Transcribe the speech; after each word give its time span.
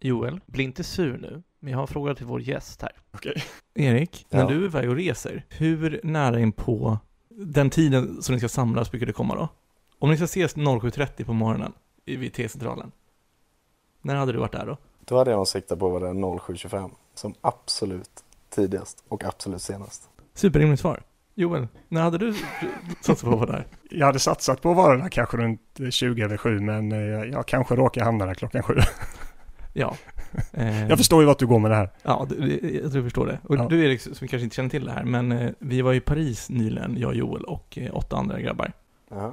Joel, 0.00 0.40
bli 0.46 0.64
inte 0.64 0.84
sur 0.84 1.18
nu, 1.18 1.42
men 1.60 1.70
jag 1.70 1.78
har 1.78 1.82
en 1.82 1.88
fråga 1.88 2.14
till 2.14 2.26
vår 2.26 2.40
gäst 2.40 2.82
här. 2.82 2.92
Okej. 3.14 3.44
Erik, 3.74 4.26
när 4.30 4.40
Ja. 4.40 4.48
du 4.48 4.60
är 4.60 4.64
iväg 4.64 4.88
och 4.90 4.96
reser, 4.96 5.44
hur 5.48 6.00
nära 6.02 6.40
in 6.40 6.52
på 6.52 6.98
den 7.30 7.70
tiden 7.70 8.22
som 8.22 8.32
ni 8.34 8.38
ska 8.40 8.48
samlas 8.48 8.90
brukar 8.90 9.06
det 9.06 9.12
komma 9.12 9.34
då? 9.34 9.48
Om 9.98 10.10
ni 10.10 10.16
ska 10.16 10.24
ses 10.24 10.56
07.30 10.56 11.24
på 11.24 11.32
morgonen 11.32 11.72
i- 12.04 12.16
vid 12.16 12.32
T-centralen, 12.32 12.92
när 14.02 14.14
hade 14.14 14.32
du 14.32 14.38
varit 14.38 14.52
där 14.52 14.66
då? 14.66 14.76
Då 15.04 15.18
hade 15.18 15.30
jag 15.30 15.48
siktat 15.48 15.78
på 15.78 15.86
att 15.86 15.92
vara 16.02 16.12
där 16.12 16.20
07.25 16.20 16.90
som 17.14 17.34
absolut 17.40 18.10
tidigast 18.50 19.04
och 19.08 19.24
absolut 19.24 19.62
senast. 19.62 20.08
Superrimligt 20.34 20.80
svar. 20.80 21.02
Joel, 21.34 21.68
när 21.88 22.02
hade 22.02 22.18
du 22.18 22.34
satsat 23.00 23.20
på 23.24 23.30
att 23.32 23.38
vara 23.38 23.52
där? 23.52 23.66
Jag 23.90 24.06
hade 24.06 24.18
satsat 24.18 24.62
på 24.62 24.70
att 24.70 24.76
vara 24.76 24.96
där 24.96 25.08
kanske 25.08 25.36
runt 25.36 25.60
20 25.90 26.22
över 26.22 26.36
7 26.36 26.60
men 26.60 26.92
eh, 26.92 26.98
jag 27.24 27.46
kanske 27.46 27.76
råkar 27.76 28.04
hamna 28.04 28.26
där 28.26 28.34
klockan 28.34 28.62
7. 28.62 28.74
Ja. 29.78 29.96
Eh, 30.52 30.88
Jag 30.88 30.98
förstår 30.98 31.20
ju 31.22 31.26
vart 31.26 31.38
du 31.38 31.46
går 31.46 31.58
med 31.58 31.70
det 31.70 31.74
här. 31.74 31.90
Ja, 32.02 32.26
jag 32.62 32.92
tror 32.92 32.92
du 32.92 33.02
förstår 33.02 33.26
det. 33.26 33.38
Och 33.42 33.56
Ja. 33.56 33.66
du 33.70 33.84
Erik, 33.84 34.00
som 34.00 34.14
kanske 34.14 34.40
inte 34.40 34.56
känner 34.56 34.70
till 34.70 34.84
det 34.84 34.92
här, 34.92 35.04
men 35.04 35.32
eh, 35.32 35.50
vi 35.58 35.82
var 35.82 35.94
i 35.94 36.00
Paris 36.00 36.50
nyligen, 36.50 36.96
jag, 36.98 37.14
Joel 37.14 37.42
och 37.44 37.78
eh, 37.78 37.96
åtta 37.96 38.16
andra 38.16 38.40
grabbar. 38.40 38.72
Jaha. 39.10 39.32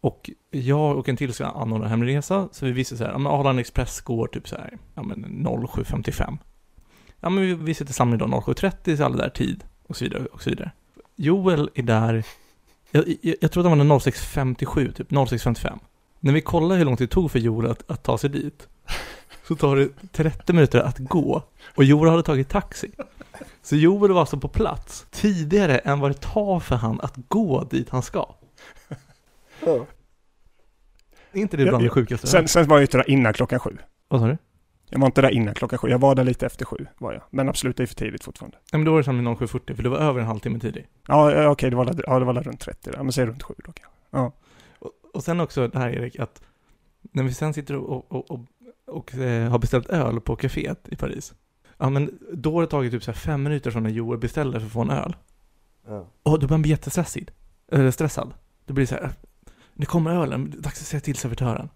Och 0.00 0.30
jag 0.50 0.96
och 0.96 1.08
en 1.08 1.16
till 1.16 1.32
ska 1.32 1.46
anordna 1.46 1.84
en 1.86 1.90
hemresa, 1.90 2.48
så 2.52 2.66
vi 2.66 2.72
visste 2.72 2.96
så 2.96 3.04
här, 3.04 3.10
ja 3.12 3.18
men 3.18 3.32
Arlanda 3.32 3.60
Express 3.60 4.00
går 4.00 4.26
typ 4.26 4.48
så 4.48 4.56
här, 4.56 4.78
ja 4.94 5.02
men 5.02 5.46
07.55. 5.46 6.38
Ja 7.20 7.28
men 7.30 7.42
vi, 7.42 7.54
vi 7.54 7.74
sätter 7.74 7.92
samling 7.92 8.18
då 8.18 8.26
07.30, 8.26 8.96
så 8.96 9.04
alla 9.04 9.16
där 9.16 9.28
tid, 9.28 9.64
och 9.86 9.96
så 9.96 10.04
vidare, 10.04 10.26
och 10.26 10.42
så 10.42 10.50
vidare. 10.50 10.70
Joel 11.16 11.70
är 11.74 11.82
där, 11.82 12.24
jag, 12.90 13.04
jag, 13.22 13.36
jag 13.40 13.52
tror 13.52 13.64
att 13.66 13.78
han 13.78 13.88
var 13.88 13.98
06.57, 13.98 14.92
typ 14.92 15.10
06.55. 15.10 15.78
När 16.20 16.32
vi 16.32 16.40
kollar 16.40 16.76
hur 16.76 16.84
lång 16.84 16.96
tid 16.96 17.08
det 17.08 17.12
tog 17.12 17.30
för 17.30 17.38
Joel 17.38 17.70
att, 17.70 17.90
att 17.90 18.02
ta 18.02 18.18
sig 18.18 18.30
dit, 18.30 18.68
så 19.48 19.56
tar 19.56 19.76
det 19.76 19.88
30 20.12 20.52
minuter 20.52 20.80
att 20.80 20.98
gå, 20.98 21.42
och 21.76 21.84
Joel 21.84 22.10
hade 22.10 22.22
tagit 22.22 22.48
taxi. 22.48 22.90
Så 23.62 23.76
Joel 23.76 24.12
var 24.12 24.20
alltså 24.20 24.36
på 24.36 24.48
plats 24.48 25.06
tidigare 25.10 25.78
än 25.78 26.00
vad 26.00 26.10
det 26.10 26.20
tar 26.20 26.60
för 26.60 26.76
han 26.76 27.00
att 27.00 27.14
gå 27.28 27.64
dit 27.64 27.90
han 27.90 28.02
ska. 28.02 28.34
Ja. 29.66 29.86
Är 31.32 31.40
inte 31.40 31.56
det 31.56 31.64
bland 31.64 31.84
det 31.84 31.88
sjukaste? 31.88 32.26
Sen, 32.26 32.48
sen 32.48 32.68
var 32.68 32.76
jag 32.76 32.82
ute 32.82 32.96
där 32.96 33.10
innan 33.10 33.32
klockan 33.32 33.60
7. 33.60 33.76
Vad 34.08 34.20
sa 34.20 34.26
du? 34.26 34.38
Jag 34.90 34.98
var 34.98 35.06
inte 35.06 35.22
där 35.22 35.30
innan 35.30 35.54
klockan 35.54 35.78
7. 35.78 35.88
Jag 35.88 35.98
var 35.98 36.14
där 36.14 36.24
lite 36.24 36.46
efter 36.46 36.64
7 36.64 36.86
var 36.98 37.12
jag. 37.12 37.22
Men 37.30 37.48
absolut, 37.48 37.76
det 37.76 37.82
är 37.82 37.86
för 37.86 37.94
tidigt 37.94 38.24
fortfarande. 38.24 38.56
Nej 38.72 38.78
men 38.78 38.84
då 38.84 38.90
var 38.92 38.98
det 38.98 39.04
samling 39.04 39.36
07.40 39.36 39.74
för 39.74 39.82
det 39.82 39.88
var 39.88 39.98
över 39.98 40.20
en 40.20 40.26
halvtimme 40.26 40.58
tidig. 40.60 40.86
Ja, 41.08 41.32
ja, 41.32 41.48
okej, 41.48 41.70
det 41.70 41.76
var, 41.76 41.84
där- 41.84 42.04
ja, 42.06 42.18
det 42.18 42.24
var 42.24 42.32
där 42.32 42.42
runt 42.42 42.60
30 42.60 42.90
där. 42.90 43.02
Men 43.02 43.12
säg 43.12 43.26
runt 43.26 43.42
7 43.42 43.54
då 43.58 43.72
kanske. 43.72 43.92
Ja. 44.10 44.32
Och, 44.78 44.90
och 45.14 45.24
sen 45.24 45.40
också 45.40 45.68
det 45.68 45.78
här 45.78 45.88
Erik, 45.90 46.18
att 46.18 46.42
när 47.12 47.22
vi 47.22 47.34
sen 47.34 47.54
sitter 47.54 47.76
och, 47.76 48.12
och, 48.12 48.30
och, 48.30 48.40
och 48.88 49.14
eh, 49.14 49.50
har 49.50 49.58
beställt 49.58 49.88
öl 49.88 50.20
på 50.20 50.36
kaféet 50.36 50.88
i 50.88 50.96
Paris. 50.96 51.34
Ja 51.78 51.90
men 51.90 52.18
då 52.32 52.54
har 52.54 52.60
det 52.60 52.66
tagit 52.66 52.92
typ 52.92 53.04
så 53.04 53.10
här 53.10 53.18
fem 53.18 53.42
minuter 53.42 53.70
från 53.70 53.82
när 53.82 53.90
Joel 53.90 54.18
beställer 54.18 54.58
för 54.58 54.66
att 54.66 54.72
få 54.72 54.80
en 54.80 54.90
öl. 54.90 55.16
Ja. 55.86 56.06
Och 56.22 56.38
då 56.38 56.46
börjar 56.46 56.50
han 56.50 56.62
bli 56.62 56.70
jättestressad. 56.70 57.30
Eller 57.72 57.90
stressad. 57.90 58.34
Det 58.64 58.72
blir 58.72 58.86
så 58.86 58.94
här, 58.94 59.12
nu 59.74 59.86
kommer 59.86 60.10
ölen, 60.10 60.54
dags 60.58 60.80
att 60.80 60.86
säga 60.86 61.00
till 61.00 61.16
servitören. 61.16 61.68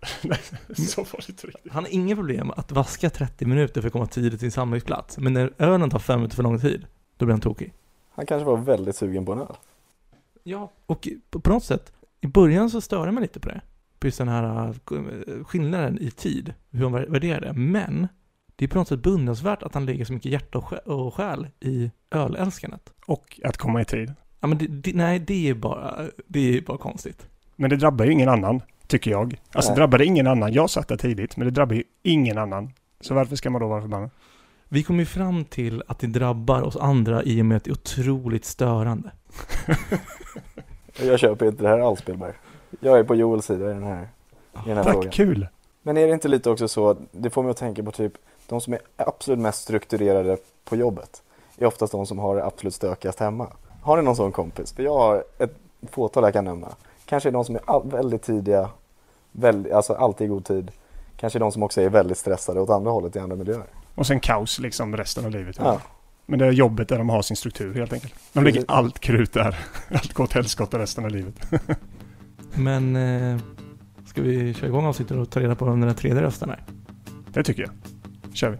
Så 0.74 1.02
var 1.02 1.20
det 1.26 1.28
inte 1.28 1.46
riktigt. 1.46 1.72
Han 1.72 1.84
har 1.84 1.90
inga 1.90 2.16
problem 2.16 2.50
att 2.50 2.72
vaska 2.72 3.10
30 3.10 3.46
minuter 3.46 3.80
för 3.80 3.88
att 3.88 3.92
komma 3.92 4.06
tidigt 4.06 4.32
till 4.32 4.40
sin 4.40 4.50
samlingsplats. 4.50 5.18
Men 5.18 5.32
när 5.32 5.52
ölen 5.58 5.90
tar 5.90 5.98
fem 5.98 6.18
minuter 6.18 6.36
för 6.36 6.42
lång 6.42 6.60
tid, 6.60 6.86
då 7.16 7.24
blir 7.24 7.32
han 7.32 7.40
tokig. 7.40 7.72
Han 8.10 8.26
kanske 8.26 8.44
var 8.44 8.56
väldigt 8.56 8.96
sugen 8.96 9.26
på 9.26 9.32
en 9.32 9.38
öl. 9.38 9.56
Ja, 10.42 10.72
och 10.86 11.08
på, 11.30 11.40
på 11.40 11.50
något 11.50 11.64
sätt, 11.64 11.92
i 12.20 12.26
början 12.26 12.70
så 12.70 12.80
störde 12.80 13.12
man 13.12 13.22
lite 13.22 13.40
på 13.40 13.48
det. 13.48 13.60
På 14.00 14.06
just 14.06 14.18
den 14.18 14.28
här 14.28 14.66
äh, 14.66 14.74
skillnaden 15.44 15.98
i 15.98 16.10
tid, 16.10 16.54
hur 16.70 16.82
han 16.82 16.94
vär- 16.94 17.10
värderar 17.10 17.40
det. 17.40 17.52
Men 17.52 18.08
det 18.56 18.64
är 18.64 18.68
på 18.68 18.78
något 18.78 18.88
sätt 18.88 19.02
beundransvärt 19.02 19.62
att 19.62 19.74
han 19.74 19.86
lägger 19.86 20.04
så 20.04 20.12
mycket 20.12 20.32
hjärta 20.32 20.58
och 20.84 21.14
själ, 21.14 21.48
i 21.60 21.90
ölälskandet. 22.10 22.92
Och 23.06 23.40
att 23.44 23.56
komma 23.56 23.80
i 23.80 23.84
tid. 23.84 24.14
Ja 24.40 24.48
men 24.48 24.58
det, 24.58 24.66
det, 24.66 24.92
nej, 24.94 25.18
det 25.18 25.48
är 25.48 25.54
bara, 25.54 26.08
det 26.26 26.56
är 26.56 26.62
bara 26.62 26.78
konstigt. 26.78 27.26
Men 27.56 27.70
det 27.70 27.76
drabbar 27.76 28.04
ju 28.04 28.12
ingen 28.12 28.28
annan, 28.28 28.62
tycker 28.86 29.10
jag. 29.10 29.40
Alltså 29.52 29.70
Nej. 29.70 29.76
drabbar 29.76 29.98
det 29.98 30.04
ingen 30.04 30.26
annan. 30.26 30.52
Jag 30.52 30.70
satt 30.70 30.88
där 30.88 30.96
tidigt, 30.96 31.36
men 31.36 31.44
det 31.44 31.50
drabbar 31.50 31.74
ju 31.74 31.82
ingen 32.02 32.38
annan. 32.38 32.72
Så 33.00 33.14
varför 33.14 33.36
ska 33.36 33.50
man 33.50 33.60
då 33.60 33.68
vara 33.68 33.80
förbannad? 33.80 34.10
Vi 34.68 34.82
kom 34.82 34.98
ju 34.98 35.04
fram 35.04 35.44
till 35.44 35.82
att 35.86 35.98
det 35.98 36.06
drabbar 36.06 36.62
oss 36.62 36.76
andra 36.76 37.22
i 37.22 37.42
och 37.42 37.46
med 37.46 37.56
att 37.56 37.64
det 37.64 37.70
är 37.70 37.72
otroligt 37.72 38.44
störande. 38.44 39.10
Jag 41.02 41.18
köper 41.18 41.46
inte 41.46 41.62
det 41.62 41.68
här 41.68 41.78
alls 41.78 42.00
Spelberg. 42.00 42.32
Jag 42.80 42.98
är 42.98 43.04
på 43.04 43.14
Joels 43.14 43.46
sida 43.46 43.70
i 43.70 43.74
den 43.74 43.82
här, 43.82 44.08
i 44.66 44.68
den 44.68 44.76
här 44.76 44.84
Tack, 44.84 44.92
frågan. 44.92 45.10
kul! 45.10 45.46
Men 45.82 45.96
är 45.96 46.06
det 46.06 46.12
inte 46.12 46.28
lite 46.28 46.50
också 46.50 46.68
så, 46.68 46.96
det 47.12 47.30
får 47.30 47.42
mig 47.42 47.50
att 47.50 47.56
tänka 47.56 47.82
på 47.82 47.90
typ 47.90 48.12
de 48.46 48.60
som 48.60 48.72
är 48.72 48.80
absolut 48.96 49.40
mest 49.40 49.62
strukturerade 49.62 50.36
på 50.64 50.76
jobbet 50.76 51.22
är 51.60 51.66
oftast 51.66 51.92
de 51.92 52.06
som 52.06 52.18
har 52.18 52.36
det 52.36 52.44
absolut 52.44 52.74
stökigast 52.74 53.20
hemma. 53.20 53.46
Har 53.82 53.96
ni 53.96 54.02
någon 54.02 54.16
sån 54.16 54.32
kompis? 54.32 54.72
För 54.72 54.82
jag 54.82 54.98
har 54.98 55.24
ett 55.38 55.54
fåtal 55.90 56.24
jag 56.24 56.32
kan 56.32 56.44
nämna. 56.44 56.68
Kanske 57.04 57.28
är 57.28 57.32
de 57.32 57.44
som 57.44 57.56
är 57.56 57.90
väldigt 57.90 58.22
tidiga, 58.22 58.70
väldigt, 59.32 59.72
alltså 59.72 59.92
alltid 59.92 60.24
i 60.24 60.28
god 60.28 60.44
tid. 60.44 60.70
Kanske 61.16 61.38
de 61.38 61.52
som 61.52 61.62
också 61.62 61.80
är 61.80 61.88
väldigt 61.88 62.18
stressade 62.18 62.60
åt 62.60 62.70
andra 62.70 62.90
hållet 62.90 63.16
i 63.16 63.18
andra 63.18 63.36
miljöer. 63.36 63.66
Och 63.94 64.06
sen 64.06 64.20
kaos 64.20 64.58
liksom 64.58 64.96
resten 64.96 65.24
av 65.24 65.30
livet. 65.30 65.56
Ja, 65.58 65.80
Men 66.26 66.38
det 66.38 66.46
är 66.46 66.52
jobbet 66.52 66.88
där 66.88 66.98
de 66.98 67.08
har 67.08 67.22
sin 67.22 67.36
struktur 67.36 67.74
helt 67.74 67.92
enkelt. 67.92 68.14
De 68.32 68.44
lägger 68.44 68.64
allt 68.68 68.98
krut 68.98 69.32
där. 69.32 69.58
Allt 69.90 70.20
åt 70.20 70.32
helskotta 70.32 70.78
resten 70.78 71.04
av 71.04 71.10
livet. 71.10 71.34
Men, 72.54 72.96
eh, 72.96 73.38
ska 74.06 74.22
vi 74.22 74.54
köra 74.54 74.66
igång 74.66 74.86
avsnittet 74.86 75.16
och 75.16 75.30
ta 75.30 75.40
reda 75.40 75.54
på 75.54 75.64
vem 75.64 75.80
den 75.80 75.88
där 75.88 75.96
tredje 75.96 76.22
rösten 76.22 76.50
är? 76.50 76.64
Det 77.32 77.44
tycker 77.44 77.62
jag. 77.62 77.70
kör 78.34 78.50
vi. 78.50 78.58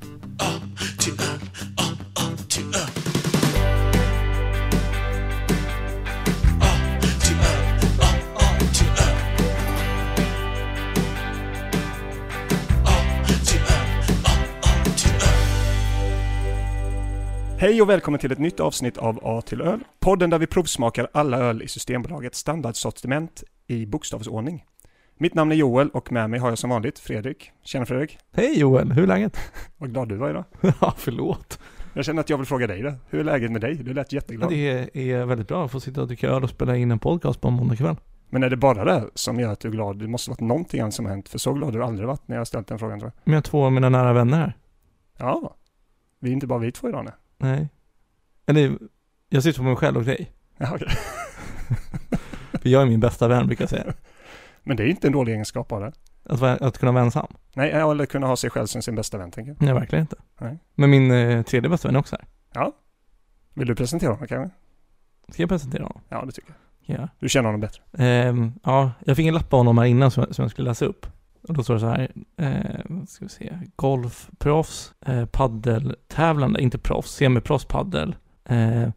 Hej 17.60 17.82
och 17.82 17.90
välkommen 17.90 18.20
till 18.20 18.32
ett 18.32 18.38
nytt 18.38 18.60
avsnitt 18.60 18.98
av 18.98 19.20
A 19.22 19.42
till 19.46 19.60
öl. 19.60 19.80
Podden 19.98 20.30
där 20.30 20.38
vi 20.38 20.46
provsmakar 20.46 21.08
alla 21.12 21.38
öl 21.38 21.62
i 21.62 21.68
Systembolagets 21.68 22.38
standardsortiment 22.38 23.42
i 23.70 23.86
bokstavsordning. 23.86 24.64
Mitt 25.18 25.34
namn 25.34 25.52
är 25.52 25.56
Joel 25.56 25.90
och 25.90 26.12
med 26.12 26.30
mig 26.30 26.40
har 26.40 26.48
jag 26.48 26.58
som 26.58 26.70
vanligt 26.70 26.98
Fredrik. 26.98 27.50
Tjena 27.62 27.86
Fredrik! 27.86 28.18
Hej 28.32 28.58
Joel, 28.58 28.92
hur 28.92 29.02
är 29.02 29.06
läget? 29.06 29.36
Vad 29.78 29.92
glad 29.92 30.08
du 30.08 30.16
var 30.16 30.30
idag. 30.30 30.44
ja, 30.80 30.94
förlåt. 30.96 31.60
Jag 31.94 32.04
känner 32.04 32.20
att 32.20 32.30
jag 32.30 32.38
vill 32.38 32.46
fråga 32.46 32.66
dig 32.66 32.82
det. 32.82 32.94
Hur 33.08 33.20
är 33.20 33.24
läget 33.24 33.50
med 33.52 33.60
dig? 33.60 33.74
Du 33.74 33.94
lät 33.94 34.12
jätteglad. 34.12 34.50
Det 34.50 34.90
är 35.12 35.24
väldigt 35.24 35.48
bra 35.48 35.64
att 35.64 35.72
få 35.72 35.80
sitta 35.80 36.00
och 36.00 36.06
dricka 36.06 36.28
öl 36.28 36.42
och 36.42 36.50
spela 36.50 36.76
in 36.76 36.90
en 36.90 36.98
podcast 36.98 37.40
på 37.40 37.48
en 37.48 37.54
måndagkväll. 37.54 37.96
Men 38.28 38.42
är 38.42 38.50
det 38.50 38.56
bara 38.56 38.84
det 38.84 39.10
som 39.14 39.40
gör 39.40 39.52
att 39.52 39.60
du 39.60 39.68
är 39.68 39.72
glad? 39.72 39.98
Det 39.98 40.08
måste 40.08 40.30
varit 40.30 40.40
någonting 40.40 40.80
annat 40.80 40.94
som 40.94 41.04
har 41.04 41.12
hänt. 41.12 41.28
För 41.28 41.38
så 41.38 41.52
glad 41.52 41.72
har 41.72 41.78
du 41.78 41.84
aldrig 41.84 42.08
varit 42.08 42.28
när 42.28 42.36
jag 42.36 42.40
har 42.40 42.44
ställt 42.44 42.66
den 42.66 42.78
frågan 42.78 43.00
tror 43.00 43.12
jag. 43.14 43.22
Men 43.24 43.32
jag 43.32 43.36
har 43.36 43.42
två 43.42 43.64
av 43.64 43.72
mina 43.72 43.88
nära 43.88 44.12
vänner 44.12 44.38
här. 44.38 44.56
Ja. 45.18 45.56
Vi 46.20 46.28
är 46.28 46.32
inte 46.32 46.46
bara 46.46 46.58
vi 46.58 46.72
två 46.72 46.88
idag 46.88 47.04
nu. 47.04 47.10
Nej. 47.38 47.68
Eller, 48.46 48.78
jag 49.28 49.42
sitter 49.42 49.58
på 49.58 49.64
mig 49.64 49.76
själv 49.76 49.96
och 49.96 50.04
dig. 50.04 50.32
Ja, 50.58 50.70
okej. 50.74 50.88
För 52.60 52.68
jag 52.68 52.82
är 52.82 52.86
min 52.86 53.00
bästa 53.00 53.28
vän 53.28 53.46
brukar 53.46 53.62
jag 53.62 53.70
säga. 53.70 53.84
Men 54.62 54.76
det 54.76 54.82
är 54.82 54.86
inte 54.86 55.06
en 55.06 55.12
dålig 55.12 55.32
egenskap 55.32 55.68
bara. 55.68 55.92
Att, 56.24 56.40
vara, 56.40 56.56
att 56.56 56.78
kunna 56.78 56.92
vara 56.92 57.04
ensam. 57.04 57.26
Nej, 57.54 57.70
eller 57.70 58.06
kunna 58.06 58.26
ha 58.26 58.36
sig 58.36 58.50
själv 58.50 58.66
som 58.66 58.82
sin 58.82 58.94
bästa 58.94 59.18
vän 59.18 59.30
tänker 59.30 59.50
jag. 59.50 59.62
Nej, 59.62 59.74
verkligen 59.74 60.02
inte. 60.02 60.16
Nej. 60.40 60.58
Men 60.74 60.90
min 60.90 61.10
eh, 61.10 61.42
tredje 61.42 61.70
bästa 61.70 61.88
vän 61.88 61.96
är 61.96 62.00
också 62.00 62.16
här. 62.16 62.28
Ja. 62.54 62.72
Vill 63.54 63.68
du 63.68 63.74
presentera 63.74 64.12
honom 64.12 64.26
kanske? 64.26 64.56
Ska 65.32 65.42
jag 65.42 65.48
presentera 65.48 65.82
honom? 65.82 66.00
Ja, 66.08 66.24
det 66.24 66.32
tycker 66.32 66.50
jag. 66.50 67.00
Ja. 67.00 67.08
Du 67.18 67.28
känner 67.28 67.46
honom 67.46 67.60
bättre. 67.60 67.82
Ehm, 67.98 68.52
ja, 68.62 68.92
jag 69.04 69.16
fick 69.16 69.26
en 69.26 69.34
lapp 69.34 69.52
av 69.52 69.58
honom 69.58 69.78
här 69.78 69.84
innan 69.84 70.10
som, 70.10 70.26
som 70.30 70.42
jag 70.42 70.50
skulle 70.50 70.70
läsa 70.70 70.84
upp. 70.84 71.06
Och 71.42 71.54
då 71.54 71.62
står 71.62 71.74
det 71.74 71.80
så 71.80 71.86
här, 71.86 72.10
eh, 72.36 73.04
ska 73.06 73.24
vi 73.24 73.28
se, 73.28 73.58
golfproffs, 73.76 74.94
eh, 75.06 75.26
paddeltävlande, 75.26 76.62
inte 76.62 76.78
proffs, 76.78 77.10
semiproffs 77.10 77.64
paddel. 77.64 78.16
Eh, 78.44 78.88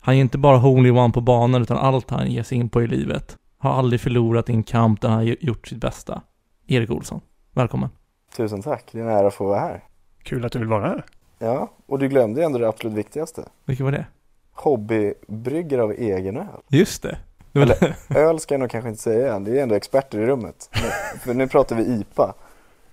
han 0.00 0.14
är 0.14 0.18
inte 0.20 0.38
bara 0.38 0.56
hole-in-one 0.56 1.12
på 1.12 1.20
banan 1.20 1.62
utan 1.62 1.76
allt 1.76 2.10
han 2.10 2.30
ger 2.30 2.42
sig 2.42 2.58
in 2.58 2.68
på 2.68 2.82
i 2.82 2.86
livet. 2.86 3.36
Har 3.58 3.70
aldrig 3.72 4.00
förlorat 4.00 4.48
i 4.50 4.52
en 4.52 4.62
kamp 4.62 5.00
där 5.00 5.08
han 5.08 5.18
har 5.18 5.24
gjort 5.24 5.66
sitt 5.68 5.78
bästa. 5.80 6.22
Erik 6.66 6.90
Olsson, 6.90 7.20
välkommen. 7.54 7.88
tusen 8.36 8.62
tack. 8.62 8.84
Det 8.92 8.98
är 8.98 9.02
en 9.02 9.08
ära 9.08 9.26
att 9.26 9.34
få 9.34 9.44
vara 9.44 9.60
här. 9.60 9.84
Kul 10.22 10.44
att 10.44 10.52
du 10.52 10.58
vill 10.58 10.68
vara 10.68 10.86
här. 10.88 11.04
Ja, 11.38 11.70
och 11.86 11.98
du 11.98 12.08
glömde 12.08 12.44
ändå 12.44 12.58
det 12.58 12.68
absolut 12.68 12.96
viktigaste. 12.96 13.44
Vilket 13.64 13.84
var 13.84 13.92
det? 13.92 14.06
Hobbybryggare 14.52 15.82
av 15.82 15.92
egen 15.92 16.36
öl. 16.36 16.44
Just 16.68 17.02
det. 17.02 17.18
det 17.52 17.58
var 17.58 17.66
Eller- 17.66 17.96
Öl 18.28 18.40
ska 18.40 18.54
jag 18.54 18.60
nog 18.60 18.70
kanske 18.70 18.88
inte 18.90 19.02
säga 19.02 19.34
än, 19.34 19.44
det 19.44 19.58
är 19.58 19.62
ändå 19.62 19.74
experter 19.74 20.18
i 20.18 20.26
rummet. 20.26 20.70
Men- 20.72 21.18
För 21.20 21.34
nu 21.34 21.48
pratar 21.48 21.76
vi 21.76 21.82
IPA. 21.82 22.34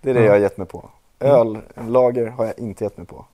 Det 0.01 0.09
är 0.09 0.13
det 0.13 0.19
Ja. 0.19 0.25
jag 0.25 0.31
har 0.33 0.39
gett 0.39 0.57
mig 0.57 0.67
på. 0.67 0.89
Öl, 1.19 1.57
lager 1.87 2.27
har 2.27 2.45
jag 2.45 2.59
inte 2.59 2.83
gett 2.83 2.97
mig 2.97 3.05
på. 3.07 3.25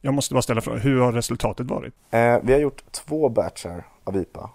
Jag 0.00 0.14
måste 0.14 0.34
bara 0.34 0.42
ställa 0.42 0.60
frågan. 0.60 0.80
Hur 0.80 1.00
har 1.00 1.12
resultatet 1.12 1.66
varit? 1.66 1.94
Eh, 2.10 2.36
vi 2.42 2.52
har 2.52 2.60
gjort 2.60 2.92
två 2.92 3.28
batchar 3.28 3.84
av 4.04 4.16
IPA. 4.16 4.50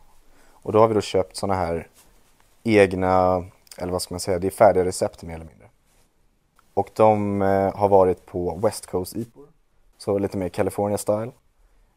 Och 0.52 0.72
då 0.72 0.80
har 0.80 0.88
vi 0.88 0.94
då 0.94 1.02
köpt 1.02 1.36
sådana 1.36 1.60
här 1.60 1.88
egna, 2.64 3.46
eller 3.78 3.92
vad 3.92 4.02
ska 4.02 4.14
man 4.14 4.20
säga, 4.20 4.40
det 4.40 4.48
är 4.48 4.52
färdiga 4.52 4.86
recept 4.86 5.24
mer 5.24 5.36
eller 5.36 5.46
mindre. 5.46 5.68
Och 6.74 6.90
de 6.94 7.42
eh, 7.42 7.76
har 7.76 7.90
varit 7.90 8.26
på 8.26 8.60
West 8.64 8.86
Coast 8.86 9.16
IPOR, 9.16 9.46
så 9.98 10.18
lite 10.18 10.38
mer 10.38 10.50
California 10.50 10.98
style. 10.98 11.32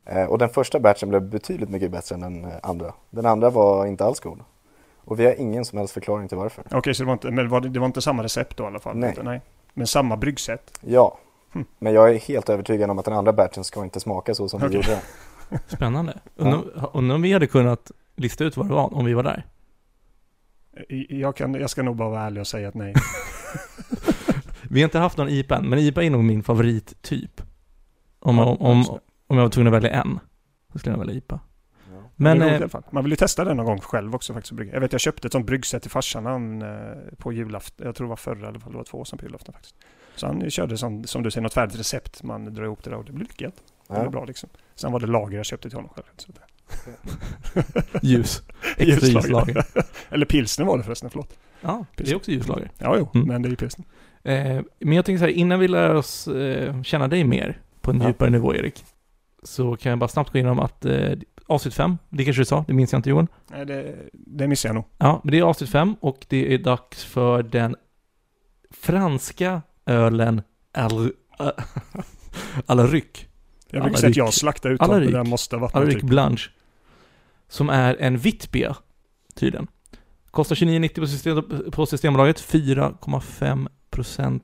Eh, 0.04 0.24
och 0.24 0.38
den 0.38 0.48
första 0.48 0.80
batchen 0.80 1.08
blev 1.08 1.22
betydligt 1.22 1.68
mycket 1.68 1.90
bättre 1.90 2.14
än 2.14 2.20
den 2.20 2.44
eh, 2.44 2.50
andra. 2.62 2.94
Den 3.10 3.26
andra 3.26 3.50
var 3.50 3.86
inte 3.86 4.04
alls 4.04 4.20
god. 4.20 4.40
Och 5.04 5.20
vi 5.20 5.26
har 5.26 5.34
ingen 5.40 5.64
som 5.64 5.78
helst 5.78 5.94
förklaring 5.94 6.28
till 6.28 6.38
varför. 6.38 6.64
Okej, 6.70 6.94
så 6.94 7.02
det 7.02 7.06
var, 7.06 7.12
inte, 7.12 7.30
men 7.30 7.48
var 7.48 7.60
det, 7.60 7.68
det 7.68 7.80
var 7.80 7.86
inte 7.86 8.02
samma 8.02 8.22
recept 8.22 8.56
då 8.56 8.64
i 8.64 8.66
alla 8.66 8.78
fall? 8.78 8.96
Nej. 8.96 9.10
Inte, 9.10 9.22
nej. 9.22 9.40
Men 9.74 9.86
samma 9.86 10.16
bryggsätt? 10.16 10.78
Ja, 10.80 11.18
Men 11.78 11.92
jag 11.94 12.10
är 12.14 12.18
helt 12.18 12.48
övertygad 12.48 12.90
om 12.90 12.98
att 12.98 13.04
den 13.04 13.14
andra 13.14 13.32
batchen 13.32 13.64
ska 13.64 13.84
inte 13.84 14.00
smaka 14.00 14.34
så 14.34 14.48
som 14.48 14.60
vi 14.60 14.66
Okej. 14.66 14.76
gjorde. 14.76 15.00
Spännande. 15.66 16.18
Undrar 16.36 17.14
om 17.16 17.22
vi 17.22 17.32
hade 17.32 17.46
kunnat 17.46 17.90
lista 18.16 18.44
ut 18.44 18.56
vad 18.56 18.68
det 18.68 18.74
var 18.74 18.94
om 18.94 19.04
vi 19.04 19.14
var 19.14 19.22
där. 19.22 19.46
I- 20.88 21.20
Jag, 21.20 21.36
kan, 21.36 21.54
jag 21.54 21.70
ska 21.70 21.82
nog 21.82 21.96
bara 21.96 22.08
vara 22.08 22.22
ärlig 22.22 22.40
och 22.40 22.46
säga 22.46 22.68
att 22.68 22.74
nej. 22.74 22.94
Vi 24.70 24.80
har 24.80 24.84
inte 24.84 24.98
haft 24.98 25.18
någon 25.18 25.28
IPA 25.28 25.56
än, 25.56 25.68
men 25.68 25.78
IPA 25.78 26.02
är 26.02 26.10
nog 26.10 26.24
min 26.24 26.42
favorittyp. 26.42 27.42
Om, 28.20 28.38
om, 28.38 28.56
om, 28.60 28.84
om 29.26 29.36
jag 29.36 29.42
var 29.44 29.48
tvungen 29.50 29.74
att 29.74 29.82
välja 29.82 29.90
en, 30.02 30.20
så 30.72 30.78
skulle 30.78 30.92
jag 30.92 30.98
välja 30.98 31.14
IPA. 31.14 31.40
Men, 32.16 32.42
roligt 32.42 32.74
eh. 32.74 32.80
Man 32.90 33.04
vill 33.04 33.12
ju 33.12 33.16
testa 33.16 33.44
den 33.44 33.56
någon 33.56 33.66
gång 33.66 33.80
själv 33.80 34.14
också 34.14 34.34
faktiskt. 34.34 34.60
Jag 34.72 34.80
vet 34.80 34.92
jag 34.92 35.00
köpte 35.00 35.26
ett 35.26 35.32
sånt 35.32 35.46
bryggsätt 35.46 35.82
till 35.82 35.90
farsan 35.90 36.26
han, 36.26 36.62
eh, 36.62 36.68
på 37.18 37.32
julafton. 37.32 37.86
Jag 37.86 37.94
tror 37.94 38.06
det 38.06 38.08
var 38.08 38.16
förra 38.16 38.48
eller 38.48 38.58
det 38.58 38.76
var 38.76 38.84
två 38.84 38.98
år 38.98 39.04
sedan 39.04 39.18
på 39.18 39.24
julafton 39.24 39.52
faktiskt. 39.52 39.74
Så 40.18 40.26
han 40.26 40.50
körde 40.50 40.78
som, 40.78 41.04
som 41.04 41.22
du 41.22 41.30
säger 41.30 41.42
något 41.42 41.54
färdigt 41.54 41.78
recept. 41.78 42.22
Man 42.22 42.54
drar 42.54 42.64
ihop 42.64 42.84
det 42.84 42.90
där 42.90 42.96
och 42.96 43.04
det 43.04 43.12
blir 43.12 43.26
gött. 43.38 43.54
Det 43.88 43.92
blir 43.94 44.02
Ja. 44.04 44.10
bra 44.10 44.24
liksom. 44.24 44.48
Sen 44.74 44.92
var 44.92 45.00
det 45.00 45.06
lager 45.06 45.36
jag 45.36 45.46
köpte 45.46 45.68
till 45.70 45.78
honom 45.78 45.90
själv. 45.94 46.04
Så 46.16 46.32
det. 46.32 46.40
ljus. 48.02 48.42
Ljuslager. 48.78 49.64
eller 50.10 50.26
pilsner 50.26 50.64
var 50.66 50.78
det 50.78 50.84
förresten, 50.84 51.10
förlåt. 51.10 51.38
Ja, 51.60 51.84
det 51.96 52.10
är 52.10 52.16
också 52.16 52.30
ljuslager. 52.30 52.70
Ja, 52.78 52.96
jo, 52.98 53.08
Mm. 53.14 53.28
men 53.28 53.42
det 53.42 53.48
är 53.48 53.50
ju 53.50 53.56
pilsner. 53.56 53.86
Eh, 54.22 54.60
men 54.78 54.92
jag 54.92 55.04
tänker 55.04 55.18
så 55.18 55.24
här, 55.24 55.32
innan 55.32 55.60
vi 55.60 55.68
lär 55.68 55.94
oss 55.94 56.28
eh, 56.28 56.82
känna 56.82 57.08
dig 57.08 57.24
mer 57.24 57.60
på 57.80 57.90
en 57.90 58.00
Ja. 58.00 58.06
djupare 58.06 58.30
nivå, 58.30 58.54
Erik, 58.54 58.84
så 59.42 59.76
kan 59.76 59.90
jag 59.90 59.98
bara 59.98 60.08
snabbt 60.08 60.32
gå 60.32 60.38
igenom 60.38 60.58
att 60.58 60.84
eh, 60.84 61.12
avsnitt 61.46 61.74
5, 61.74 61.98
det 62.08 62.24
kanske 62.24 62.40
du 62.40 62.44
sa, 62.46 62.64
det 62.68 62.72
minns 62.74 62.92
jag 62.92 62.98
inte 62.98 63.10
Johan. 63.10 63.28
Nej, 63.50 63.66
det, 63.66 63.94
det 64.12 64.48
missar 64.48 64.68
jag 64.68 64.74
nog. 64.74 64.84
Ja, 64.98 65.20
men 65.24 65.32
det 65.32 65.38
är 65.38 65.42
avsnitt 65.42 65.70
5 65.70 65.94
och 66.00 66.26
det 66.28 66.54
är 66.54 66.58
dags 66.58 67.04
för 67.04 67.42
den 67.42 67.76
franska 68.70 69.62
ölen 69.88 70.42
Al... 70.74 71.12
Alaryk. 72.66 73.28
Jag 73.70 73.80
Alla 73.80 73.84
brukar 73.84 73.98
säga 74.00 74.10
att 74.10 74.16
jag 74.16 74.26
ryck. 74.26 74.34
slaktar 74.34 74.70
ut 74.70 74.80
ryck. 74.82 75.12
det 75.12 75.24
måste 75.24 75.56
ha 75.56 75.60
varit 75.60 75.74
något 75.74 75.80
Alaryk 75.82 76.00
typ. 76.00 76.08
Blanche. 76.10 76.50
Som 77.48 77.70
är 77.70 77.96
en 78.00 78.18
vitt 78.18 78.52
B, 78.52 78.68
tydligen. 79.34 79.66
Kostar 80.30 80.56
29,90 80.56 81.00
på, 81.00 81.06
system, 81.06 81.42
på 81.72 81.86
Systembolaget, 81.86 82.40
4,5% 82.40 84.40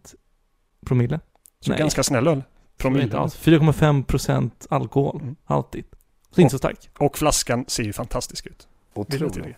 promille. 0.87 1.21
Så 1.61 1.71
Nej. 1.71 1.79
ganska 1.79 2.03
snäll 2.03 2.29
öl. 2.29 2.43
Promille 2.77 3.05
inte 3.05 3.19
alls. 3.19 3.37
4,5% 3.39 4.51
alkohol. 4.71 5.21
Mm. 5.23 5.37
Alltid. 5.45 5.85
Så 6.31 6.41
inte 6.41 6.51
så 6.53 6.59
stark. 6.59 6.91
Och 6.99 7.19
flaskan 7.19 7.65
ser 7.69 7.83
ju 7.83 7.93
fantastisk 7.93 8.47
ut. 8.47 8.69
Jag 8.95 9.01
Otroligt. 9.01 9.57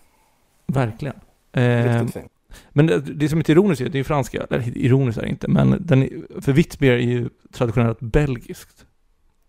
Verkligen. 0.67 1.15
Eh, 1.51 1.83
Riktigt 1.99 2.13
fin. 2.13 2.29
Men 2.69 2.87
det, 2.87 2.99
det 2.99 3.29
som 3.29 3.39
är 3.39 3.49
ironiskt 3.49 3.81
är, 3.81 3.89
det 3.89 3.99
är 3.99 4.03
franska, 4.03 4.47
eller 4.49 4.77
ironiskt 4.77 5.17
är 5.17 5.21
det 5.21 5.29
inte, 5.29 5.47
men 5.47 5.77
den 5.79 6.27
för 6.41 6.51
vitt 6.51 6.79
beer 6.79 6.93
är 6.93 6.97
ju 6.97 7.29
traditionellt 7.51 7.99
belgiskt 7.99 8.85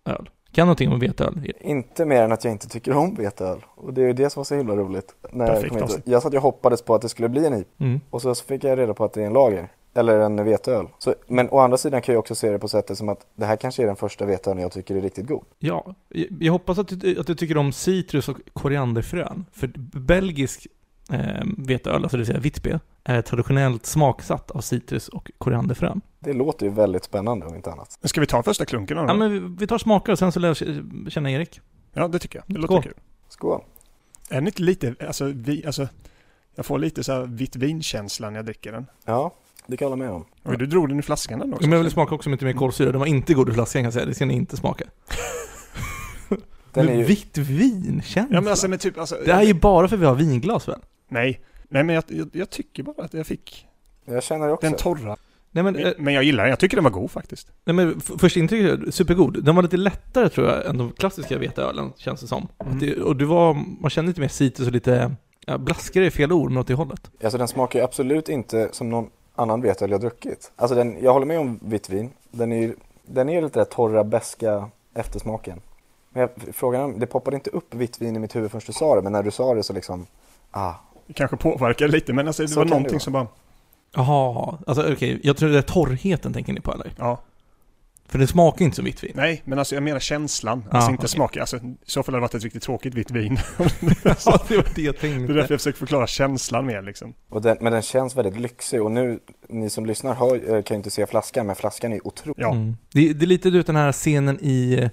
öl. 0.04 0.30
Kan 0.52 0.66
någonting 0.66 0.92
om 0.92 1.00
veteöl? 1.00 1.52
Inte 1.60 2.04
mer 2.04 2.22
än 2.22 2.32
att 2.32 2.44
jag 2.44 2.52
inte 2.52 2.68
tycker 2.68 2.92
om 2.96 3.14
veteöl. 3.14 3.64
Och 3.74 3.94
det 3.94 4.02
är 4.02 4.06
ju 4.06 4.12
det 4.12 4.30
som 4.30 4.40
var 4.40 4.44
så 4.44 4.54
himla 4.54 4.76
roligt. 4.76 5.14
När 5.32 5.46
jag, 5.46 5.54
Perfekt 5.54 5.68
kom 5.68 5.76
hit. 5.76 5.84
avsnitt. 5.84 6.02
jag 6.06 6.22
satt 6.22 6.34
och 6.34 6.42
hoppades 6.42 6.82
på 6.82 6.94
att 6.94 7.02
det 7.02 7.08
skulle 7.08 7.28
bli 7.28 7.46
en 7.46 7.54
IP. 7.54 7.80
Mm. 7.80 8.00
Och 8.10 8.22
så 8.22 8.34
fick 8.34 8.64
jag 8.64 8.78
reda 8.78 8.94
på 8.94 9.04
att 9.04 9.12
det 9.12 9.22
är 9.22 9.26
en 9.26 9.32
lager. 9.32 9.68
Eller 9.94 10.18
en 10.20 10.44
veteöl. 10.44 10.86
Så, 10.98 11.14
men 11.26 11.50
å 11.50 11.58
andra 11.58 11.76
sidan 11.76 12.02
kan 12.02 12.12
jag 12.12 12.20
också 12.20 12.34
se 12.34 12.50
det 12.50 12.58
på 12.58 12.68
sättet 12.68 12.98
som 12.98 13.08
att 13.08 13.26
det 13.34 13.46
här 13.46 13.56
kanske 13.56 13.82
är 13.82 13.86
den 13.86 13.96
första 13.96 14.26
veteölen 14.26 14.62
jag 14.62 14.72
tycker 14.72 14.96
är 14.96 15.00
riktigt 15.00 15.26
god. 15.26 15.44
Ja, 15.58 15.94
jag, 16.08 16.26
jag 16.40 16.52
hoppas 16.52 16.78
att 16.78 16.88
du, 16.88 17.20
att 17.20 17.26
du 17.26 17.34
tycker 17.34 17.56
om 17.56 17.72
citrus 17.72 18.28
och 18.28 18.36
korianderfrön. 18.52 19.44
För 19.52 19.70
belgisk 19.98 20.66
eh, 21.12 21.44
veteöl, 21.56 22.02
alltså 22.02 22.16
det 22.16 22.20
vill 22.20 22.26
säga 22.26 22.38
vitt 22.38 22.62
beer, 22.62 22.80
är 23.04 23.22
traditionellt 23.22 23.86
smaksatt 23.86 24.50
av 24.50 24.60
citrus 24.60 25.08
och 25.08 25.30
korianderfrön. 25.38 26.00
Det 26.18 26.32
låter 26.32 26.66
ju 26.66 26.72
väldigt 26.72 27.04
spännande 27.04 27.46
om 27.46 27.54
inte 27.54 27.72
annat. 27.72 27.98
Ska 28.02 28.20
vi 28.20 28.26
ta 28.26 28.42
första 28.42 28.64
klunken 28.64 28.96
då? 28.96 29.02
Ja, 29.02 29.14
men 29.14 29.32
vi, 29.32 29.38
vi 29.58 29.66
tar 29.66 29.78
smaker 29.78 30.12
och 30.12 30.18
sen 30.18 30.32
så 30.32 30.40
lär 30.40 30.48
jag 30.48 31.12
känna 31.12 31.30
Erik. 31.30 31.60
Ja, 31.92 32.08
det 32.08 32.18
tycker 32.18 32.38
jag. 32.38 32.44
Det 32.54 32.60
låter 32.60 32.74
Skål. 32.74 32.82
kul. 32.82 32.94
Skål! 33.28 33.60
Är 34.28 34.40
inte 34.40 34.62
lite, 34.62 34.94
alltså, 35.06 35.24
vi, 35.24 35.66
alltså 35.66 35.88
jag 36.54 36.66
får 36.66 36.78
lite 36.78 37.04
så 37.04 37.12
här 37.12 37.22
vitt 37.22 37.56
vinkänsla 37.56 38.30
när 38.30 38.36
jag 38.38 38.44
dricker 38.44 38.72
den. 38.72 38.86
Ja, 39.04 39.34
det 39.66 39.76
kan 39.76 39.86
jag 39.86 39.90
hålla 39.90 40.04
med 40.04 40.14
om. 40.14 40.24
Och 40.42 40.58
du 40.58 40.66
drog 40.66 40.88
den 40.88 40.98
i 40.98 41.02
flaskan 41.02 41.38
den 41.38 41.54
också. 41.54 41.68
Men 41.68 41.76
jag 41.76 41.82
vill 41.82 41.92
smaka 41.92 42.14
också 42.14 42.28
med 42.28 42.36
lite 42.36 42.44
mer 42.44 42.52
kolsyra. 42.52 42.90
Den 42.92 43.00
var 43.00 43.06
inte 43.06 43.34
god 43.34 43.48
i 43.48 43.52
flaskan 43.52 43.80
kan 43.80 43.84
jag 43.84 43.92
säga, 43.92 44.06
det 44.06 44.14
ska 44.14 44.26
ni 44.26 44.34
inte 44.34 44.56
smaka. 44.56 44.84
Den 46.72 46.88
är 46.88 46.94
ju, 46.94 47.04
vitt 47.04 47.38
vin 47.38 48.02
känsla. 48.04 48.36
Ja 48.36 48.40
men 48.40 48.50
alltså 48.50 48.78
typ, 48.78 48.98
alltså, 48.98 49.16
Det 49.24 49.32
är 49.32 49.42
ju 49.42 49.54
bara 49.54 49.88
för 49.88 49.96
att 49.96 50.02
vi 50.02 50.06
har 50.06 50.14
vinglas 50.14 50.68
väl? 50.68 50.80
Nej, 51.08 51.40
nej 51.68 51.84
men 51.84 51.94
jag, 51.94 52.04
jag, 52.08 52.28
jag 52.32 52.50
tycker 52.50 52.82
bara 52.82 53.04
att 53.04 53.14
jag 53.14 53.26
fick 53.26 53.66
jag 54.04 54.22
känner 54.22 54.52
också. 54.52 54.66
den 54.66 54.76
torra. 54.78 55.16
Nej 55.50 55.64
men, 55.64 55.76
eh, 55.76 55.92
Men 55.98 56.14
jag 56.14 56.24
gillar 56.24 56.44
den, 56.44 56.50
jag 56.50 56.58
tycker 56.58 56.76
den 56.76 56.84
var 56.84 56.90
god 56.90 57.10
faktiskt. 57.10 57.48
nej, 57.64 57.74
men 57.74 58.00
första 58.00 58.40
intrycket, 58.40 58.94
supergod. 58.94 59.44
Den 59.44 59.54
var 59.54 59.62
lite 59.62 59.76
lättare 59.76 60.28
tror 60.28 60.46
jag 60.48 60.66
än 60.66 60.78
de 60.78 60.92
klassiska 60.92 61.38
veteölen, 61.38 61.92
känns 61.96 62.20
det 62.20 62.26
som. 62.26 62.48
Mm. 62.58 62.72
Att 62.72 62.80
Det, 62.80 63.02
och 63.02 63.16
det 63.16 63.24
var, 63.24 63.54
man 63.80 63.90
kände 63.90 64.08
lite 64.08 64.20
mer 64.20 64.28
citrus 64.28 64.66
och 64.66 64.72
lite, 64.72 65.14
ja, 65.46 65.58
blaskare 65.58 66.06
är 66.06 66.10
fel 66.10 66.32
ord, 66.32 66.50
men 66.50 66.58
åt 66.58 66.66
det 66.66 66.74
hållet. 66.74 67.10
Alltså 67.22 67.38
den 67.38 67.48
smakar 67.48 67.78
ju 67.78 67.84
absolut 67.84 68.28
inte 68.28 68.68
som 68.72 68.88
någon 68.88 69.10
annan 69.34 69.60
veteöl 69.60 69.90
jag 69.90 70.00
druckit. 70.00 70.52
Alltså 70.56 70.74
den, 70.74 70.96
jag 71.02 71.12
håller 71.12 71.26
med 71.26 71.38
om 71.38 71.60
vitt 71.62 71.90
vin. 71.90 72.10
Den 72.30 72.52
är 72.52 72.60
ju 72.60 72.74
den 73.06 73.28
är 73.28 73.42
lite 73.42 73.58
där 73.58 73.64
torra, 73.64 74.04
beska 74.04 74.70
eftersmaken. 74.94 75.60
Men 76.10 76.20
jag, 76.20 76.30
frågan 76.54 76.94
är, 76.94 76.98
det 76.98 77.06
poppade 77.06 77.34
inte 77.36 77.50
upp 77.50 77.74
vitt 77.74 78.00
vin 78.00 78.16
i 78.16 78.18
mitt 78.18 78.36
huvud 78.36 78.50
förrän 78.50 78.62
du 78.66 78.72
sa 78.72 78.96
det, 78.96 79.02
men 79.02 79.12
när 79.12 79.22
du 79.22 79.30
sa 79.30 79.54
det 79.54 79.62
så 79.62 79.72
liksom, 79.72 80.06
ah, 80.50 80.74
kanske 81.14 81.36
påverkar 81.36 81.88
lite 81.88 82.12
men 82.12 82.26
alltså 82.26 82.42
det 82.42 82.48
Så 82.48 82.60
var 82.60 82.64
det 82.64 82.70
någonting 82.70 82.92
vara. 82.92 83.00
som 83.00 83.12
bara, 83.12 83.26
Jaha, 83.94 84.58
alltså 84.66 84.92
okej, 84.92 85.20
jag 85.22 85.36
tror 85.36 85.48
det 85.50 85.58
är 85.58 85.62
torrheten 85.62 86.32
tänker 86.32 86.52
ni 86.52 86.60
på 86.60 86.72
eller? 86.74 86.92
ja. 86.98 87.22
För 88.10 88.18
det 88.18 88.26
smakar 88.26 88.64
inte 88.64 88.76
som 88.76 88.84
vitt 88.84 89.04
vin. 89.04 89.12
Nej, 89.14 89.42
men 89.44 89.58
alltså 89.58 89.74
jag 89.74 89.82
menar 89.82 90.00
känslan. 90.00 90.64
Ja, 90.70 90.76
Alltså 90.76 90.90
inte 90.90 91.00
okej. 91.00 91.08
smaken. 91.08 91.40
Alltså 91.40 91.56
i 91.56 91.74
så 91.86 92.02
fall 92.02 92.14
hade 92.14 92.16
det 92.16 92.20
varit 92.20 92.34
ett 92.34 92.42
riktigt 92.42 92.62
tråkigt 92.62 92.94
vitt 92.94 93.10
vin. 93.10 93.38
Ja, 94.04 94.40
det 94.48 94.56
var 94.56 94.66
det 94.74 94.82
jag 94.82 94.94
Det 94.94 94.98
är 95.06 95.12
tänkte. 95.12 95.32
därför 95.32 95.52
jag 95.54 95.60
försöker 95.60 95.78
förklara 95.78 96.06
känslan 96.06 96.66
mer 96.66 96.82
liksom. 96.82 97.14
och 97.28 97.42
den, 97.42 97.56
men 97.60 97.72
den 97.72 97.82
känns 97.82 98.16
väldigt 98.16 98.36
lyxig 98.40 98.82
och 98.82 98.90
nu, 98.92 99.18
ni 99.48 99.70
som 99.70 99.86
lyssnar 99.86 100.14
har, 100.14 100.34
eh, 100.34 100.62
kan 100.62 100.74
ju 100.74 100.76
inte 100.76 100.90
se 100.90 101.06
flaskan, 101.06 101.46
men 101.46 101.56
flaskan 101.56 101.92
är 101.92 102.06
otrolig. 102.06 102.42
Ja. 102.44 102.52
Mm. 102.52 102.76
Det, 102.92 103.12
det 103.12 103.24
är 103.24 103.26
lite 103.26 103.50
du 103.50 103.58
vet 103.58 103.66
den 103.66 103.76
här 103.76 103.92
scenen 103.92 104.38
i, 104.40 104.88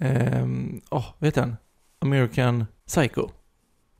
ehm, 0.00 0.80
åh, 0.90 1.04
vad 1.18 1.28
heter 1.28 1.40
den? 1.40 1.56
American 2.00 2.64
Psycho. 2.86 3.28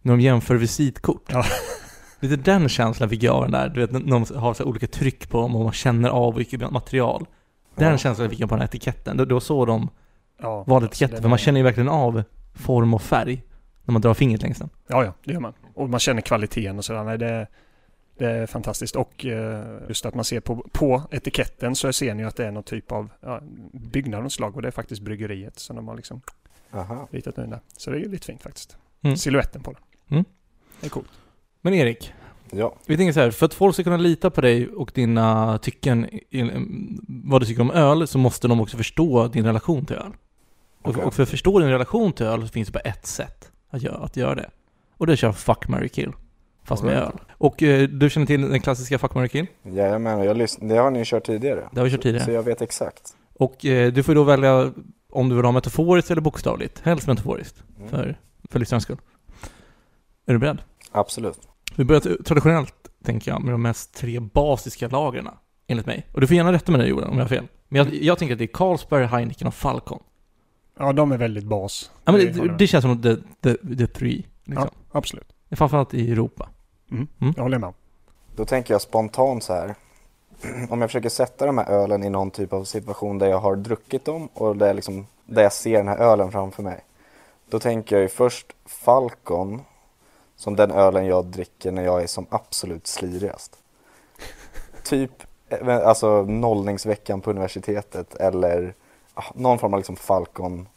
När 0.03 0.13
de 0.13 0.21
jämför 0.21 0.55
visitkort. 0.55 1.25
Ja. 1.33 1.45
Lite 2.21 2.37
den 2.37 2.69
känslan 2.69 3.09
fick 3.09 3.23
jag 3.23 3.35
av 3.35 3.43
den 3.43 3.51
där, 3.53 3.69
du 3.69 3.81
vet 3.81 3.91
när 3.93 4.01
de 4.01 4.25
har 4.39 4.55
så 4.55 4.65
olika 4.65 4.87
tryck 4.87 5.29
på 5.31 5.41
dem 5.41 5.57
och 5.57 5.65
man 5.65 5.73
känner 5.73 6.09
av 6.09 6.35
vilket 6.35 6.71
material. 6.71 7.27
Den 7.75 7.91
Ja. 7.91 7.99
känslan 7.99 8.31
fick 8.31 8.41
jag 8.41 8.49
på 8.49 8.55
den 8.55 8.61
här 8.61 8.69
etiketten. 8.69 9.17
Det, 9.17 9.25
det 9.25 9.35
var 9.35 9.41
så 9.41 9.65
de 9.65 9.89
Ja, 10.41 10.63
valde 10.67 10.87
alltså, 10.87 11.05
etiketten. 11.05 11.23
För 11.23 11.29
man 11.29 11.39
känner 11.39 11.61
ju 11.61 11.65
verkligen 11.65 11.89
av 11.89 12.23
form 12.55 12.95
och 12.95 13.03
färg 13.03 13.43
när 13.85 13.93
man 13.93 14.03
drar 14.03 14.15
fingret 14.15 14.43
längs 14.43 14.59
den. 14.59 14.69
Ja, 14.87 15.05
ja, 15.05 15.13
det 15.25 15.33
gör 15.33 15.41
man. 15.41 15.53
Och 15.75 15.91
man 15.91 16.01
känner 16.01 16.21
kvaliteten 16.23 16.79
och 16.79 16.85
sådär. 16.85 17.05
Nej, 17.05 17.19
det, 17.19 17.47
det 18.19 18.31
är 18.31 18.47
fantastiskt. 18.47 18.97
Och 18.97 19.27
eh, 19.27 19.65
just 19.89 20.07
att 20.07 20.15
man 20.15 20.25
ser 20.25 20.41
på, 20.41 20.69
på 20.73 21.03
etiketten 21.11 21.75
så 21.75 21.93
ser 21.93 22.15
ni 22.15 22.23
ju 22.23 22.29
att 22.29 22.37
det 22.37 22.47
är 22.47 22.51
någon 22.51 22.63
typ 22.63 22.93
av 22.93 23.11
ja, 23.21 23.41
byggnad 23.73 24.23
något 24.23 24.33
slag 24.33 24.57
och 24.57 24.63
det 24.63 24.69
är 24.69 24.73
faktiskt 24.73 25.03
bryggeriet 25.03 25.59
som 25.59 25.77
de 25.77 25.89
har 25.89 25.97
liksom 25.97 26.21
Aha. 26.75 27.09
ritat 27.11 27.37
nu 27.37 27.47
där. 27.47 27.61
Så 27.77 27.91
det 27.91 27.97
är 27.97 28.01
ju 28.01 28.09
lite 28.11 28.27
fint 28.27 28.43
faktiskt. 28.43 28.77
Mm. 29.03 29.17
Siluetten 29.17 29.63
på 29.63 29.73
den. 29.73 29.81
Mm. 30.11 30.25
Det 30.81 30.87
är 30.87 30.91
coolt. 30.91 31.09
Men 31.61 31.75
Erik, 31.75 32.13
Ja, 32.51 32.75
vi 32.87 32.97
tänker 32.97 33.13
så 33.13 33.21
här, 33.21 33.31
för 33.31 33.47
att 33.47 33.55
folk 33.55 33.75
ska 33.75 33.85
kunna 33.85 33.97
lita 33.97 34.31
på 34.31 34.41
dig 34.41 34.69
och 34.69 34.91
dina 34.95 35.59
tycken, 35.59 36.09
vad 37.09 37.43
du 37.43 37.47
tycker 37.47 37.61
om 37.63 37.71
öl, 37.71 38.07
så 38.09 38.19
måste 38.19 38.49
de 38.49 38.61
också 38.61 38.77
förstå 38.77 39.29
din 39.29 39.45
relation 39.45 39.87
till 39.87 39.97
öl. 39.97 40.13
Och, 40.83 40.91
Okej. 40.91 41.05
och 41.05 41.15
för 41.15 41.23
att 41.23 41.29
förstå 41.29 41.59
din 41.59 41.69
relation 41.69 42.13
till 42.13 42.27
öl 42.27 42.43
så 42.43 42.49
finns 42.49 42.69
det 42.69 42.73
bara 42.73 42.91
ett 42.91 43.07
sätt 43.07 43.51
att 43.71 43.83
göra, 43.83 43.97
att 43.97 44.17
göra 44.17 44.35
det. 44.35 44.51
Och 44.97 45.07
det 45.07 45.11
är 45.11 45.15
att 45.15 45.19
köra 45.19 45.33
Fuck, 45.33 45.69
marry, 45.69 45.89
kill. 45.89 46.13
Fast 46.65 46.83
med 46.83 46.95
öl. 46.97 47.13
Och 47.31 47.63
eh, 47.63 47.89
du 47.89 48.11
känner 48.11 48.27
till 48.27 48.41
den 48.51 48.61
klassiska 48.61 48.99
Fuck, 48.99 49.15
marry, 49.15 49.29
kill? 49.29 49.47
jajamän, 49.63 50.23
jag 50.23 50.37
lyssn- 50.37 50.69
det 50.69 50.77
har 50.77 50.91
ni 50.91 51.05
kört 51.05 51.25
tidigare. 51.27 51.69
Det 51.73 51.81
har 51.81 51.85
vi 51.85 51.91
kört 51.91 52.03
tidigare. 52.03 52.25
Så 52.25 52.31
jag 52.31 52.43
vet 52.43 52.63
exakt. 52.63 53.17
Och 53.35 53.65
eh, 53.67 53.93
du 53.93 54.03
får 54.03 54.15
då 54.15 54.25
välja 54.25 54.73
om 55.11 55.29
du 55.29 55.37
vill 55.37 55.45
ha 55.45 55.53
metaforiskt 55.53 56.11
eller 56.11 56.23
bokstavligt. 56.23 56.81
Helst 56.85 57.07
metaforiskt, 57.07 57.63
Mm. 57.79 57.89
för, 57.91 58.19
för 58.51 58.59
lyssnarens 58.59 58.85
skull. 58.85 58.99
Är 60.29 60.33
du 60.33 60.39
beredd? 60.39 60.63
Absolut. 60.93 61.49
Vi 61.77 61.85
börjar 61.85 62.23
traditionellt, 62.23 62.75
tänker 63.05 63.31
jag, 63.31 63.43
med 63.43 63.55
de 63.55 63.63
mest 63.63 63.95
tre 63.95 64.21
basiska 64.21 64.89
lagren, 64.89 65.29
enligt 65.67 65.87
mig. 65.87 66.07
Och 66.13 66.21
du 66.21 66.27
får 66.27 66.37
gärna 66.37 66.53
rätta 66.53 66.73
mig 66.73 66.81
nu 66.81 66.87
Johan, 66.87 67.09
om 67.09 67.17
jag 67.17 67.25
har 67.25 67.29
fel. 67.29 67.49
Men 67.69 67.85
jag, 67.85 67.95
jag 67.95 68.19
tänker 68.19 68.33
att 68.35 68.39
det 68.39 68.45
är 68.45 68.53
Carlsberg, 68.53 69.07
Heineken 69.07 69.47
och 69.47 69.55
Falcon. 69.55 70.03
Ja, 70.79 70.93
de 70.93 71.13
är 71.13 71.19
väldigt 71.19 71.45
bas. 71.45 71.91
Ja, 72.05 72.13
men 72.13 72.21
Det 72.21 72.57
det 72.59 72.67
känns 72.67 72.83
som 72.83 73.03
the, 73.03 73.17
the, 73.43 73.77
the 73.77 73.87
three, 73.87 74.27
liksom. 74.45 74.69
Ja, 74.93 74.99
absolut. 74.99 75.33
Framförallt 75.51 75.95
i 75.95 76.13
Europa. 76.13 76.49
Mm. 76.91 77.07
Mm. 77.21 77.35
Jag 77.37 77.43
håller 77.43 77.59
med. 77.59 77.75
Då 78.37 78.45
tänker 78.45 78.75
jag 78.75 78.81
spontant 78.81 79.43
så 79.43 79.53
här. 79.53 79.75
om 80.71 80.81
jag 80.81 80.91
försöker 80.91 81.09
sätta 81.09 81.47
de 81.47 81.59
här 81.59 81.71
ölen 81.71 82.05
i 82.05 82.11
någon 82.11 82.31
typ 82.31 82.53
av 82.53 82.65
situation 82.65 83.19
där 83.19 83.27
jag 83.27 83.39
har 83.39 83.57
druckit 83.57 84.05
dem 84.05 84.29
och 84.35 84.57
där, 84.57 84.75
liksom, 84.75 85.07
där 85.27 85.43
jag 85.43 85.53
ser 85.53 85.79
den 85.79 85.89
här 85.89 85.99
ölen 85.99 86.33
framför 86.33 86.63
mig. 86.63 86.85
Då 87.51 87.59
tänker 87.59 87.97
jag 87.97 88.03
ju 88.03 88.09
först 88.09 88.47
Falcon 88.67 89.61
som 90.39 90.57
den 90.57 90.71
ölen 90.71 91.07
jag 91.07 91.25
dricker 91.25 91.73
när 91.73 91.85
jag 91.85 92.03
är 92.03 92.07
som 92.07 92.27
absolut 92.31 92.87
slirigast. 92.87 93.59
typ 94.85 95.11
eh, 95.49 95.89
alltså 95.89 96.23
nollningsveckan 96.23 97.21
på 97.21 97.31
universitetet 97.31 98.15
eller 98.15 98.75
ah, 99.15 99.25
någon 99.35 99.59
form 99.59 99.75
av 99.75 99.81
liksom 99.81 99.97
Falcon 99.97 100.69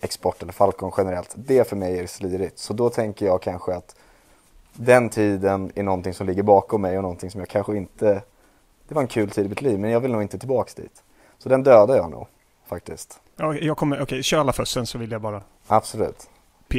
export 0.00 0.42
eller 0.42 0.52
Falcon 0.52 0.92
generellt. 0.96 1.34
Det 1.34 1.68
för 1.68 1.76
mig 1.76 1.98
är 1.98 2.06
slirigt. 2.06 2.58
Så 2.58 2.72
då 2.72 2.90
tänker 2.90 3.26
jag 3.26 3.42
kanske 3.42 3.74
att 3.74 3.96
den 4.72 5.08
tiden 5.08 5.72
är 5.74 5.82
någonting 5.82 6.14
som 6.14 6.26
ligger 6.26 6.42
bakom 6.42 6.82
mig 6.82 6.96
och 6.96 7.02
någonting 7.02 7.30
som 7.30 7.40
jag 7.40 7.48
kanske 7.48 7.76
inte 7.76 8.22
det 8.88 8.94
var 8.94 9.02
en 9.02 9.08
kul 9.08 9.30
tid 9.30 9.46
i 9.46 9.48
mitt 9.48 9.62
liv 9.62 9.78
men 9.78 9.90
jag 9.90 10.00
vill 10.00 10.12
nog 10.12 10.22
inte 10.22 10.38
tillbaks 10.38 10.74
dit. 10.74 11.02
Så 11.38 11.48
den 11.48 11.62
dödar 11.62 11.96
jag 11.96 12.10
nog 12.10 12.26
faktiskt. 12.66 13.20
Ja, 13.36 13.54
jag 13.54 13.76
kommer, 13.76 13.96
okej, 13.96 14.02
okay, 14.02 14.22
kör 14.22 14.38
alla 14.38 14.52
först 14.52 14.72
sen 14.72 14.86
så 14.86 14.98
vill 14.98 15.10
jag 15.10 15.20
bara 15.20 15.42
Absolut. 15.66 16.28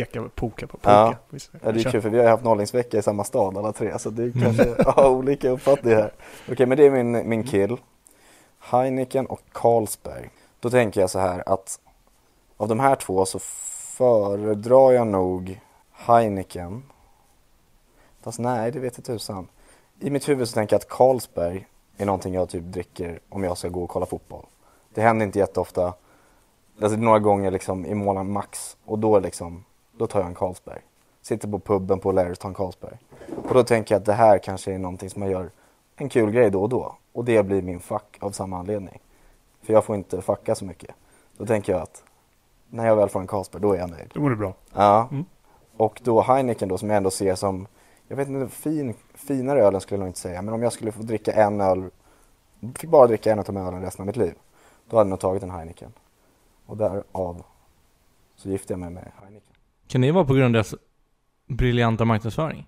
Peka, 0.05 0.29
poka 0.35 0.67
på, 0.67 0.77
poka. 0.77 0.91
Ja, 0.91 1.15
ja 1.61 1.71
det 1.71 1.79
är 1.79 1.91
kul 1.91 2.01
för 2.01 2.09
vi 2.09 2.19
har 2.19 2.29
haft 2.29 2.43
nollningsvecka 2.43 2.97
i 2.97 3.01
samma 3.01 3.23
stad 3.23 3.57
alla 3.57 3.73
tre 3.73 3.99
så 3.99 4.09
det 4.09 4.23
är 4.23 4.31
kanske 4.41 4.83
har 4.91 5.09
olika 5.09 5.49
uppfattningar 5.49 5.97
här. 5.97 6.11
Okej 6.43 6.53
okay, 6.53 6.65
men 6.65 6.77
det 6.77 6.85
är 6.85 6.91
min, 6.91 7.29
min 7.29 7.43
kill. 7.43 7.77
Heineken 8.59 9.25
och 9.25 9.41
Carlsberg. 9.51 10.29
Då 10.59 10.69
tänker 10.69 11.01
jag 11.01 11.09
så 11.09 11.19
här 11.19 11.43
att 11.49 11.79
av 12.57 12.67
de 12.67 12.79
här 12.79 12.95
två 12.95 13.25
så 13.25 13.39
föredrar 13.97 14.91
jag 14.91 15.07
nog 15.07 15.59
Heineken. 15.91 16.83
Fast 18.21 18.39
nej, 18.39 18.71
det 18.71 18.79
vet 18.79 18.97
jag 18.97 19.05
tusan. 19.05 19.47
I 19.99 20.09
mitt 20.09 20.29
huvud 20.29 20.47
så 20.47 20.53
tänker 20.53 20.73
jag 20.73 20.79
att 20.79 20.89
Carlsberg 20.89 21.67
är 21.97 22.05
någonting 22.05 22.33
jag 22.33 22.49
typ 22.49 22.63
dricker 22.63 23.19
om 23.29 23.43
jag 23.43 23.57
ska 23.57 23.69
gå 23.69 23.83
och 23.83 23.89
kolla 23.89 24.05
fotboll. 24.05 24.45
Det 24.93 25.01
händer 25.01 25.25
inte 25.25 25.39
jätteofta. 25.39 25.93
Alltså 26.81 26.97
några 26.97 27.19
gånger 27.19 27.51
liksom 27.51 27.85
i 27.85 27.93
månaden 27.93 28.31
max. 28.31 28.77
Och 28.85 28.99
då 28.99 29.19
liksom, 29.19 29.63
då 29.97 30.07
tar 30.07 30.19
jag 30.19 30.27
en 30.27 30.35
Carlsberg. 30.35 30.81
Sitter 31.21 31.47
på 31.47 31.59
puben 31.59 31.99
på 31.99 32.11
Larrys, 32.11 32.39
tar 32.39 32.49
en 32.49 32.55
Carlsberg. 32.55 32.97
Och 33.47 33.53
då 33.53 33.63
tänker 33.63 33.95
jag 33.95 33.99
att 33.99 34.05
det 34.05 34.13
här 34.13 34.37
kanske 34.37 34.73
är 34.73 34.77
någonting 34.77 35.09
som 35.09 35.19
man 35.19 35.29
gör 35.29 35.49
en 35.95 36.09
kul 36.09 36.31
grej 36.31 36.49
då 36.51 36.61
och 36.61 36.69
då. 36.69 36.95
Och 37.13 37.25
det 37.25 37.43
blir 37.43 37.61
min 37.61 37.79
fuck 37.79 38.17
av 38.19 38.31
samma 38.31 38.57
anledning. 38.57 38.99
För 39.61 39.73
jag 39.73 39.85
får 39.85 39.95
inte 39.95 40.21
fucka 40.21 40.55
så 40.55 40.65
mycket. 40.65 40.95
Då 41.37 41.45
tänker 41.45 41.73
jag 41.73 41.81
att 41.81 42.03
när 42.69 42.87
jag 42.87 42.95
väl 42.95 43.09
får 43.09 43.19
en 43.19 43.27
Carlsberg, 43.27 43.61
då 43.61 43.73
är 43.73 43.77
jag 43.77 43.89
nöjd. 43.89 44.11
Då 44.13 44.21
mår 44.21 44.29
du 44.29 44.35
bra. 44.35 44.53
Ja. 44.73 45.07
Mm. 45.11 45.25
Och 45.77 46.01
då 46.03 46.21
Heineken 46.21 46.69
då 46.69 46.77
som 46.77 46.89
jag 46.89 46.97
ändå 46.97 47.11
ser 47.11 47.35
som, 47.35 47.67
jag 48.07 48.17
vet 48.17 48.27
inte, 48.27 48.55
fin, 48.55 48.93
finare 49.13 49.61
ölen 49.63 49.81
skulle 49.81 49.95
jag 49.95 49.99
nog 49.99 50.09
inte 50.09 50.19
säga. 50.19 50.41
Men 50.41 50.53
om 50.53 50.63
jag 50.63 50.73
skulle 50.73 50.91
få 50.91 51.01
dricka 51.01 51.31
en 51.31 51.61
öl, 51.61 51.89
fick 52.75 52.89
bara 52.89 53.07
dricka 53.07 53.31
en 53.31 53.39
av 53.39 53.45
de 53.45 53.57
ölen 53.57 53.81
resten 53.81 54.03
av 54.03 54.07
mitt 54.07 54.15
liv. 54.15 54.33
Då 54.89 54.97
hade 54.97 55.07
jag 55.07 55.09
nog 55.09 55.19
tagit 55.19 55.43
en 55.43 55.51
Heineken. 55.51 55.93
Och 56.65 56.77
därav 56.77 57.43
så 58.35 58.49
gifte 58.49 58.73
jag 58.73 58.79
mig 58.79 58.89
med 58.89 59.11
Heineken. 59.21 59.46
Kan 59.87 60.01
det 60.01 60.11
vara 60.11 60.25
på 60.25 60.33
grund 60.33 60.45
av 60.45 60.51
deras 60.51 60.75
briljanta 61.47 62.05
marknadsföring? 62.05 62.67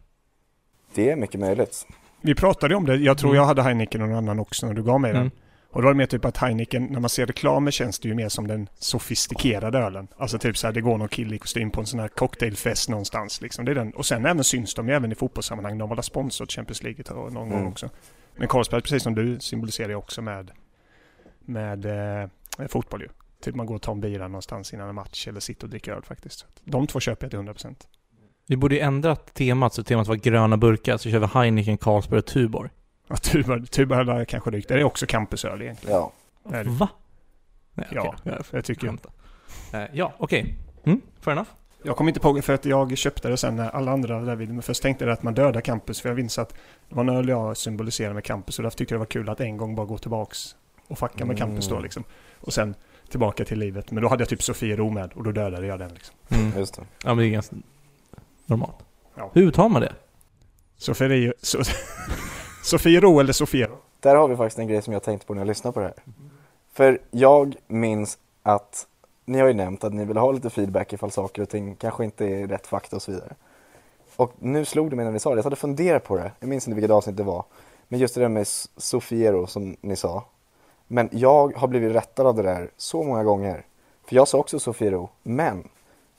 Det 0.95 1.09
är 1.09 1.15
mycket 1.15 1.39
möjligt. 1.39 1.87
Vi 2.21 2.35
pratade 2.35 2.75
om 2.75 2.85
det, 2.85 2.95
jag 2.95 3.17
tror 3.17 3.29
mm. 3.29 3.37
jag 3.37 3.45
hade 3.45 3.61
Heineken 3.61 4.01
och 4.01 4.07
någon 4.07 4.17
annan 4.17 4.39
också 4.39 4.67
när 4.67 4.73
du 4.73 4.83
gav 4.83 5.01
mig 5.01 5.13
den. 5.13 5.21
Mm. 5.21 5.31
Och 5.71 5.81
då 5.81 5.85
var 5.85 5.93
det 5.93 5.97
mer 5.97 6.05
typ 6.05 6.25
att 6.25 6.37
Heineken, 6.37 6.85
när 6.85 6.99
man 6.99 7.09
ser 7.09 7.25
reklamer 7.25 7.71
känns 7.71 7.99
det 7.99 8.07
ju 8.07 8.15
mer 8.15 8.29
som 8.29 8.47
den 8.47 8.69
sofistikerade 8.79 9.77
ölen. 9.77 10.07
Alltså 10.17 10.37
typ 10.39 10.57
så 10.57 10.67
här, 10.67 10.73
det 10.73 10.81
går 10.81 10.97
någon 10.97 11.07
kille 11.07 11.35
i 11.35 11.39
kostym 11.39 11.71
på 11.71 11.81
en 11.81 11.87
sån 11.87 11.99
här 11.99 12.07
cocktailfest 12.07 12.89
någonstans 12.89 13.41
liksom. 13.41 13.65
Det 13.65 13.71
är 13.71 13.75
den. 13.75 13.91
Och 13.91 14.05
sen 14.05 14.25
även 14.25 14.43
syns 14.43 14.73
de 14.73 14.87
ju 14.87 14.93
även 14.93 15.11
i 15.11 15.15
fotbollssammanhang. 15.15 15.77
De 15.77 15.89
var 15.89 16.01
sponsor 16.01 16.45
Champions 16.45 16.83
League 16.83 17.03
någon 17.13 17.37
mm. 17.37 17.49
gång 17.49 17.67
också. 17.67 17.89
Men 18.35 18.47
Carlsberg, 18.47 18.81
precis 18.81 19.03
som 19.03 19.15
du, 19.15 19.39
symboliserar 19.39 19.89
ju 19.89 19.95
också 19.95 20.21
med, 20.21 20.51
med 21.39 21.85
eh, 21.85 22.67
fotboll 22.67 23.01
ju. 23.01 23.07
Typ 23.43 23.55
man 23.55 23.65
går 23.65 23.75
och 23.75 23.81
tar 23.81 23.91
en 23.91 24.01
bira 24.01 24.27
någonstans 24.27 24.73
innan 24.73 24.89
en 24.89 24.95
match 24.95 25.27
eller 25.27 25.39
sitter 25.39 25.63
och 25.63 25.69
dricker 25.69 25.91
öl 25.91 26.03
faktiskt. 26.03 26.45
De 26.63 26.87
två 26.87 26.99
köper 26.99 27.25
jag 27.25 27.55
till 27.55 27.67
100%. 27.67 27.75
Vi 28.47 28.57
borde 28.57 28.75
ju 28.75 28.81
ändra 28.81 29.15
temat 29.15 29.73
så 29.73 29.83
temat 29.83 30.07
var 30.07 30.15
gröna 30.15 30.57
burkar, 30.57 30.97
så 30.97 31.09
kör 31.09 31.19
vi 31.19 31.25
Heineken, 31.25 31.77
Carlsberg 31.77 32.19
och 32.19 32.25
Tuborg. 32.25 32.69
Ja, 33.07 33.15
Tuborg, 33.15 33.67
Tuborg 33.67 34.05
hade 34.05 34.25
kanske 34.25 34.49
rykt. 34.49 34.67
Det 34.67 34.73
är 34.73 34.83
också 34.83 35.05
campusöl 35.05 35.61
egentligen. 35.61 35.95
Ja. 35.95 36.11
Va? 36.65 36.89
Nej, 37.73 37.87
ja, 37.91 38.15
okay. 38.21 38.33
jag 38.51 38.65
tycker 38.65 38.87
jag. 38.87 38.93
Uh, 39.83 39.89
ja, 39.93 40.13
okej. 40.17 40.41
Okay. 40.41 40.55
Mm, 40.83 41.01
fair 41.19 41.31
enough. 41.31 41.49
Jag 41.83 41.97
kommer 41.97 42.09
inte 42.09 42.19
på 42.19 42.41
för 42.41 42.53
att 42.53 42.65
jag 42.65 42.97
köpte 42.97 43.29
det 43.29 43.37
sen 43.37 43.55
när 43.55 43.69
alla 43.69 43.91
andra 43.91 44.21
där 44.21 44.35
vid. 44.35 44.49
Men 44.49 44.61
först 44.61 44.81
tänkte 44.81 45.05
jag 45.05 45.11
att 45.11 45.23
man 45.23 45.33
dödar 45.33 45.61
campus. 45.61 46.01
För 46.01 46.09
jag 46.09 46.15
minns 46.15 46.39
att 46.39 46.49
det 46.89 46.95
var 46.95 47.03
en 47.03 47.09
öl 47.09 47.29
jag 47.29 47.57
symboliserade 47.57 48.13
med 48.13 48.23
campus. 48.23 48.59
Och 48.59 48.63
därför 48.63 48.77
tyckte 48.77 48.93
jag 48.93 48.99
det 48.99 49.05
var 49.05 49.05
kul 49.05 49.29
att 49.29 49.39
en 49.39 49.57
gång 49.57 49.75
bara 49.75 49.85
gå 49.85 49.97
tillbaks 49.97 50.55
och 50.87 50.99
fucka 50.99 51.25
med 51.25 51.37
campus 51.37 51.67
då 51.67 51.75
mm. 51.75 51.83
liksom. 51.83 52.03
Och 52.39 52.53
sen 52.53 52.75
tillbaka 53.09 53.45
till 53.45 53.59
livet. 53.59 53.91
Men 53.91 54.03
då 54.03 54.09
hade 54.09 54.21
jag 54.21 54.29
typ 54.29 54.43
Sofiero 54.43 54.89
med 54.89 55.11
och 55.13 55.23
då 55.23 55.31
dödade 55.31 55.67
jag 55.67 55.79
den 55.79 55.93
liksom. 55.93 56.15
Mm. 56.29 56.57
Just 56.57 56.73
det. 56.73 56.81
Ja 57.03 57.09
men 57.09 57.17
det 57.17 57.25
är 57.25 57.29
ganska 57.29 57.55
normalt. 58.45 58.75
Ja. 59.15 59.29
Hur 59.33 59.51
tar 59.51 59.69
man 59.69 59.81
det? 59.81 59.93
Sofiero... 60.77 61.33
So, 61.41 61.59
Sofiero 62.63 63.19
eller 63.19 63.33
Sofiero? 63.33 63.77
Där 63.99 64.15
har 64.15 64.27
vi 64.27 64.35
faktiskt 64.35 64.59
en 64.59 64.67
grej 64.67 64.81
som 64.81 64.93
jag 64.93 65.03
tänkte 65.03 65.27
på 65.27 65.33
när 65.33 65.41
jag 65.41 65.47
lyssnade 65.47 65.73
på 65.73 65.79
det 65.79 65.85
här. 65.85 65.95
För 66.73 66.99
jag 67.11 67.55
minns 67.67 68.17
att 68.43 68.87
ni 69.25 69.39
har 69.39 69.47
ju 69.47 69.53
nämnt 69.53 69.83
att 69.83 69.93
ni 69.93 70.05
vill 70.05 70.17
ha 70.17 70.31
lite 70.31 70.49
feedback 70.49 70.93
ifall 70.93 71.11
saker 71.11 71.41
och 71.41 71.49
ting 71.49 71.75
kanske 71.75 72.05
inte 72.05 72.25
är 72.25 72.47
rätt 72.47 72.67
fakta 72.67 72.95
och 72.95 73.01
så 73.01 73.11
vidare. 73.11 73.35
Och 74.15 74.33
nu 74.39 74.65
slog 74.65 74.89
det 74.89 74.95
mig 74.95 75.05
när 75.05 75.11
ni 75.11 75.19
sa 75.19 75.29
det, 75.29 75.35
jag 75.35 75.43
hade 75.43 75.55
funderat 75.55 76.03
på 76.03 76.17
det, 76.17 76.31
jag 76.39 76.49
minns 76.49 76.67
inte 76.67 76.75
vilket 76.75 76.91
avsnitt 76.91 77.17
det 77.17 77.23
var. 77.23 77.45
Men 77.87 77.99
just 77.99 78.15
det 78.15 78.21
där 78.21 78.29
med 78.29 78.47
Sofiero 78.77 79.47
som 79.47 79.75
ni 79.81 79.95
sa. 79.95 80.25
Men 80.91 81.09
jag 81.11 81.57
har 81.57 81.67
blivit 81.67 81.95
rättad 81.95 82.27
av 82.27 82.35
det 82.35 82.43
där 82.43 82.71
så 82.77 83.03
många 83.03 83.23
gånger. 83.23 83.65
För 84.07 84.15
jag 84.15 84.27
sa 84.27 84.37
också 84.37 84.59
Sofiero, 84.59 85.09
men 85.23 85.67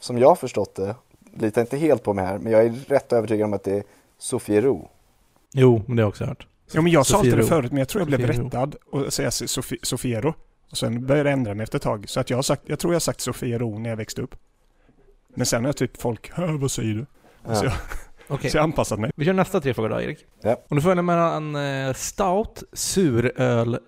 som 0.01 0.19
jag 0.19 0.29
har 0.29 0.37
förstått 0.37 0.75
det, 0.75 0.95
litar 1.35 1.61
inte 1.61 1.77
helt 1.77 2.03
på 2.03 2.15
mig 2.15 2.27
här, 2.27 2.39
men 2.39 2.53
jag 2.53 2.65
är 2.65 2.71
rätt 2.71 3.13
övertygad 3.13 3.45
om 3.45 3.53
att 3.53 3.65
det 3.65 3.77
är 3.77 3.83
Sofiero. 4.19 4.89
Jo, 5.53 5.83
men 5.87 5.97
det 5.97 6.03
har 6.03 6.05
jag 6.05 6.09
också 6.09 6.25
hört. 6.25 6.47
Jo, 6.73 6.83
men 6.83 6.93
jag 6.93 7.07
sa 7.07 7.19
alltid 7.19 7.37
det 7.37 7.43
förut, 7.43 7.73
men 7.73 7.79
jag 7.79 7.89
tror 7.89 8.01
jag 8.01 8.07
blev 8.07 8.21
rättad 8.21 8.77
och 8.91 9.13
säga 9.13 9.31
Sofiero. 9.83 10.35
Och 10.71 10.77
sen 10.77 11.07
började 11.07 11.31
jag 11.31 11.39
ändra 11.39 11.55
mig 11.55 11.65
efter 11.65 11.79
ett 11.79 11.83
tag. 11.83 12.09
Så 12.09 12.21
att 12.21 12.31
jag, 12.31 12.39
har 12.39 12.43
sagt, 12.43 12.63
jag 12.67 12.79
tror 12.79 12.93
jag 12.93 12.95
har 12.95 13.01
sagt 13.01 13.21
Sofiero 13.21 13.79
när 13.79 13.91
jag 13.91 13.97
växte 13.97 14.23
upp. 14.23 14.35
Men 15.35 15.47
sen 15.47 15.65
har 15.65 15.73
typ 15.73 16.01
folk, 16.01 16.31
vad 16.61 16.71
säger 16.71 16.95
du? 16.95 17.07
Ja. 17.47 17.55
Så, 17.55 17.65
jag, 17.65 17.73
okay. 18.29 18.51
så 18.51 18.57
jag 18.57 18.63
har 18.63 18.65
anpassat 18.65 19.01
mig. 19.01 19.11
Vi 19.17 19.25
kör 19.25 19.33
nästa 19.33 19.61
tre 19.61 19.75
frågor 19.75 19.89
då, 19.89 20.01
Erik. 20.01 20.27
Ja. 20.43 20.57
Om 20.69 20.77
du 20.77 20.83
får 20.83 20.89
välja 20.89 21.03
mellan 21.03 21.57
eh, 21.57 21.93
stout, 21.95 22.63
suröl 22.73 23.79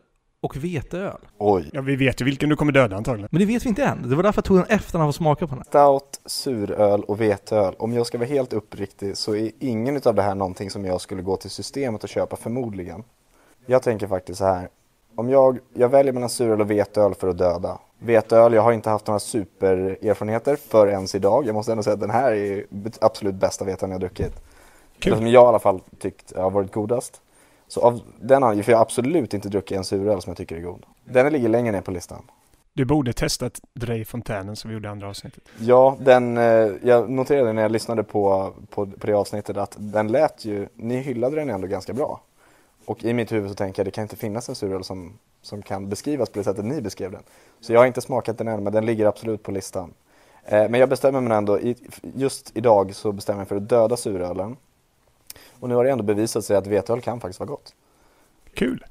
och 0.43 0.57
veteöl. 0.57 1.19
Oj. 1.39 1.71
Ja, 1.73 1.81
vi 1.81 1.97
vet 1.97 2.21
ju 2.21 2.25
vilken 2.25 2.49
du 2.49 2.57
kommer 2.57 2.73
döda 2.73 2.97
antagligen. 2.97 3.29
Men 3.33 3.41
det 3.41 3.47
vet 3.47 3.65
vi 3.65 3.69
inte 3.69 3.85
än. 3.85 4.09
Det 4.09 4.17
var 4.17 4.23
därför 4.23 4.39
jag 4.39 4.45
tog 4.45 4.57
den 4.57 4.67
efter 4.69 4.99
att 4.99 5.05
ha 5.05 5.13
smaka 5.13 5.47
på 5.47 5.55
den. 5.55 5.65
Stout, 5.65 6.21
suröl 6.27 7.03
och 7.03 7.21
veteöl. 7.21 7.75
Om 7.79 7.93
jag 7.93 8.07
ska 8.07 8.19
vara 8.19 8.29
helt 8.29 8.53
uppriktig 8.53 9.17
så 9.17 9.35
är 9.37 9.51
ingen 9.59 10.01
av 10.05 10.15
det 10.15 10.23
här 10.23 10.35
någonting 10.35 10.71
som 10.71 10.85
jag 10.85 11.01
skulle 11.01 11.23
gå 11.23 11.37
till 11.37 11.51
systemet 11.51 12.03
och 12.03 12.09
köpa 12.09 12.37
förmodligen. 12.37 13.05
Jag 13.67 13.83
tänker 13.83 14.07
faktiskt 14.07 14.39
så 14.39 14.45
här. 14.45 14.69
Om 15.15 15.31
jag, 15.31 15.59
jag 15.75 15.89
väljer 15.89 16.13
mellan 16.13 16.31
suröl 16.31 16.61
och 16.61 16.71
veteöl 16.71 17.15
för 17.15 17.29
att 17.29 17.39
döda. 17.39 17.79
Veteöl, 17.99 18.53
jag 18.53 18.63
har 18.63 18.73
inte 18.73 18.91
haft 18.91 19.07
några 19.07 19.21
supererfarenheter 19.21 20.57
för 20.57 20.87
ens 20.87 21.15
idag. 21.15 21.47
Jag 21.47 21.55
måste 21.55 21.73
ändå 21.73 21.83
säga 21.83 21.95
att 21.95 22.01
den 22.01 22.11
här 22.11 22.33
är 22.33 22.67
absolut 23.01 23.35
bästa 23.35 23.65
veteölen 23.65 23.91
jag 23.91 23.95
har 23.95 24.01
druckit. 24.01 24.43
Kul. 24.99 25.17
Som 25.17 25.27
jag 25.27 25.45
i 25.45 25.47
alla 25.47 25.59
fall 25.59 25.81
tyckt 25.99 26.37
har 26.37 26.51
varit 26.51 26.73
godast. 26.73 27.22
Så 27.73 27.81
av 27.81 28.01
den 28.21 28.43
anledningen, 28.43 28.65
för 28.65 28.73
jag 28.73 28.79
har 28.79 28.83
absolut 28.83 29.35
inte 29.35 29.49
druckit 29.49 29.77
en 29.79 29.85
suröl 29.85 30.23
som 30.23 30.31
jag 30.31 30.37
tycker 30.37 30.57
är 30.57 30.61
god. 30.61 30.87
Den 31.05 31.33
ligger 31.33 31.49
längre 31.49 31.73
ner 31.73 31.81
på 31.81 31.91
listan. 31.91 32.23
Du 32.73 32.85
borde 32.85 33.13
testat 33.13 33.61
Drej 33.75 34.05
Fontänen 34.05 34.57
som 34.57 34.69
vi 34.69 34.75
gjorde 34.75 34.89
i 34.89 34.91
andra 34.91 35.09
avsnittet. 35.09 35.43
Ja, 35.59 35.97
den, 36.01 36.37
eh, 36.37 36.71
jag 36.83 37.11
noterade 37.11 37.53
när 37.53 37.63
jag 37.63 37.73
lyssnade 37.73 38.03
på, 38.05 38.53
på, 38.71 38.87
på 38.87 39.07
det 39.07 39.13
avsnittet 39.13 39.57
att 39.57 39.77
den 39.79 40.09
lät 40.09 40.45
ju, 40.45 40.69
ni 40.75 40.97
hyllade 40.97 41.37
den 41.37 41.51
ändå 41.51 41.67
ganska 41.67 41.93
bra. 41.93 42.21
Och 42.85 43.05
i 43.05 43.13
mitt 43.13 43.33
huvud 43.33 43.51
så 43.51 43.55
tänker 43.55 43.81
jag 43.81 43.87
det 43.87 43.91
kan 43.91 44.03
inte 44.03 44.17
finnas 44.17 44.49
en 44.49 44.55
suröl 44.55 44.85
som, 44.85 45.19
som 45.43 45.63
kan 45.63 45.89
beskrivas 45.89 46.31
på 46.31 46.39
det 46.39 46.45
sättet 46.45 46.65
ni 46.65 46.81
beskrev 46.81 47.13
den. 47.13 47.23
Så 47.61 47.73
jag 47.73 47.81
har 47.81 47.87
inte 47.87 48.01
smakat 48.01 48.39
den 48.39 48.49
än, 48.49 48.65
men 48.65 48.73
den 48.73 48.87
ligger 48.87 49.07
absolut 49.07 49.43
på 49.43 49.51
listan. 49.51 49.95
Eh, 50.45 50.69
men 50.69 50.81
jag 50.81 50.89
bestämmer 50.89 51.21
mig 51.21 51.39
ändå, 51.39 51.59
just 52.03 52.51
idag 52.55 52.95
så 52.95 53.13
bestämmer 53.13 53.37
jag 53.37 53.41
mig 53.41 53.49
för 53.49 53.57
att 53.57 53.69
döda 53.69 53.97
surölen. 53.97 54.57
Och 55.63 55.69
nu 55.69 55.75
har 55.75 55.85
det 55.85 55.91
ändå 55.91 56.05
bevisat 56.05 56.45
sig 56.45 56.57
att 56.57 56.67
veteöl 56.67 57.01
kan 57.01 57.21
faktiskt 57.21 57.41
vara 57.41 57.51
gott. 57.51 57.75
Kul! 58.55 58.85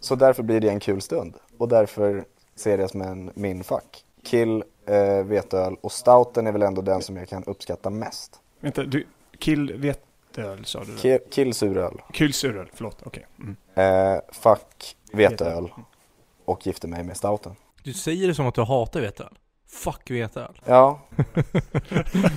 Så 0.00 0.14
därför 0.14 0.42
blir 0.42 0.60
det 0.60 0.68
en 0.68 0.80
kul 0.80 1.00
stund. 1.00 1.34
Och 1.58 1.68
därför 1.68 2.24
ser 2.54 2.70
jag 2.70 2.78
det 2.78 2.88
som 2.88 3.02
en 3.02 3.30
min 3.34 3.64
fack. 3.64 4.04
Kill, 4.24 4.64
eh, 4.86 5.24
veteöl 5.24 5.76
och 5.80 5.92
stouten 5.92 6.46
är 6.46 6.52
väl 6.52 6.62
ändå 6.62 6.82
den 6.82 7.02
som 7.02 7.16
jag 7.16 7.28
kan 7.28 7.44
uppskatta 7.44 7.90
mest. 7.90 8.40
Vänta, 8.60 8.82
du, 8.82 9.06
kill 9.38 9.72
veteöl 9.72 10.64
sa 10.64 10.84
du? 10.84 10.96
Kill, 10.96 11.18
kill 11.30 11.54
suröl. 11.54 12.02
Kill 12.12 12.32
suröl, 12.32 12.70
förlåt, 12.74 13.02
okej. 13.02 13.26
Okay. 13.36 13.54
Mm. 13.74 14.14
Eh, 14.14 14.20
fuck 14.32 14.96
veteöl 15.12 15.72
och 16.44 16.66
gifter 16.66 16.88
mig 16.88 17.04
med 17.04 17.16
stouten. 17.16 17.52
Du 17.82 17.92
säger 17.92 18.28
det 18.28 18.34
som 18.34 18.46
att 18.46 18.54
du 18.54 18.62
hatar 18.62 19.00
veteöl. 19.00 19.38
Fuck 19.72 20.10
veteöl. 20.10 20.60
Ja. 20.64 21.00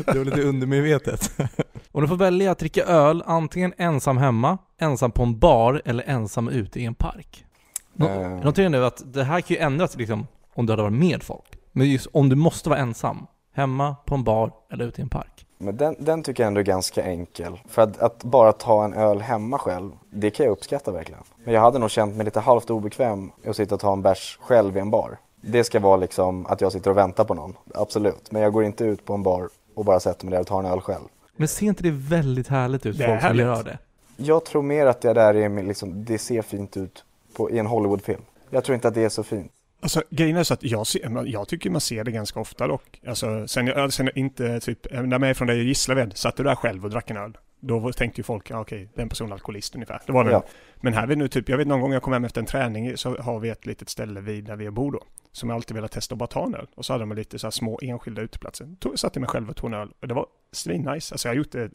det 0.06 0.18
var 0.18 0.26
lite 0.26 0.42
undermedvetet. 0.44 1.32
Om 1.92 2.02
du 2.02 2.08
får 2.08 2.16
välja 2.16 2.52
att 2.52 2.60
dricka 2.60 2.84
öl 2.84 3.24
antingen 3.26 3.74
ensam 3.78 4.18
hemma, 4.18 4.58
ensam 4.80 5.12
på 5.12 5.24
en 5.24 5.40
bar 5.40 5.82
eller 5.86 6.04
ensam 6.08 6.48
ute 6.50 6.80
i 6.80 6.86
en 6.86 6.96
park. 6.96 7.46
Nå- 7.94 8.08
Eh, 8.10 8.30
Notera 8.30 8.70
nu 8.70 8.86
att 8.86 9.14
det 9.14 9.24
här 9.24 9.42
kan 9.42 9.56
ju 9.56 9.62
ändras 9.62 9.96
liksom 9.98 10.28
om 10.54 10.66
du 10.66 10.74
hade 10.74 10.84
varit 10.84 10.94
med 10.94 11.24
folk. 11.24 11.46
Men 11.72 11.90
just 11.92 12.08
om 12.14 12.30
du 12.30 12.36
måste 12.36 12.70
vara 12.70 12.80
ensam, 12.80 13.28
hemma, 13.54 13.96
på 14.06 14.16
en 14.16 14.24
bar 14.24 14.52
eller 14.72 14.86
ute 14.86 15.02
i 15.02 15.04
en 15.04 15.10
park. 15.10 15.46
Men 15.58 15.78
den, 15.78 15.96
den 16.00 16.24
tycker 16.24 16.44
jag 16.44 16.48
ändå 16.48 16.60
är 16.60 16.64
ganska 16.64 17.04
enkel. 17.04 17.60
För 17.70 17.82
att, 17.82 17.98
att 18.00 18.24
bara 18.24 18.52
ta 18.52 18.86
en 18.86 18.94
öl 18.94 19.22
hemma 19.22 19.58
själv, 19.58 19.92
det 20.12 20.30
kan 20.30 20.46
jag 20.46 20.54
uppskatta 20.54 20.92
verkligen. 20.92 21.22
Men 21.46 21.54
jag 21.54 21.62
hade 21.62 21.80
nog 21.80 21.92
känt 21.92 22.16
mig 22.16 22.26
lite 22.26 22.40
halvt 22.40 22.70
obekväm 22.70 23.32
att 23.48 23.56
sitta 23.56 23.76
och 23.76 23.82
ta 23.82 23.94
en 23.94 24.02
bärs 24.02 24.38
själv 24.42 24.78
i 24.78 24.80
en 24.80 24.92
bar. 24.92 25.18
Det 25.48 25.64
ska 25.64 25.80
vara 25.80 25.98
liksom 25.98 26.46
att 26.46 26.62
jag 26.62 26.72
sitter 26.72 26.92
och 26.92 26.98
väntar 26.98 27.26
på 27.26 27.34
någon, 27.34 27.54
absolut. 27.74 28.32
Men 28.32 28.42
jag 28.42 28.54
går 28.54 28.64
inte 28.64 28.84
ut 28.84 29.06
på 29.06 29.14
en 29.14 29.24
bar 29.24 29.50
och 29.74 29.86
bara 29.86 30.00
sätter 30.00 30.26
mig 30.26 30.32
där 30.32 30.40
och 30.40 30.48
tar 30.48 30.60
en 30.60 30.66
öl 30.66 30.82
själv. 30.82 31.04
Men 31.36 31.48
ser 31.48 31.66
inte 31.66 31.84
det 31.84 31.92
väldigt 31.92 32.48
härligt 32.48 32.86
ut? 32.86 32.98
Det 32.98 33.06
folk 33.06 33.22
som 33.22 33.38
gör 33.38 33.64
det. 33.64 33.78
Jag 34.18 34.46
tror 34.46 34.62
mer 34.62 34.86
att 34.86 35.02
det 35.02 35.14
där 35.14 35.34
är 35.34 35.64
liksom, 35.64 36.06
det 36.06 36.18
ser 36.18 36.42
fint 36.42 36.78
ut 36.78 37.04
på, 37.34 37.52
i 37.52 37.60
en 37.60 37.66
Hollywoodfilm. 37.66 38.22
Jag 38.50 38.64
tror 38.64 38.76
inte 38.76 38.88
att 38.88 38.94
det 38.94 39.04
är 39.04 39.10
så 39.10 39.24
fint. 39.24 39.52
Alltså 39.82 40.04
grejen 40.10 40.38
är 40.38 40.44
så 40.44 40.54
att 40.54 40.64
jag, 40.64 40.88
ser, 40.88 41.26
jag 41.26 41.48
tycker 41.48 41.70
man 41.70 41.82
ser 41.82 42.04
det 42.04 42.12
ganska 42.12 42.40
ofta 42.40 42.68
dock. 42.68 43.02
Alltså 43.08 43.48
sen 43.48 43.68
jag, 43.68 43.94
sen 43.94 44.06
jag 44.06 44.18
inte 44.18 44.60
typ, 44.60 44.88
när 44.92 45.04
man 45.04 45.24
är 45.24 45.34
från 45.34 45.48
dig 45.48 45.60
i 45.60 45.64
Gislaved, 45.64 46.18
satt 46.18 46.36
du 46.38 46.44
där 46.44 46.56
själv 46.56 46.84
och 46.84 46.90
drack 46.90 47.10
en 47.10 47.18
öl. 47.18 47.38
Då 47.68 47.92
tänkte 47.92 48.20
ju 48.20 48.24
folk, 48.24 48.50
ja 48.50 48.60
okej, 48.60 48.90
den 48.96 49.10
personen 49.10 49.32
är 49.32 49.34
alkoholist 49.34 49.76
ungefär. 49.76 50.02
Det 50.06 50.12
var 50.12 50.24
det. 50.24 50.32
Ja. 50.32 50.46
Men 50.76 50.94
här 50.94 51.08
vid 51.08 51.18
nu 51.18 51.28
typ, 51.28 51.50
jag 51.50 51.58
vet 51.58 51.68
någon 51.68 51.82
gång 51.82 51.94
jag 51.94 52.04
kom 52.04 52.14
hem 52.14 52.26
efter 52.26 52.42
en 52.42 52.48
träning 52.48 52.98
så 52.98 53.18
har 53.18 53.40
vi 53.40 53.50
ett 53.50 53.66
litet 53.66 53.90
ställe 53.90 54.22
vid 54.22 54.46
där 54.46 54.56
vi 54.56 54.72
bor 54.72 54.92
då. 54.92 55.04
Som 55.32 55.50
jag 55.50 55.56
alltid 55.56 55.76
velat 55.76 55.92
testa 55.92 56.16
att 56.16 56.20
bara 56.20 56.28
ta 56.28 56.46
en 56.46 56.56
öl. 56.56 56.68
Och 56.76 56.86
så 56.86 56.94
hade 56.94 57.02
de 57.02 57.14
lite 57.14 57.40
så 57.40 57.48
här 57.48 57.52
små 57.52 57.80
enskilda 57.82 58.22
uteplatser. 58.22 58.76
Tog, 58.80 59.00
satte 59.00 59.20
mig 59.20 59.30
själv 59.30 59.50
och 59.50 59.56
tog 59.56 59.70
en 59.70 59.80
öl. 59.80 59.92
Och 60.02 60.08
det 60.08 60.14
var 60.14 60.26
svinnice. 60.52 61.14
Alltså 61.14 61.28
jag 61.28 61.34
har 61.34 61.38
gjort 61.38 61.52
det 61.52 61.72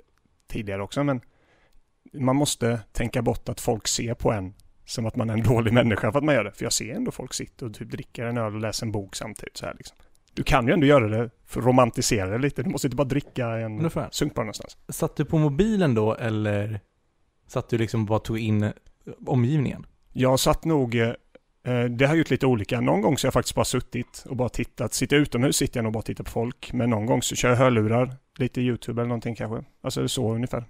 tidigare 0.48 0.82
också 0.82 1.04
men 1.04 1.20
man 2.12 2.36
måste 2.36 2.80
tänka 2.92 3.22
bort 3.22 3.48
att 3.48 3.60
folk 3.60 3.88
ser 3.88 4.14
på 4.14 4.32
en 4.32 4.54
som 4.84 5.06
att 5.06 5.16
man 5.16 5.30
är 5.30 5.34
en 5.34 5.42
dålig 5.54 5.72
människa 5.72 6.12
för 6.12 6.18
att 6.18 6.24
man 6.24 6.34
gör 6.34 6.44
det. 6.44 6.52
För 6.52 6.64
jag 6.64 6.72
ser 6.72 6.94
ändå 6.94 7.10
folk 7.10 7.34
sitta 7.34 7.66
och 7.66 7.74
typ 7.74 7.90
dricker 7.90 8.24
en 8.24 8.38
öl 8.38 8.54
och 8.54 8.60
läser 8.60 8.86
en 8.86 8.92
bok 8.92 9.16
samtidigt. 9.16 9.56
Så 9.56 9.66
här 9.66 9.74
liksom. 9.78 9.96
Du 10.34 10.42
kan 10.42 10.66
ju 10.66 10.72
ändå 10.72 10.86
göra 10.86 11.08
det 11.08 11.30
romantisera 11.56 12.30
det 12.30 12.38
lite. 12.38 12.62
Du 12.62 12.70
måste 12.70 12.86
inte 12.86 12.96
bara 12.96 13.08
dricka 13.08 13.46
en 13.48 13.78
Ungefär. 13.78 14.08
sunkbar 14.12 14.42
någonstans. 14.42 14.76
Satt 14.88 15.16
du 15.16 15.24
på 15.24 15.38
mobilen 15.38 15.94
då 15.94 16.14
eller 16.14 16.80
satt 17.46 17.68
du 17.68 17.78
liksom 17.78 18.06
bara 18.06 18.18
tog 18.18 18.38
in 18.38 18.62
eh, 18.62 18.72
omgivningen? 19.26 19.86
Jag 20.12 20.40
satt 20.40 20.64
nog, 20.64 20.94
eh, 20.94 21.08
eh, 21.64 21.84
det 21.84 22.06
har 22.06 22.14
gjort 22.14 22.30
lite 22.30 22.46
olika. 22.46 22.80
Någon 22.80 23.00
gång 23.00 23.18
så 23.18 23.24
har 23.24 23.28
jag 23.28 23.34
faktiskt 23.34 23.54
bara 23.54 23.64
suttit 23.64 24.24
och 24.28 24.36
bara 24.36 24.48
tittat. 24.48 24.94
Sitter 24.94 25.16
jag 25.16 25.22
utomhus 25.22 25.56
sitter 25.56 25.78
jag 25.78 25.84
nog 25.84 25.92
bara 25.92 25.98
och 25.98 26.04
tittar 26.04 26.24
på 26.24 26.30
folk. 26.30 26.72
Men 26.72 26.90
någon 26.90 27.06
gång 27.06 27.22
så 27.22 27.36
kör 27.36 27.48
jag 27.48 27.56
hörlurar, 27.56 28.16
lite 28.38 28.60
YouTube 28.60 29.00
eller 29.00 29.08
någonting 29.08 29.34
kanske. 29.34 29.64
Alltså 29.80 30.08
så 30.08 30.34
ungefär. 30.34 30.64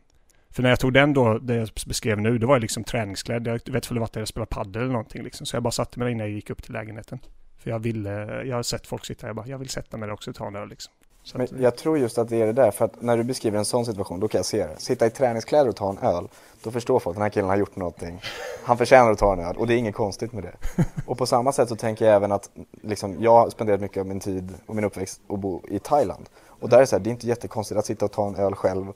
För 0.50 0.62
när 0.62 0.70
jag 0.70 0.80
tog 0.80 0.92
den 0.92 1.14
då, 1.14 1.38
det 1.38 1.54
jag 1.54 1.68
beskrev 1.87 2.20
nu, 2.20 2.38
det 2.38 2.46
var 2.46 2.54
jag 2.54 2.60
liksom 2.60 2.84
träningsklädd. 2.84 3.46
Jag 3.46 3.72
vet 3.72 3.90
var 3.90 4.04
att 4.04 4.16
jag 4.16 4.28
spelade 4.28 4.49
padel 4.49 4.82
eller 4.82 4.92
någonting 4.92 5.22
liksom. 5.22 5.46
Så 5.46 5.56
jag 5.56 5.62
bara 5.62 5.70
satte 5.70 5.99
mig 5.99 6.06
där 6.06 6.12
innan 6.12 6.26
jag 6.26 6.34
gick 6.34 6.50
upp 6.50 6.62
till 6.62 6.72
lägenheten. 6.72 7.18
För 7.61 7.71
jag 7.71 7.79
ville, 7.79 8.43
jag 8.45 8.57
har 8.57 8.62
sett 8.62 8.87
folk 8.87 9.07
sitta, 9.07 9.26
jag 9.26 9.37
bara, 9.37 9.47
jag 9.47 9.59
vill 9.59 9.69
sätta 9.69 9.97
mig 9.97 10.07
där 10.07 10.12
också 10.12 10.31
och 10.31 10.37
ta 10.37 10.47
en 10.47 10.57
öl 10.57 10.69
liksom. 10.69 10.93
Så 11.23 11.38
Men 11.38 11.45
att, 11.45 11.61
jag 11.61 11.76
tror 11.76 11.99
just 11.99 12.19
att 12.19 12.29
det 12.29 12.43
är 12.43 12.47
det 12.47 12.52
där, 12.52 12.71
för 12.71 12.85
att 12.85 13.02
när 13.02 13.17
du 13.17 13.25
beskriver 13.25 13.59
en 13.59 13.64
sån 13.64 13.87
situation, 13.87 14.21
då 14.21 14.29
kan 14.29 14.38
jag 14.38 14.47
se 14.47 14.67
det. 14.67 14.76
Sitta 14.79 15.07
i 15.07 15.11
träningskläder 15.11 15.69
och 15.69 15.76
ta 15.76 15.90
en 15.90 15.99
öl, 15.99 16.29
då 16.62 16.71
förstår 16.71 16.99
folk 16.99 17.14
att 17.14 17.17
den 17.17 17.23
här 17.23 17.31
killen 17.31 17.49
har 17.49 17.57
gjort 17.57 17.76
någonting. 17.76 18.21
Han 18.64 18.79
förtjänar 18.79 19.11
att 19.11 19.19
ta 19.19 19.33
en 19.33 19.40
öl 19.40 19.57
och 19.57 19.67
det 19.67 19.75
är 19.75 19.79
inget 19.79 19.95
konstigt 19.95 20.33
med 20.33 20.43
det. 20.43 20.85
Och 21.07 21.19
på 21.19 21.26
samma 21.26 21.52
sätt 21.52 21.69
så 21.69 21.76
tänker 21.76 22.05
jag 22.05 22.14
även 22.14 22.33
att 22.33 22.50
liksom, 22.83 23.17
jag 23.23 23.31
har 23.31 23.50
spenderat 23.50 23.81
mycket 23.81 24.00
av 24.00 24.07
min 24.07 24.21
tid 24.21 24.55
och 24.67 24.75
min 24.75 24.85
uppväxt 24.85 25.21
och 25.26 25.38
bo 25.38 25.62
i 25.69 25.79
Thailand. 25.79 26.29
Och 26.47 26.69
där 26.69 26.76
är 26.76 26.81
det 26.81 26.87
så 26.87 26.97
här, 26.97 27.05
det 27.05 27.11
är 27.11 27.12
inte 27.12 27.26
jättekonstigt 27.26 27.79
att 27.79 27.87
sitta 27.87 28.05
och 28.05 28.12
ta 28.12 28.29
en 28.29 28.37
öl 28.37 28.55
själv 28.55 28.93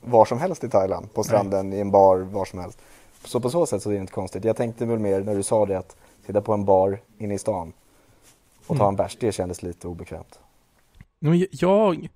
var 0.00 0.24
som 0.24 0.38
helst 0.38 0.64
i 0.64 0.68
Thailand. 0.68 1.14
På 1.14 1.24
stranden, 1.24 1.72
i 1.72 1.80
en 1.80 1.90
bar, 1.90 2.18
var 2.18 2.44
som 2.44 2.58
helst. 2.58 2.78
Så 3.24 3.40
på 3.40 3.50
så 3.50 3.66
sätt 3.66 3.82
så 3.82 3.90
är 3.90 3.94
det 3.94 4.00
inte 4.00 4.12
konstigt. 4.12 4.44
Jag 4.44 4.56
tänkte 4.56 4.86
väl 4.86 4.98
mer 4.98 5.20
när 5.20 5.34
du 5.34 5.42
sa 5.42 5.66
det 5.66 5.78
att 5.78 5.96
sitta 6.26 6.40
på 6.40 6.52
en 6.52 6.64
bar 6.64 7.00
inne 7.18 7.34
i 7.34 7.38
stan 7.38 7.72
och 8.68 8.76
ta 8.76 8.84
Mm. 8.84 8.88
en 8.88 8.96
bärs, 8.96 9.16
det 9.20 9.32
kändes 9.32 9.62
lite 9.62 9.88
obekvämt. 9.88 10.40
Men 11.18 11.46
jag 11.50 12.08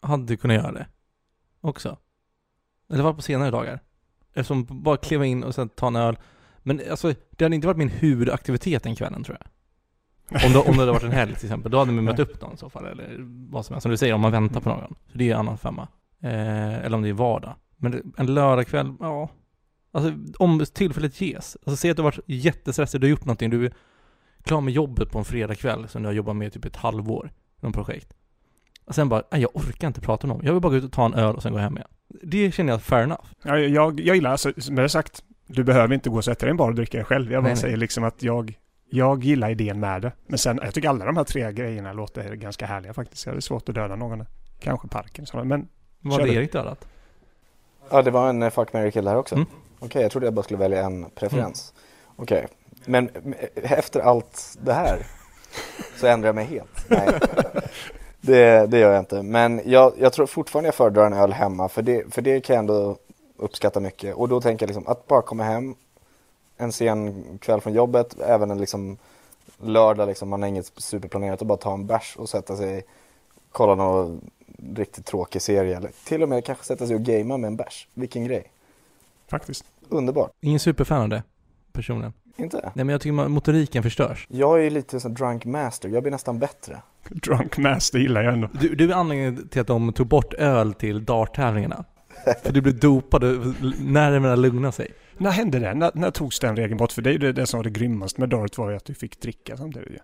hade 0.00 0.36
kunnat 0.36 0.56
göra 0.56 0.72
det 0.72 0.86
också. 1.60 1.96
Eller 2.92 3.04
var 3.04 3.12
på 3.14 3.22
senare 3.22 3.50
dagar. 3.50 3.80
Eftersom 4.34 4.82
bara 4.82 4.96
kliva 4.96 5.26
in 5.26 5.44
och 5.44 5.54
sen 5.54 5.68
ta 5.68 5.86
en 5.86 5.96
öl. 5.96 6.18
Men 6.62 6.80
alltså, 6.90 7.14
det 7.30 7.44
hade 7.44 7.54
inte 7.54 7.66
varit 7.66 7.76
min 7.78 7.88
huvudaktivitet 7.88 8.82
den 8.82 8.96
kvällen 8.96 9.24
tror 9.24 9.38
jag. 9.40 9.50
Om 10.46 10.52
det, 10.52 10.58
om 10.58 10.72
det 10.72 10.80
hade 10.80 10.92
varit 10.92 11.02
en 11.02 11.12
helg 11.12 11.34
till 11.34 11.46
exempel, 11.46 11.72
då 11.72 11.78
hade 11.78 11.92
man 11.92 12.04
mött 12.04 12.18
upp 12.18 12.40
någon 12.40 12.54
i 12.54 12.56
så 12.56 12.70
fall. 12.70 12.84
Eller 12.86 13.16
vad 13.50 13.66
som 13.66 13.74
helst. 13.74 13.82
Som 13.82 13.90
du 13.90 13.96
säger, 13.96 14.14
om 14.14 14.20
man 14.20 14.32
väntar 14.32 14.60
på 14.60 14.68
någon. 14.68 14.94
Så 15.12 15.18
det 15.18 15.28
är 15.30 15.34
en 15.34 15.40
annan 15.40 15.58
femma. 15.58 15.88
Eh, 16.20 16.74
eller 16.84 16.94
om 16.96 17.02
det 17.02 17.08
är 17.08 17.12
vardag. 17.12 17.54
Men 17.76 18.12
en 18.16 18.34
lördagkväll, 18.34 18.94
ja. 19.00 19.28
Alltså 19.92 20.12
om 20.38 20.64
tillfället 20.72 21.20
ges. 21.20 21.56
Alltså 21.56 21.76
säg 21.76 21.90
att 21.90 21.96
du 21.96 22.02
har 22.02 22.10
varit 22.10 22.24
jättestressad, 22.26 23.00
du 23.00 23.06
har 23.06 23.10
gjort 23.10 23.24
någonting, 23.24 23.50
du 23.50 23.70
klar 24.44 24.60
med 24.60 24.74
jobbet 24.74 25.10
på 25.10 25.18
en 25.18 25.24
fredagkväll 25.24 25.88
som 25.88 26.02
du 26.02 26.08
har 26.08 26.14
jobbat 26.14 26.36
med 26.36 26.48
i 26.48 26.50
typ 26.50 26.64
ett 26.64 26.76
halvår. 26.76 27.30
Någon 27.60 27.72
projekt. 27.72 28.14
Och 28.84 28.94
sen 28.94 29.08
bara, 29.08 29.22
nej 29.32 29.40
jag 29.40 29.56
orkar 29.56 29.86
inte 29.86 30.00
prata 30.00 30.26
med 30.26 30.36
någon. 30.36 30.46
Jag 30.46 30.52
vill 30.52 30.62
bara 30.62 30.68
gå 30.68 30.76
ut 30.76 30.84
och 30.84 30.92
ta 30.92 31.06
en 31.06 31.14
öl 31.14 31.34
och 31.34 31.42
sen 31.42 31.52
gå 31.52 31.58
hem 31.58 31.76
igen. 31.76 31.88
Det 32.22 32.54
känner 32.54 32.72
jag 32.72 32.82
fair 32.82 33.02
enough. 33.02 33.24
Ja, 33.42 33.58
jag, 33.58 34.00
jag 34.00 34.16
gillar, 34.16 34.30
alltså, 34.30 34.52
som 34.56 34.78
jag 34.78 34.90
sagt, 34.90 35.24
du 35.46 35.64
behöver 35.64 35.94
inte 35.94 36.10
gå 36.10 36.16
och 36.16 36.24
sätta 36.24 36.40
dig 36.40 36.48
i 36.48 36.50
en 36.50 36.56
bar 36.56 36.68
och 36.68 36.74
dricka 36.74 36.98
det 36.98 37.04
själv. 37.04 37.32
Jag 37.32 37.42
bara 37.42 37.48
Nej, 37.48 37.54
nej. 37.54 37.60
säger 37.60 37.76
liksom 37.76 38.04
att 38.04 38.22
jag, 38.22 38.58
jag 38.90 39.24
gillar 39.24 39.50
idén 39.50 39.80
med 39.80 40.02
det. 40.02 40.12
Men 40.26 40.38
sen, 40.38 40.60
jag 40.62 40.74
tycker 40.74 40.88
alla 40.88 41.04
de 41.04 41.16
här 41.16 41.24
tre 41.24 41.52
grejerna 41.52 41.92
låter 41.92 42.34
ganska 42.34 42.66
härliga 42.66 42.92
faktiskt. 42.92 43.26
Jag 43.26 43.36
är 43.36 43.40
svårt 43.40 43.68
att 43.68 43.74
döda 43.74 43.96
någon. 43.96 44.24
Kanske 44.60 44.88
parken, 44.88 45.26
men 45.44 45.68
Vad 46.00 46.20
hade. 46.20 46.34
Erik 46.34 46.52
dödat? 46.52 46.86
Ja, 47.90 48.02
det 48.02 48.10
var 48.10 48.28
en 48.28 48.42
eh, 48.42 48.50
fuck, 48.50 48.72
marry, 48.72 48.90
kill 48.90 49.08
här 49.08 49.16
också. 49.16 49.34
Mm. 49.34 49.46
Okej, 49.78 50.02
jag 50.02 50.10
trodde 50.10 50.26
jag 50.26 50.34
bara 50.34 50.42
skulle 50.42 50.58
välja 50.58 50.82
en 50.82 51.10
preferens. 51.10 51.74
Okej, 52.16 52.40
men 52.40 52.63
men, 52.86 53.10
eh, 53.14 53.72
efter 53.72 54.00
allt 54.00 54.58
det 54.62 54.72
här 54.72 55.06
så 55.96 56.06
ändrar 56.06 56.28
jag 56.28 56.34
mig 56.34 56.44
helt. 56.44 56.88
Nej, 56.88 57.20
det, 58.20 58.66
det 58.66 58.78
gör 58.78 58.92
jag 58.92 59.02
inte. 59.02 59.22
Men 59.22 59.60
jag, 59.64 59.92
jag 59.98 60.12
tror 60.12 60.26
fortfarande 60.26 60.68
jag 60.68 60.74
föredrar 60.74 61.06
en 61.06 61.12
öl 61.12 61.32
hemma 61.32 61.68
för 61.68 61.82
det, 61.82 62.14
för 62.14 62.22
det 62.22 62.40
kan 62.40 62.54
jag 62.54 62.60
ändå 62.60 62.96
uppskatta 63.36 63.80
mycket. 63.80 64.14
Och 64.14 64.28
då 64.28 64.40
tänker 64.40 64.62
jag 64.62 64.68
liksom 64.68 64.86
att 64.86 65.06
bara 65.06 65.22
komma 65.22 65.44
hem 65.44 65.74
en 66.56 66.72
sen 66.72 67.24
kväll 67.38 67.60
från 67.60 67.72
jobbet, 67.72 68.20
även 68.20 68.50
en 68.50 68.58
liksom 68.58 68.98
lördag 69.62 70.08
liksom, 70.08 70.28
man 70.28 70.42
har 70.42 70.48
inget 70.48 70.72
superplanerat 70.76 71.40
och 71.40 71.46
bara 71.46 71.58
ta 71.58 71.74
en 71.74 71.86
bärs 71.86 72.16
och 72.16 72.28
sätta 72.28 72.56
sig, 72.56 72.84
kolla 73.52 73.74
någon 73.74 74.30
riktigt 74.74 75.06
tråkig 75.06 75.42
serie 75.42 75.76
eller 75.76 75.90
till 76.04 76.22
och 76.22 76.28
med 76.28 76.44
kanske 76.44 76.64
sätta 76.64 76.86
sig 76.86 76.96
och 76.96 77.02
gamea 77.02 77.36
med 77.36 77.48
en 77.48 77.56
bärs. 77.56 77.88
Vilken 77.94 78.24
grej. 78.24 78.50
faktiskt. 79.28 79.64
Underbart. 79.88 80.30
Ingen 80.40 80.60
superfan 80.60 81.02
av 81.02 81.08
det, 81.08 81.22
personligen. 81.72 82.12
Inte? 82.36 82.56
Nej 82.74 82.84
men 82.84 82.88
jag 82.88 83.00
tycker 83.00 83.12
man, 83.12 83.30
motoriken 83.30 83.82
förstörs. 83.82 84.26
Jag 84.30 84.58
är 84.58 84.62
ju 84.62 84.70
lite 84.70 85.00
som 85.00 85.14
drunk 85.14 85.44
master, 85.44 85.88
jag 85.88 86.02
blir 86.02 86.12
nästan 86.12 86.38
bättre. 86.38 86.82
Drunk 87.08 87.58
master 87.58 87.98
gillar 87.98 88.22
jag 88.22 88.32
ändå. 88.34 88.48
Du, 88.60 88.74
du 88.74 88.90
är 88.90 88.94
anledningen 88.94 89.48
till 89.48 89.60
att 89.60 89.66
de 89.66 89.92
tog 89.92 90.06
bort 90.06 90.34
öl 90.34 90.74
till 90.74 91.04
darttävlingarna. 91.04 91.84
För 92.42 92.52
du 92.52 92.60
blev 92.60 92.78
dopad 92.78 93.24
och 93.24 93.54
nerverna 93.80 94.36
lugnade 94.36 94.72
sig. 94.72 94.90
När 95.18 95.30
hände 95.30 95.58
det? 95.58 95.74
När, 95.74 95.90
när 95.94 96.10
togs 96.10 96.40
den 96.40 96.56
regeln 96.56 96.76
bort? 96.76 96.92
För 96.92 97.02
det 97.02 97.10
är 97.10 97.12
ju 97.12 97.18
det, 97.18 97.32
det 97.32 97.46
som 97.46 97.58
var 97.58 97.64
det 97.64 97.70
grymmaste 97.70 98.20
med 98.20 98.28
Dart 98.28 98.58
var 98.58 98.70
ju 98.70 98.76
att 98.76 98.84
du 98.84 98.94
fick 98.94 99.20
dricka 99.20 99.56
samtidigt. 99.56 99.90
ju. 99.90 99.98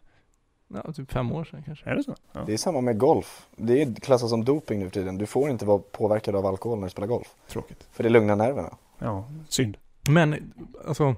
Ja, 0.74 0.92
typ 0.92 1.12
fem 1.12 1.32
år 1.32 1.44
sedan 1.44 1.62
kanske. 1.66 1.90
Är 1.90 1.94
det 1.94 2.02
så? 2.04 2.14
Ja. 2.32 2.40
Det 2.46 2.52
är 2.52 2.56
samma 2.56 2.80
med 2.80 2.98
golf. 2.98 3.46
Det 3.56 3.82
är 3.82 3.94
klassat 3.94 4.28
som 4.28 4.44
doping 4.44 4.78
nu 4.78 4.84
för 4.84 4.92
tiden. 4.92 5.18
Du 5.18 5.26
får 5.26 5.50
inte 5.50 5.64
vara 5.64 5.78
påverkad 5.78 6.36
av 6.36 6.46
alkohol 6.46 6.78
när 6.78 6.86
du 6.86 6.90
spelar 6.90 7.08
golf. 7.08 7.34
Tråkigt. 7.48 7.88
För 7.92 8.02
det 8.02 8.08
lugnar 8.08 8.36
nerverna. 8.36 8.76
Ja, 8.98 9.24
synd. 9.48 9.76
Men, 10.10 10.52
alltså, 10.88 11.14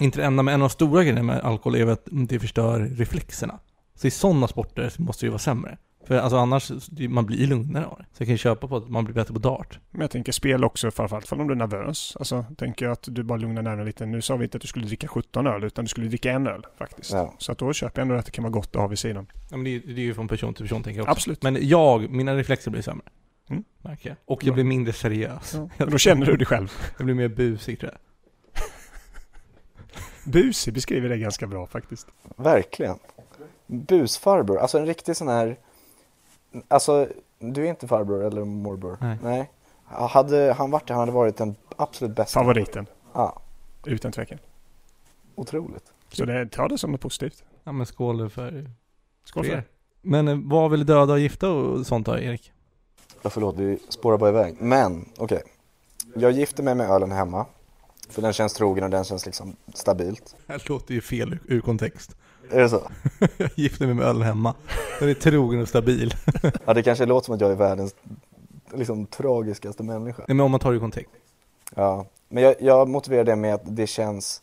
inte 0.00 0.18
det 0.20 0.24
enda, 0.26 0.42
men 0.42 0.54
en 0.54 0.62
av 0.62 0.68
de 0.68 0.72
stora 0.72 1.02
grejerna 1.02 1.22
med 1.22 1.40
alkohol 1.40 1.74
är 1.76 1.86
att 1.86 2.02
det 2.10 2.38
förstör 2.40 2.80
reflexerna. 2.80 3.58
Så 3.94 4.06
i 4.06 4.10
sådana 4.10 4.48
sporter 4.48 4.92
måste 4.98 5.24
det 5.24 5.26
ju 5.26 5.30
vara 5.30 5.38
sämre. 5.38 5.78
För 6.06 6.18
alltså 6.18 6.36
annars, 6.36 6.70
man 7.08 7.26
blir 7.26 7.46
lugnare 7.46 7.86
av 7.86 7.98
det. 7.98 8.04
Så 8.12 8.22
jag 8.22 8.26
kan 8.26 8.34
ju 8.34 8.38
köpa 8.38 8.68
på 8.68 8.76
att 8.76 8.88
man 8.88 9.04
blir 9.04 9.14
bättre 9.14 9.34
på 9.34 9.40
dart. 9.40 9.78
Men 9.90 10.00
jag 10.00 10.10
tänker 10.10 10.32
spel 10.32 10.64
också, 10.64 10.90
framförallt 10.90 11.32
om 11.32 11.46
du 11.46 11.52
är 11.54 11.56
nervös. 11.58 12.16
Alltså, 12.18 12.44
tänker 12.58 12.84
jag 12.84 12.92
att 12.92 13.08
du 13.10 13.22
bara 13.22 13.38
lugnar 13.38 13.62
nerverna 13.62 13.84
lite. 13.84 14.06
Nu 14.06 14.22
sa 14.22 14.36
vi 14.36 14.44
inte 14.44 14.56
att 14.56 14.62
du 14.62 14.68
skulle 14.68 14.86
dricka 14.86 15.08
17 15.08 15.46
öl, 15.46 15.64
utan 15.64 15.84
du 15.84 15.88
skulle 15.88 16.08
dricka 16.08 16.32
en 16.32 16.46
öl 16.46 16.66
faktiskt. 16.78 17.12
Ja. 17.12 17.34
Så 17.38 17.52
att 17.52 17.58
då 17.58 17.72
köper 17.72 18.00
jag 18.00 18.02
ändå 18.06 18.14
att 18.14 18.24
det 18.26 18.30
kan 18.32 18.44
vara 18.44 18.52
gott 18.52 18.68
att 18.76 18.80
ha 18.80 18.86
vid 18.88 18.98
sidan. 18.98 19.26
Ja, 19.50 19.56
men 19.56 19.64
det, 19.64 19.70
är- 19.76 19.80
det 19.86 19.92
är 20.00 20.04
ju 20.04 20.14
från 20.14 20.28
person 20.28 20.54
till 20.54 20.64
person 20.64 20.82
tänker 20.82 20.98
jag 21.00 21.02
också. 21.04 21.12
Absolut. 21.12 21.42
Men 21.42 21.68
jag, 21.68 22.10
mina 22.10 22.36
reflexer 22.36 22.70
blir 22.70 22.82
sämre. 22.82 23.06
Mm. 23.50 23.64
Märker 23.82 24.08
jag. 24.08 24.16
Och 24.26 24.44
jag 24.44 24.54
blir 24.54 24.64
mindre 24.64 24.92
seriös. 24.92 25.54
Ja. 25.54 25.68
Men 25.78 25.90
då 25.90 25.98
känner 25.98 26.26
du 26.26 26.36
dig 26.36 26.46
själv. 26.46 26.72
Jag 26.98 27.04
blir 27.04 27.14
mer 27.14 27.28
busig 27.28 27.80
tror 27.80 27.92
jag. 27.92 28.00
Busig 30.30 30.74
beskriver 30.74 31.08
det 31.08 31.18
ganska 31.18 31.46
bra 31.46 31.66
faktiskt. 31.66 32.06
Verkligen. 32.36 32.98
Busfarbror, 33.66 34.58
alltså 34.58 34.78
en 34.78 34.86
riktig 34.86 35.16
sån 35.16 35.28
här... 35.28 35.56
Alltså, 36.68 37.08
du 37.38 37.64
är 37.66 37.70
inte 37.70 37.88
farbror 37.88 38.24
eller 38.24 38.44
morbror? 38.44 39.16
Nej. 39.22 39.50
Hade 39.84 40.52
han 40.52 40.70
varit 40.70 40.86
det, 40.86 40.92
han 40.94 41.00
hade 41.00 41.12
varit 41.12 41.36
den 41.36 41.54
absolut 41.76 42.16
bästa. 42.16 42.40
Favoriten, 42.40 42.86
Ja, 43.14 43.40
utan 43.86 44.12
tvekan. 44.12 44.38
otroligt. 45.34 45.92
Så 46.12 46.24
det, 46.24 46.48
ta 46.48 46.68
det 46.68 46.78
som 46.78 46.92
något 46.92 47.00
positivt. 47.00 47.44
Ja 47.64 47.72
men 47.72 47.86
skål 47.86 48.30
för 48.30 48.70
Skål 49.24 49.44
för 49.44 49.52
er. 49.52 49.64
Men 50.02 50.28
eh, 50.28 50.38
vad 50.44 50.70
vill 50.70 50.86
döda 50.86 51.12
och 51.12 51.20
gifta 51.20 51.50
och 51.50 51.86
sånt 51.86 52.06
då 52.06 52.18
Erik? 52.18 52.52
Ja, 53.22 53.30
förlåt, 53.30 53.56
vi 53.56 53.78
spårar 53.88 54.18
bara 54.18 54.30
iväg. 54.30 54.56
Men, 54.60 55.08
okej. 55.16 55.42
Jag 56.14 56.32
gifter 56.32 56.62
mig 56.62 56.74
med 56.74 56.90
ölen 56.90 57.12
hemma. 57.12 57.46
För 58.08 58.22
den 58.22 58.32
känns 58.32 58.52
trogen 58.52 58.84
och 58.84 58.90
den 58.90 59.04
känns 59.04 59.26
liksom 59.26 59.56
stabilt. 59.74 60.36
Det 60.46 60.52
här 60.52 60.62
låter 60.68 60.94
ju 60.94 61.00
fel 61.00 61.32
ur, 61.32 61.40
ur 61.56 61.60
kontext. 61.60 62.16
Är 62.50 62.60
det 62.60 62.68
så? 62.68 62.90
Jag 63.36 63.50
gifte 63.54 63.86
mig 63.86 63.94
med 63.94 64.06
ölen 64.06 64.22
hemma. 64.22 64.54
Den 65.00 65.08
är 65.08 65.14
trogen 65.14 65.62
och 65.62 65.68
stabil. 65.68 66.14
Ja, 66.66 66.74
det 66.74 66.82
kanske 66.82 67.06
låter 67.06 67.24
som 67.24 67.34
att 67.34 67.40
jag 67.40 67.50
är 67.50 67.54
världens 67.54 67.94
liksom 68.74 69.06
tragiskaste 69.06 69.82
människa. 69.82 70.24
Nej 70.28 70.34
men 70.34 70.44
om 70.44 70.50
man 70.50 70.60
tar 70.60 70.70
det 70.70 70.76
i 70.76 70.80
kontext. 70.80 71.10
Ja, 71.74 72.06
men 72.28 72.42
jag, 72.42 72.54
jag 72.60 72.88
motiverar 72.88 73.24
det 73.24 73.36
med 73.36 73.54
att 73.54 73.62
det 73.64 73.86
känns 73.86 74.42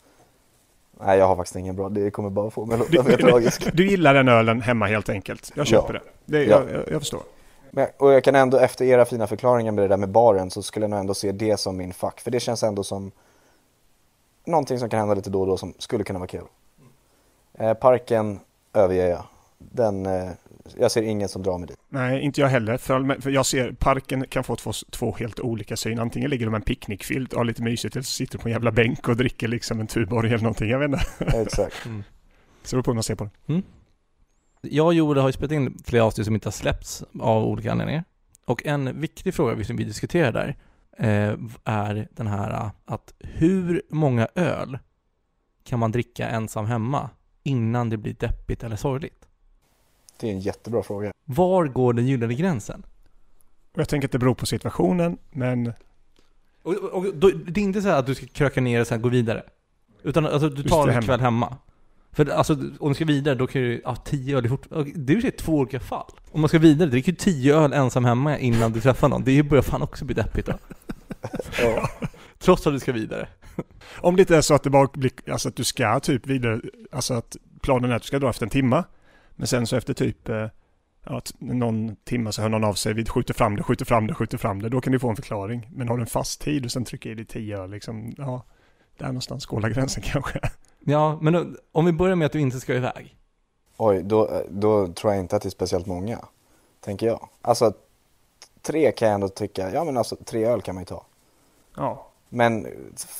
Nej, 0.99 1.17
jag 1.19 1.27
har 1.27 1.35
faktiskt 1.35 1.55
ingen 1.55 1.75
bra. 1.75 1.89
Det 1.89 2.11
kommer 2.11 2.29
bara 2.29 2.49
få 2.49 2.65
mig 2.65 2.81
att 2.81 2.93
låta 2.93 3.09
mer 3.09 3.17
tragisk. 3.17 3.67
Du 3.73 3.87
gillar 3.87 4.13
den 4.13 4.27
ölen 4.27 4.61
hemma 4.61 4.85
helt 4.87 5.09
enkelt. 5.09 5.51
Jag 5.55 5.67
köper 5.67 5.93
Ja. 5.93 5.99
det. 6.25 6.37
det 6.37 6.43
Ja. 6.43 6.63
jag, 6.67 6.71
jag, 6.79 6.91
jag 6.91 7.01
förstår. 7.01 7.21
Men, 7.71 7.87
och 7.97 8.13
jag 8.13 8.23
kan 8.23 8.35
ändå, 8.35 8.57
efter 8.57 8.85
era 8.85 9.05
fina 9.05 9.27
förklaringar 9.27 9.71
med 9.71 9.83
det 9.83 9.87
där 9.87 9.97
med 9.97 10.09
baren, 10.09 10.51
så 10.51 10.61
skulle 10.63 10.83
jag 10.83 10.89
nog 10.89 10.99
ändå 10.99 11.13
se 11.13 11.31
det 11.31 11.59
som 11.59 11.77
min 11.77 11.93
fack. 11.93 12.19
För 12.19 12.31
det 12.31 12.39
känns 12.39 12.63
ändå 12.63 12.83
som 12.83 13.11
någonting 14.47 14.79
som 14.79 14.89
kan 14.89 14.99
hända 14.99 15.15
lite 15.15 15.29
då 15.29 15.41
och 15.41 15.47
då 15.47 15.57
som 15.57 15.73
skulle 15.77 16.03
kunna 16.03 16.19
vara 16.19 16.27
kul. 16.27 16.45
Eh, 17.53 17.73
parken 17.73 18.39
överger 18.73 19.09
jag. 19.09 19.23
Den, 19.57 20.05
eh, 20.05 20.31
jag 20.77 20.91
ser 20.91 21.01
inget 21.01 21.31
som 21.31 21.43
drar 21.43 21.57
mig 21.57 21.67
dit. 21.67 21.77
Nej, 21.89 22.21
inte 22.21 22.41
jag 22.41 22.47
heller. 22.47 22.77
För, 22.77 23.29
jag 23.29 23.45
ser 23.45 23.71
parken 23.71 24.27
kan 24.27 24.43
få 24.43 24.55
två, 24.55 24.71
två 24.91 25.15
helt 25.19 25.39
olika 25.39 25.77
syn. 25.77 25.99
Antingen 25.99 26.29
ligger 26.29 26.45
de 26.45 26.51
med 26.51 26.59
en 26.59 26.65
picknickfilt 26.65 27.33
och 27.33 27.37
har 27.39 27.45
lite 27.45 27.63
mysigt 27.63 27.95
eller 27.95 28.03
så 28.03 28.11
sitter 28.11 28.37
de 28.37 28.41
på 28.41 28.47
en 28.47 28.51
jävla 28.51 28.71
bänk 28.71 29.07
och 29.07 29.17
dricker 29.17 29.47
liksom 29.47 29.79
en 29.79 29.87
Tuborg 29.87 30.29
eller 30.29 30.43
någonting. 30.43 30.69
Jag 30.69 30.79
vet 30.79 30.91
inte. 30.91 31.41
Exakt. 31.41 31.85
Mm. 31.85 32.03
Så 32.63 32.75
det 32.75 32.75
beror 32.75 32.83
på 32.83 32.91
hur 32.91 32.95
man 32.95 33.03
ser 33.03 33.15
på 33.15 33.23
det. 33.45 33.61
Jag 34.61 34.85
och 34.85 34.93
Joel 34.93 35.17
har 35.17 35.29
ju 35.29 35.33
spelat 35.33 35.51
in 35.51 35.77
flera 35.85 36.03
avsnitt 36.03 36.25
som 36.25 36.35
inte 36.35 36.47
har 36.47 36.51
släppts 36.51 37.03
av 37.19 37.43
olika 37.43 37.71
anledningar. 37.71 38.03
Och 38.45 38.65
en 38.65 39.01
viktig 39.01 39.33
fråga 39.33 39.63
som 39.63 39.75
vi 39.75 39.83
diskuterar 39.83 40.31
där 40.31 40.57
är 41.63 42.07
den 42.11 42.27
här 42.27 42.51
eh, 42.51 42.71
att 42.85 43.13
hur 43.19 43.81
många 43.89 44.27
öl 44.35 44.79
kan 45.63 45.79
man 45.79 45.91
dricka 45.91 46.29
ensam 46.29 46.65
hemma 46.65 47.09
innan 47.43 47.89
det 47.89 47.97
blir 47.97 48.13
deppigt 48.13 48.63
eller 48.63 48.75
sorgligt? 48.75 49.27
Det 50.19 50.27
är 50.27 50.31
en 50.31 50.39
jättebra 50.39 50.83
fråga. 50.83 51.13
Var 51.25 51.65
går 51.65 51.93
den 51.93 52.07
gyllene 52.07 52.33
gränsen? 52.33 52.85
Jag 53.73 53.89
tänker 53.89 54.07
att 54.07 54.11
det 54.11 54.19
beror 54.19 54.35
på 54.35 54.45
situationen, 54.45 55.17
men 55.31 55.73
Och, 56.63 56.73
och, 56.73 57.15
då, 57.15 57.29
det 57.29 57.59
är 57.61 57.63
inte 57.63 57.81
så 57.81 57.87
här 57.87 57.99
att 57.99 58.05
du 58.05 58.15
ska 58.15 58.25
kröka 58.25 58.61
ner 58.61 58.81
och 58.81 58.87
sen 58.87 59.01
gå 59.01 59.09
vidare. 59.09 59.43
Utan 60.03 60.25
alltså, 60.25 60.49
du 60.49 60.63
tar 60.63 60.85
det, 60.87 60.91
en 60.91 60.93
hemma. 60.93 61.05
kväll 61.05 61.19
hemma. 61.19 61.57
För 62.15 62.29
alltså, 62.29 62.53
om 62.79 62.89
du 62.89 62.95
ska 62.95 63.05
vidare, 63.05 63.35
då 63.35 63.47
kan 63.47 63.61
du, 63.61 63.81
ja, 63.83 63.95
tio 63.95 64.37
öl 64.37 64.45
är 64.45 64.49
fort, 64.49 64.65
och 64.65 64.85
det 64.95 65.13
är 65.13 65.17
ju 65.17 65.31
två 65.31 65.53
olika 65.53 65.79
fall. 65.79 66.11
Om 66.31 66.41
man 66.41 66.49
ska 66.49 66.59
vidare, 66.59 66.89
dricker 66.89 67.11
du 67.11 67.17
tio 67.17 67.55
öl 67.55 67.73
ensam 67.73 68.05
hemma 68.05 68.37
innan 68.37 68.73
du 68.73 68.81
träffar 68.81 69.09
någon. 69.09 69.23
Det 69.23 69.43
börjar 69.43 69.61
fan 69.61 69.81
också 69.81 70.05
bli 70.05 70.15
deppigt 70.15 70.47
då. 70.47 70.53
Ja, 71.61 71.89
Trots 72.39 72.67
att 72.67 72.73
du 72.73 72.79
ska 72.79 72.91
vidare. 72.91 73.27
om 73.97 74.15
det 74.15 74.21
inte 74.21 74.37
är 74.37 74.41
så 74.41 74.53
att 74.53 74.63
det 74.63 74.69
bara 74.69 74.89
blir, 74.93 75.11
alltså 75.31 75.49
att 75.49 75.55
du 75.55 75.63
ska 75.63 75.99
typ 75.99 76.27
vidare, 76.27 76.61
alltså 76.91 77.13
att 77.13 77.37
planen 77.61 77.91
är 77.91 77.95
att 77.95 78.01
du 78.01 78.07
ska 78.07 78.19
dra 78.19 78.29
efter 78.29 78.45
en 78.45 78.49
timma. 78.49 78.83
Men 79.35 79.47
sen 79.47 79.67
så 79.67 79.75
efter 79.75 79.93
typ 79.93 80.29
eh, 80.29 80.47
ja, 81.05 81.21
någon 81.39 81.95
timme 81.95 82.31
så 82.31 82.41
hör 82.41 82.49
någon 82.49 82.63
av 82.63 82.73
sig, 82.73 82.93
vi 82.93 83.05
skjuter 83.05 83.33
fram 83.33 83.55
det, 83.55 83.63
skjuter 83.63 83.85
fram 83.85 84.07
det, 84.07 84.13
skjuter 84.13 84.37
fram 84.37 84.61
det. 84.61 84.69
Då 84.69 84.81
kan 84.81 84.93
du 84.93 84.99
få 84.99 85.09
en 85.09 85.15
förklaring. 85.15 85.69
Men 85.71 85.87
har 85.87 85.97
du 85.97 86.01
en 86.01 86.07
fast 86.07 86.41
tid 86.41 86.65
och 86.65 86.71
sen 86.71 86.85
trycker 86.85 87.09
i 87.09 87.15
dig 87.15 87.25
tio 87.25 87.67
liksom, 87.67 88.13
ja, 88.17 88.45
där 88.97 89.07
någonstans 89.07 89.45
går 89.45 89.61
gränsen 89.61 90.03
kanske. 90.05 90.39
Ja, 90.87 91.17
men 91.21 91.33
då, 91.33 91.45
om 91.71 91.85
vi 91.85 91.91
börjar 91.91 92.15
med 92.15 92.25
att 92.25 92.31
du 92.31 92.39
inte 92.39 92.59
ska 92.59 92.73
iväg. 92.73 93.15
Oj, 93.77 94.01
då, 94.03 94.41
då 94.49 94.87
tror 94.87 95.13
jag 95.13 95.21
inte 95.21 95.35
att 95.35 95.41
det 95.41 95.47
är 95.47 95.51
speciellt 95.51 95.85
många. 95.85 96.19
Tänker 96.79 97.07
jag. 97.07 97.29
Alltså, 97.41 97.73
tre 98.61 98.91
kan 98.91 99.07
jag 99.07 99.15
ändå 99.15 99.29
tycka, 99.29 99.71
ja 99.73 99.83
men 99.83 99.97
alltså 99.97 100.15
tre 100.25 100.45
öl 100.45 100.61
kan 100.61 100.75
man 100.75 100.81
ju 100.81 100.85
ta. 100.85 101.05
Ja, 101.75 102.07
Men 102.29 102.67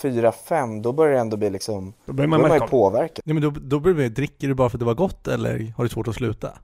fyra, 0.01 0.32
fem, 0.32 0.82
då 0.82 0.91
börjar 0.91 1.13
det 1.13 1.19
ändå 1.19 1.38
bli 1.38 1.49
liksom, 1.49 1.93
då 2.06 2.13
börjar 2.13 2.28
då 2.28 2.32
man 2.38 2.45
är 2.45 2.49
man 2.49 2.58
ju 2.58 2.67
påverkad. 2.67 3.23
Nej 3.25 3.34
men 3.34 3.43
då, 3.43 3.49
då 3.49 3.80
blir 3.80 3.93
det 3.93 4.10
dricker 4.10 4.47
du 4.47 4.54
bara 4.54 4.69
för 4.69 4.78
att 4.78 4.80
det 4.80 4.86
var 4.86 4.93
gott 4.93 5.28
eller 5.28 5.73
har 5.78 5.84
du 5.84 5.89
svårt 5.89 6.08
att 6.08 6.15
sluta? 6.15 6.58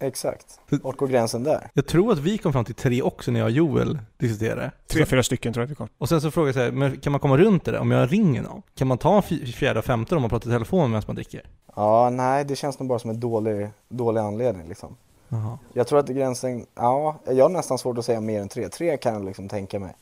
Exakt. 0.00 0.60
Vart 0.82 0.96
går 0.96 1.06
gränsen 1.06 1.44
där? 1.44 1.70
Jag 1.74 1.86
tror 1.86 2.12
att 2.12 2.18
vi 2.18 2.38
kom 2.38 2.52
fram 2.52 2.64
till 2.64 2.74
tre 2.74 3.02
också 3.02 3.30
när 3.30 3.40
jag 3.40 3.46
och 3.46 3.52
Joel 3.52 3.98
diskuterade. 4.16 4.72
Tre, 4.86 5.06
fyra 5.06 5.22
stycken 5.22 5.52
tror 5.52 5.62
jag 5.62 5.66
att 5.66 5.70
vi 5.70 5.74
kom. 5.74 5.88
Och 5.98 6.08
sen 6.08 6.20
så 6.20 6.30
frågade 6.30 6.48
jag 6.48 6.54
så 6.54 6.60
här, 6.60 6.70
men 6.70 7.00
kan 7.00 7.12
man 7.12 7.20
komma 7.20 7.36
runt 7.36 7.64
det 7.64 7.70
där? 7.70 7.78
Om 7.78 7.90
jag 7.90 8.12
ringer 8.12 8.42
någon? 8.42 8.62
Kan 8.74 8.88
man 8.88 8.98
ta 8.98 9.22
fjärde 9.22 9.78
och 9.78 9.84
femte 9.84 10.14
om 10.14 10.22
man 10.22 10.30
pratar 10.30 10.50
i 10.50 10.52
telefon 10.52 10.90
medan 10.90 11.02
man 11.06 11.16
dricker? 11.16 11.42
Ja, 11.76 12.10
nej, 12.10 12.44
det 12.44 12.56
känns 12.56 12.78
nog 12.78 12.88
bara 12.88 12.98
som 12.98 13.10
en 13.10 13.20
dålig, 13.20 13.70
dålig 13.88 14.20
anledning 14.20 14.68
liksom. 14.68 14.96
Jaha. 15.28 15.58
Jag 15.72 15.86
tror 15.86 15.98
att 15.98 16.08
gränsen, 16.08 16.66
ja, 16.74 17.18
jag 17.26 17.44
har 17.44 17.48
nästan 17.48 17.78
svårt 17.78 17.98
att 17.98 18.04
säga 18.04 18.20
mer 18.20 18.40
än 18.40 18.48
tre. 18.48 18.68
Tre 18.68 18.96
kan 18.96 19.14
jag 19.14 19.24
liksom 19.24 19.48
tänka 19.48 19.78
mig. 19.78 19.94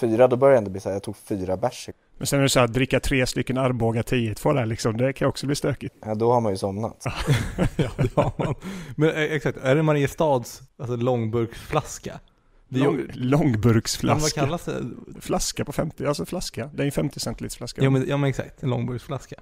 Fyra, 0.00 0.28
då 0.28 0.36
börjar 0.36 0.52
det 0.52 0.58
ändå 0.58 0.70
bli 0.70 0.80
så 0.80 0.88
här, 0.88 0.96
jag 0.96 1.02
tog 1.02 1.16
fyra 1.16 1.56
bärs. 1.56 1.88
Men 2.18 2.26
sen 2.26 2.38
är 2.38 2.42
det 2.42 2.48
så 2.48 2.58
här, 2.58 2.64
att 2.64 2.72
dricka 2.72 3.00
tre 3.00 3.26
stycken 3.26 3.58
Arboga 3.58 4.02
10 4.02 4.34
två 4.34 4.52
där 4.52 4.66
liksom, 4.66 4.96
det 4.96 5.12
kan 5.12 5.28
också 5.28 5.46
bli 5.46 5.56
stökigt. 5.56 5.94
Ja, 6.04 6.14
då 6.14 6.32
har 6.32 6.40
man 6.40 6.52
ju 6.52 6.58
somnat. 6.58 7.04
ja, 7.76 7.90
det 7.96 8.16
har 8.16 8.32
man. 8.44 8.54
Men 8.96 9.08
eh, 9.10 9.22
exakt, 9.22 9.58
är 9.58 9.74
det 9.76 9.82
Mariestads 9.82 10.62
alltså, 10.78 10.96
långburksflaska? 10.96 12.20
Det 12.68 12.80
är 12.80 12.84
Lång, 12.84 12.94
ju, 12.94 12.98
men 12.98 13.08
vad 13.16 13.16
långburksflaska. 13.16 14.40
kallas 14.40 14.64
det? 14.64 14.90
Flaska 15.20 15.64
på 15.64 15.72
50, 15.72 16.06
alltså 16.06 16.24
flaska. 16.24 16.70
Det 16.74 16.82
är 16.82 16.86
en 16.86 16.92
50 16.92 17.20
centiliters 17.20 17.56
flaska. 17.58 17.82
Ja 17.84 17.90
men, 17.90 18.08
ja 18.08 18.16
men 18.16 18.30
exakt, 18.30 18.62
en 18.62 18.70
långburksflaska. 18.70 19.36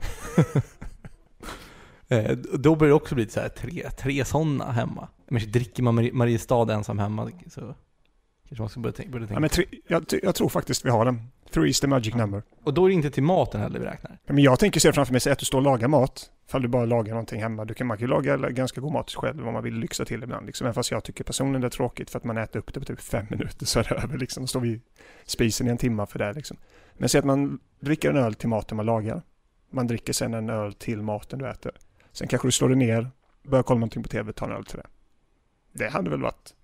eh, 2.08 2.30
då 2.36 2.74
börjar 2.76 2.90
det 2.90 2.96
också 2.96 3.14
bli 3.14 3.28
så 3.28 3.40
här, 3.40 3.48
tre, 3.48 3.90
tre 3.90 4.24
sådana 4.24 4.72
hemma. 4.72 5.08
Men 5.28 5.52
dricker 5.52 5.82
man 5.82 5.98
Mari- 5.98 6.12
Mariestad 6.12 6.72
ensam 6.72 6.98
hemma 6.98 7.30
så 7.50 7.74
kanske 8.48 8.62
man 8.62 8.68
ska 8.68 8.80
börja 8.80 8.92
tänka, 8.92 9.10
börja 9.12 9.22
Ja, 9.24 9.28
tänka. 9.28 9.40
men 9.40 9.50
tre, 9.50 9.64
jag, 9.86 10.04
jag 10.22 10.34
tror 10.34 10.48
faktiskt 10.48 10.84
vi 10.84 10.90
har 10.90 11.04
den. 11.04 11.20
Three 11.50 11.70
is 11.70 11.80
the 11.80 11.86
magic 11.86 12.14
number. 12.14 12.42
Och 12.64 12.74
då 12.74 12.84
är 12.84 12.88
det 12.88 12.94
inte 12.94 13.10
till 13.10 13.22
maten 13.22 13.60
heller 13.60 13.78
vi 13.80 13.86
räknar. 13.86 14.18
Ja, 14.26 14.32
Men 14.32 14.42
jag 14.44 14.58
tänker 14.58 14.80
se 14.80 14.92
framför 14.92 15.12
mig 15.12 15.20
så 15.20 15.30
att 15.30 15.38
du 15.38 15.46
står 15.46 15.58
och 15.58 15.64
lagar 15.64 15.88
mat. 15.88 16.30
Ifall 16.46 16.62
du 16.62 16.68
bara 16.68 16.84
lagar 16.84 17.12
någonting 17.12 17.40
hemma. 17.42 17.64
Du 17.64 17.74
kan, 17.74 17.86
man 17.86 17.98
kan 17.98 18.08
laga 18.08 18.36
ganska 18.36 18.80
god 18.80 18.92
mat 18.92 19.10
själv 19.10 19.46
om 19.48 19.54
man 19.54 19.62
vill 19.62 19.74
lyxa 19.74 20.04
till 20.04 20.22
ibland. 20.22 20.46
Liksom. 20.46 20.64
Även 20.64 20.74
fast 20.74 20.90
jag 20.90 21.04
tycker 21.04 21.24
personligen 21.24 21.60
det 21.60 21.66
är 21.66 21.70
tråkigt 21.70 22.10
för 22.10 22.18
att 22.18 22.24
man 22.24 22.38
äter 22.38 22.58
upp 22.60 22.74
det 22.74 22.80
på 22.80 22.86
typ 22.86 23.00
fem 23.00 23.26
minuter 23.30 23.66
så 23.66 23.78
är 23.80 23.84
det 23.84 23.94
över. 23.94 24.18
Liksom. 24.18 24.42
Då 24.42 24.46
står 24.46 24.60
vi 24.60 24.68
i 24.68 24.80
spisen 25.24 25.66
i 25.66 25.70
en 25.70 25.78
timme 25.78 26.06
för 26.06 26.18
det. 26.18 26.32
Liksom. 26.32 26.56
Men 26.94 27.08
se 27.08 27.18
att 27.18 27.24
man 27.24 27.58
dricker 27.80 28.10
en 28.10 28.16
öl 28.16 28.34
till 28.34 28.48
maten 28.48 28.76
man 28.76 28.86
lagar. 28.86 29.22
Man 29.70 29.86
dricker 29.86 30.12
sen 30.12 30.34
en 30.34 30.50
öl 30.50 30.72
till 30.72 31.02
maten 31.02 31.38
du 31.38 31.48
äter. 31.50 31.72
Sen 32.12 32.28
kanske 32.28 32.48
du 32.48 32.52
slår 32.52 32.68
dig 32.68 32.78
ner, 32.78 33.10
börjar 33.42 33.62
kolla 33.62 33.78
någonting 33.78 34.02
på 34.02 34.08
tv, 34.08 34.32
tar 34.32 34.46
en 34.50 34.56
öl 34.56 34.64
till 34.64 34.76
det. 34.78 34.86
Det 35.72 35.88
hade 35.88 36.10
väl 36.10 36.20
varit... 36.22 36.54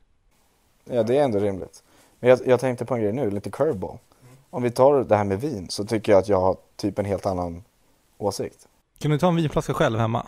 Ja, 0.85 1.03
det 1.03 1.19
är 1.19 1.25
ändå 1.25 1.39
rimligt. 1.39 1.83
Men 2.21 2.31
jag, 2.31 2.39
jag 2.47 2.61
tänkte 2.61 2.85
på 2.85 2.95
en 2.95 3.01
grej 3.01 3.13
nu, 3.13 3.31
lite 3.31 3.51
curveball. 3.51 3.99
Om 4.51 4.63
vi 4.63 4.71
tar 4.71 5.05
det 5.05 5.17
här 5.17 5.25
med 5.25 5.41
vin 5.41 5.67
så 5.69 5.85
tycker 5.85 6.13
jag 6.13 6.19
att 6.19 6.29
jag 6.29 6.41
har 6.41 6.57
typ 6.77 6.99
en 6.99 7.05
helt 7.05 7.27
annan 7.27 7.65
åsikt. 8.19 8.69
Kan 8.99 9.11
du 9.11 9.19
ta 9.19 9.29
en 9.29 9.37
vinflaska 9.37 9.75
själv 9.75 9.99
hemma? 9.99 10.27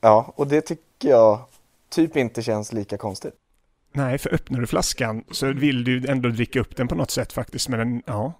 Ja, 0.00 0.32
och 0.36 0.46
det 0.46 0.60
tycker 0.60 1.08
jag 1.08 1.38
typ 1.88 2.16
inte 2.16 2.42
känns 2.42 2.72
lika 2.72 2.96
konstigt. 2.96 3.34
Nej, 3.92 4.18
för 4.18 4.34
öppnar 4.34 4.60
du 4.60 4.66
flaskan 4.66 5.24
så 5.30 5.52
vill 5.52 5.84
du 5.84 6.08
ändå 6.08 6.28
dricka 6.28 6.60
upp 6.60 6.76
den 6.76 6.88
på 6.88 6.94
något 6.94 7.10
sätt 7.10 7.32
faktiskt. 7.32 7.68
Men 7.68 7.78
den, 7.78 8.02
ja, 8.06 8.32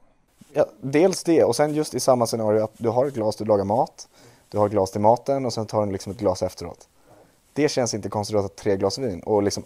Ja, 0.55 0.67
dels 0.81 1.25
det 1.25 1.45
och 1.45 1.57
sen 1.57 1.75
just 1.75 1.95
i 1.95 2.01
samma 2.01 2.27
scenario 2.27 2.65
att 2.65 2.73
du 2.77 2.89
har 2.89 3.07
ett 3.07 3.15
glas, 3.15 3.37
du 3.37 3.45
lagar 3.45 3.65
mat, 3.65 4.09
du 4.49 4.59
har 4.59 4.67
ett 4.67 4.73
glas 4.73 4.91
till 4.91 5.01
maten 5.01 5.47
och 5.47 5.53
sen 5.53 5.67
tar 5.67 5.87
du 5.87 5.93
liksom 5.93 6.13
ett 6.13 6.19
glas 6.19 6.43
efteråt. 6.43 6.89
Det 7.53 7.69
känns 7.69 7.95
inte 7.95 8.09
konstigt 8.09 8.37
att 8.37 8.43
ha 8.43 8.49
tre 8.49 8.77
glas 8.77 8.99
vin 8.99 9.21
och 9.21 9.43
liksom 9.43 9.63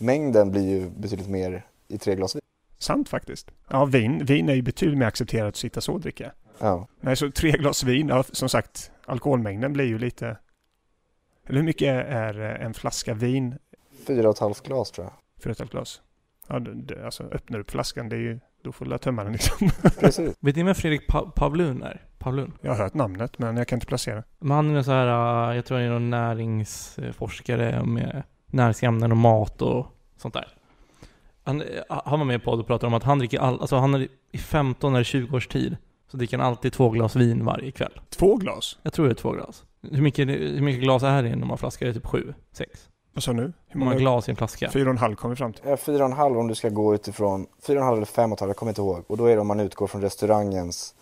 alkoholmängden 0.00 0.50
blir 0.50 0.62
ju 0.68 0.90
betydligt 0.90 1.28
mer 1.28 1.66
i 1.88 1.98
tre 1.98 2.14
glas 2.14 2.34
vin. 2.36 2.40
sant 2.78 3.08
faktiskt. 3.08 3.50
Ja, 3.70 3.84
vin, 3.84 4.24
vin 4.24 4.48
är 4.48 4.54
ju 4.54 4.62
betydligt 4.62 4.98
mer 4.98 5.06
accepterat 5.06 5.48
att 5.48 5.56
sitta 5.56 5.80
så 5.80 5.92
och 5.92 6.00
dricka. 6.00 6.32
Ja, 6.58 6.88
Nej, 7.00 7.16
så 7.16 7.30
tre 7.30 7.50
glas 7.50 7.84
vin, 7.84 8.08
ja, 8.08 8.22
som 8.22 8.48
sagt, 8.48 8.90
alkoholmängden 9.06 9.72
blir 9.72 9.84
ju 9.84 9.98
lite... 9.98 10.36
Eller 11.46 11.58
hur 11.58 11.66
mycket 11.66 11.88
är, 11.88 12.34
är 12.34 12.38
en 12.58 12.74
flaska 12.74 13.14
vin 13.14 13.58
fyra 14.06 14.28
och 14.28 14.34
ett 14.34 14.40
halvt 14.40 14.66
glas 14.66 14.90
tror 14.90 15.06
jag. 15.06 15.42
för 15.42 15.50
ett 15.50 15.58
helt 15.58 15.70
glas? 15.70 16.02
Ja, 16.48 16.58
det, 16.58 16.74
det, 16.74 17.04
alltså 17.04 17.22
öppnar 17.22 17.58
du 17.58 17.62
upp 17.62 17.70
flaskan, 17.70 18.08
det 18.08 18.16
är 18.16 18.20
ju, 18.20 18.40
då 18.62 18.72
får 18.72 18.84
du 18.84 18.98
tömma 18.98 19.24
den 19.24 19.32
liksom. 19.32 19.70
Precis. 20.00 20.34
Vet 20.40 20.56
ni 20.56 20.62
vem 20.62 20.74
Fredrik 20.74 21.06
pa- 21.06 21.30
Pavlun 21.36 21.82
är? 21.82 22.04
Pavlun? 22.18 22.52
Jag 22.60 22.70
har 22.70 22.78
hört 22.78 22.94
namnet, 22.94 23.38
men 23.38 23.56
jag 23.56 23.68
kan 23.68 23.76
inte 23.76 23.86
placera. 23.86 24.22
Men 24.38 24.50
han 24.50 24.76
är 24.76 24.82
så 24.82 24.90
här, 24.90 25.48
uh, 25.50 25.56
jag 25.56 25.64
tror 25.64 25.78
han 25.78 25.86
är 25.86 25.90
någon 25.90 26.10
näringsforskare 26.10 27.84
med 27.84 28.22
näringsämnen 28.46 29.10
och 29.10 29.16
mat 29.16 29.62
och 29.62 29.86
sånt 30.16 30.34
där. 30.34 30.48
Han, 31.44 31.62
uh, 31.62 31.68
han 31.88 32.18
var 32.18 32.26
med 32.26 32.44
på 32.44 32.50
och 32.50 32.66
pratade 32.66 32.86
om 32.86 32.94
att 32.94 33.02
han 33.02 33.18
dricker 33.18 33.38
all, 33.38 33.60
alltså 33.60 33.76
han 33.76 33.94
är 33.94 34.08
i 34.32 34.38
15 34.38 34.94
eller 34.94 35.04
20 35.04 35.36
års 35.36 35.48
tid 35.48 35.76
så 36.10 36.16
dricker 36.16 36.38
han 36.38 36.46
alltid 36.46 36.72
två 36.72 36.90
glas 36.90 37.16
vin 37.16 37.44
varje 37.44 37.70
kväll. 37.70 38.00
Två 38.10 38.36
glas? 38.36 38.78
Jag 38.82 38.92
tror 38.92 39.06
det 39.06 39.12
är 39.12 39.14
två 39.14 39.32
glas. 39.32 39.64
Hur 39.82 40.02
mycket, 40.02 40.28
hur 40.28 40.60
mycket 40.60 40.82
glas 40.82 41.02
är 41.02 41.22
det 41.22 41.28
i 41.28 41.32
en 41.32 41.38
normal 41.38 41.58
flaska? 41.58 41.84
Är 41.84 41.88
det 41.88 41.94
typ 41.94 42.06
sju? 42.06 42.34
Sex? 42.52 42.88
Vad 43.12 43.22
sa 43.22 43.32
du 43.32 43.36
nu? 43.36 43.52
Hur 43.68 43.80
många 43.80 43.94
glas 43.94 44.28
i 44.28 44.30
en 44.30 44.36
flaska? 44.36 44.70
Fyra 44.70 44.84
och 44.84 44.90
en 44.90 44.98
halv 44.98 45.14
kom 45.14 45.30
vi 45.30 45.36
fram 45.36 45.52
till. 45.52 45.62
Ja, 45.66 45.76
fyra 45.76 46.04
och 46.04 46.10
en 46.10 46.16
halv 46.16 46.38
om 46.38 46.48
du 46.48 46.54
ska 46.54 46.68
gå 46.68 46.94
utifrån, 46.94 47.46
fyra 47.66 47.76
och 47.76 47.82
en 47.82 47.86
halv 47.86 47.96
eller 47.96 48.06
fem 48.06 48.32
och 48.32 48.36
ett 48.36 48.40
halvt, 48.40 48.50
jag 48.50 48.56
kommer 48.56 48.70
inte 48.70 48.80
ihåg. 48.80 49.04
Och 49.06 49.16
då 49.16 49.26
är 49.26 49.34
det 49.34 49.40
om 49.40 49.46
man 49.46 49.60
utgår 49.60 49.86
från 49.86 50.00
restaurangens 50.02 50.94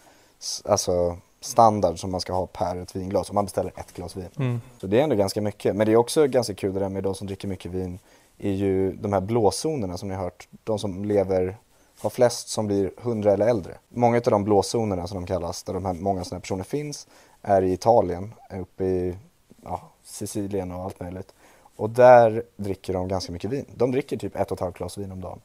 alltså, 0.64 1.18
standard 1.44 2.00
som 2.00 2.10
man 2.10 2.20
ska 2.20 2.32
ha 2.32 2.46
per 2.46 2.76
ett 2.76 2.96
vinglas. 2.96 3.30
Om 3.30 3.34
man 3.34 3.44
beställer 3.44 3.72
ett 3.76 3.92
glas 3.92 4.16
vin. 4.16 4.28
Mm. 4.36 4.60
Så 4.78 4.86
det 4.86 4.98
är 4.98 5.04
ändå 5.04 5.16
ganska 5.16 5.40
mycket. 5.40 5.76
Men 5.76 5.86
det 5.86 5.92
är 5.92 5.96
också 5.96 6.26
ganska 6.26 6.54
kul 6.54 6.74
det 6.74 6.80
där 6.80 6.88
med 6.88 7.02
de 7.02 7.14
som 7.14 7.26
dricker 7.26 7.48
mycket 7.48 7.72
vin. 7.72 7.98
Är 8.38 8.52
ju 8.52 8.92
de 8.92 9.12
här 9.12 9.20
blåzonerna 9.20 9.96
som 9.96 10.08
ni 10.08 10.14
har 10.14 10.24
hört. 10.24 10.48
De 10.64 10.78
som 10.78 11.04
lever 11.04 11.56
har 12.00 12.10
flest 12.10 12.48
som 12.48 12.66
blir 12.66 12.90
100 13.02 13.32
eller 13.32 13.48
äldre. 13.48 13.74
Många 13.88 14.16
av 14.16 14.22
de 14.22 14.44
blåzonerna 14.44 15.06
som 15.06 15.14
de 15.14 15.26
kallas, 15.26 15.62
där 15.62 15.74
de 15.74 15.84
här, 15.84 15.94
många 15.94 16.24
sådana 16.24 16.40
personer 16.40 16.64
finns, 16.64 17.06
är 17.42 17.62
i 17.62 17.72
Italien, 17.72 18.34
uppe 18.60 18.84
i 18.84 19.16
ja, 19.62 19.92
Sicilien 20.04 20.72
och 20.72 20.82
allt 20.82 21.00
möjligt. 21.00 21.34
Och 21.76 21.90
där 21.90 22.42
dricker 22.56 22.92
de 22.92 23.08
ganska 23.08 23.32
mycket 23.32 23.50
vin. 23.50 23.64
De 23.74 23.92
dricker 23.92 24.16
typ 24.16 24.36
ett 24.36 24.50
och 24.50 24.56
ett 24.56 24.60
halvt 24.60 24.78
glas 24.78 24.98
vin 24.98 25.12
om 25.12 25.20
dagen 25.20 25.40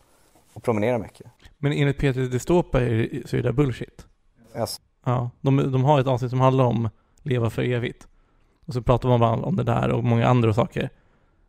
och 0.54 0.64
promenerar 0.64 0.98
mycket. 0.98 1.28
Men 1.58 1.72
enligt 1.72 1.98
Peter 1.98 2.22
Destopa 2.22 2.78
så 3.26 3.38
är 3.38 3.42
det 3.42 3.54
bullshit. 3.54 4.06
Yes. 4.58 4.82
Ja, 5.06 5.30
de, 5.42 5.72
de 5.72 5.84
har 5.84 6.00
ett 6.00 6.08
avsnitt 6.08 6.32
som 6.32 6.40
handlar 6.40 6.66
om 6.66 6.90
leva 7.24 7.50
för 7.50 7.64
evigt. 7.64 8.08
Och 8.66 8.74
så 8.74 8.82
pratar 8.82 9.10
man 9.10 9.20
bara 9.20 9.32
om 9.32 9.56
det 9.56 9.64
där 9.64 9.90
och 9.90 10.04
många 10.04 10.28
andra 10.28 10.54
saker. 10.54 10.90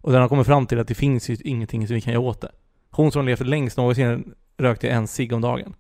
Och 0.01 0.13
där 0.13 0.21
har 0.21 0.29
kommit 0.29 0.47
fram 0.47 0.67
till 0.67 0.79
att 0.79 0.89
det 0.89 0.95
finns 0.95 1.31
ju 1.31 1.37
ingenting 1.45 1.87
som 1.87 1.95
vi 1.95 2.01
kan 2.01 2.13
göra 2.13 2.23
åt 2.23 2.41
det. 2.41 2.51
Hon 2.91 3.13
som 3.13 3.27
levt 3.27 3.41
längst 3.41 3.77
någonsin 3.77 4.35
rökte 4.59 4.89
en 4.89 5.07
cigg 5.07 5.33
om 5.33 5.41
dagen. 5.41 5.75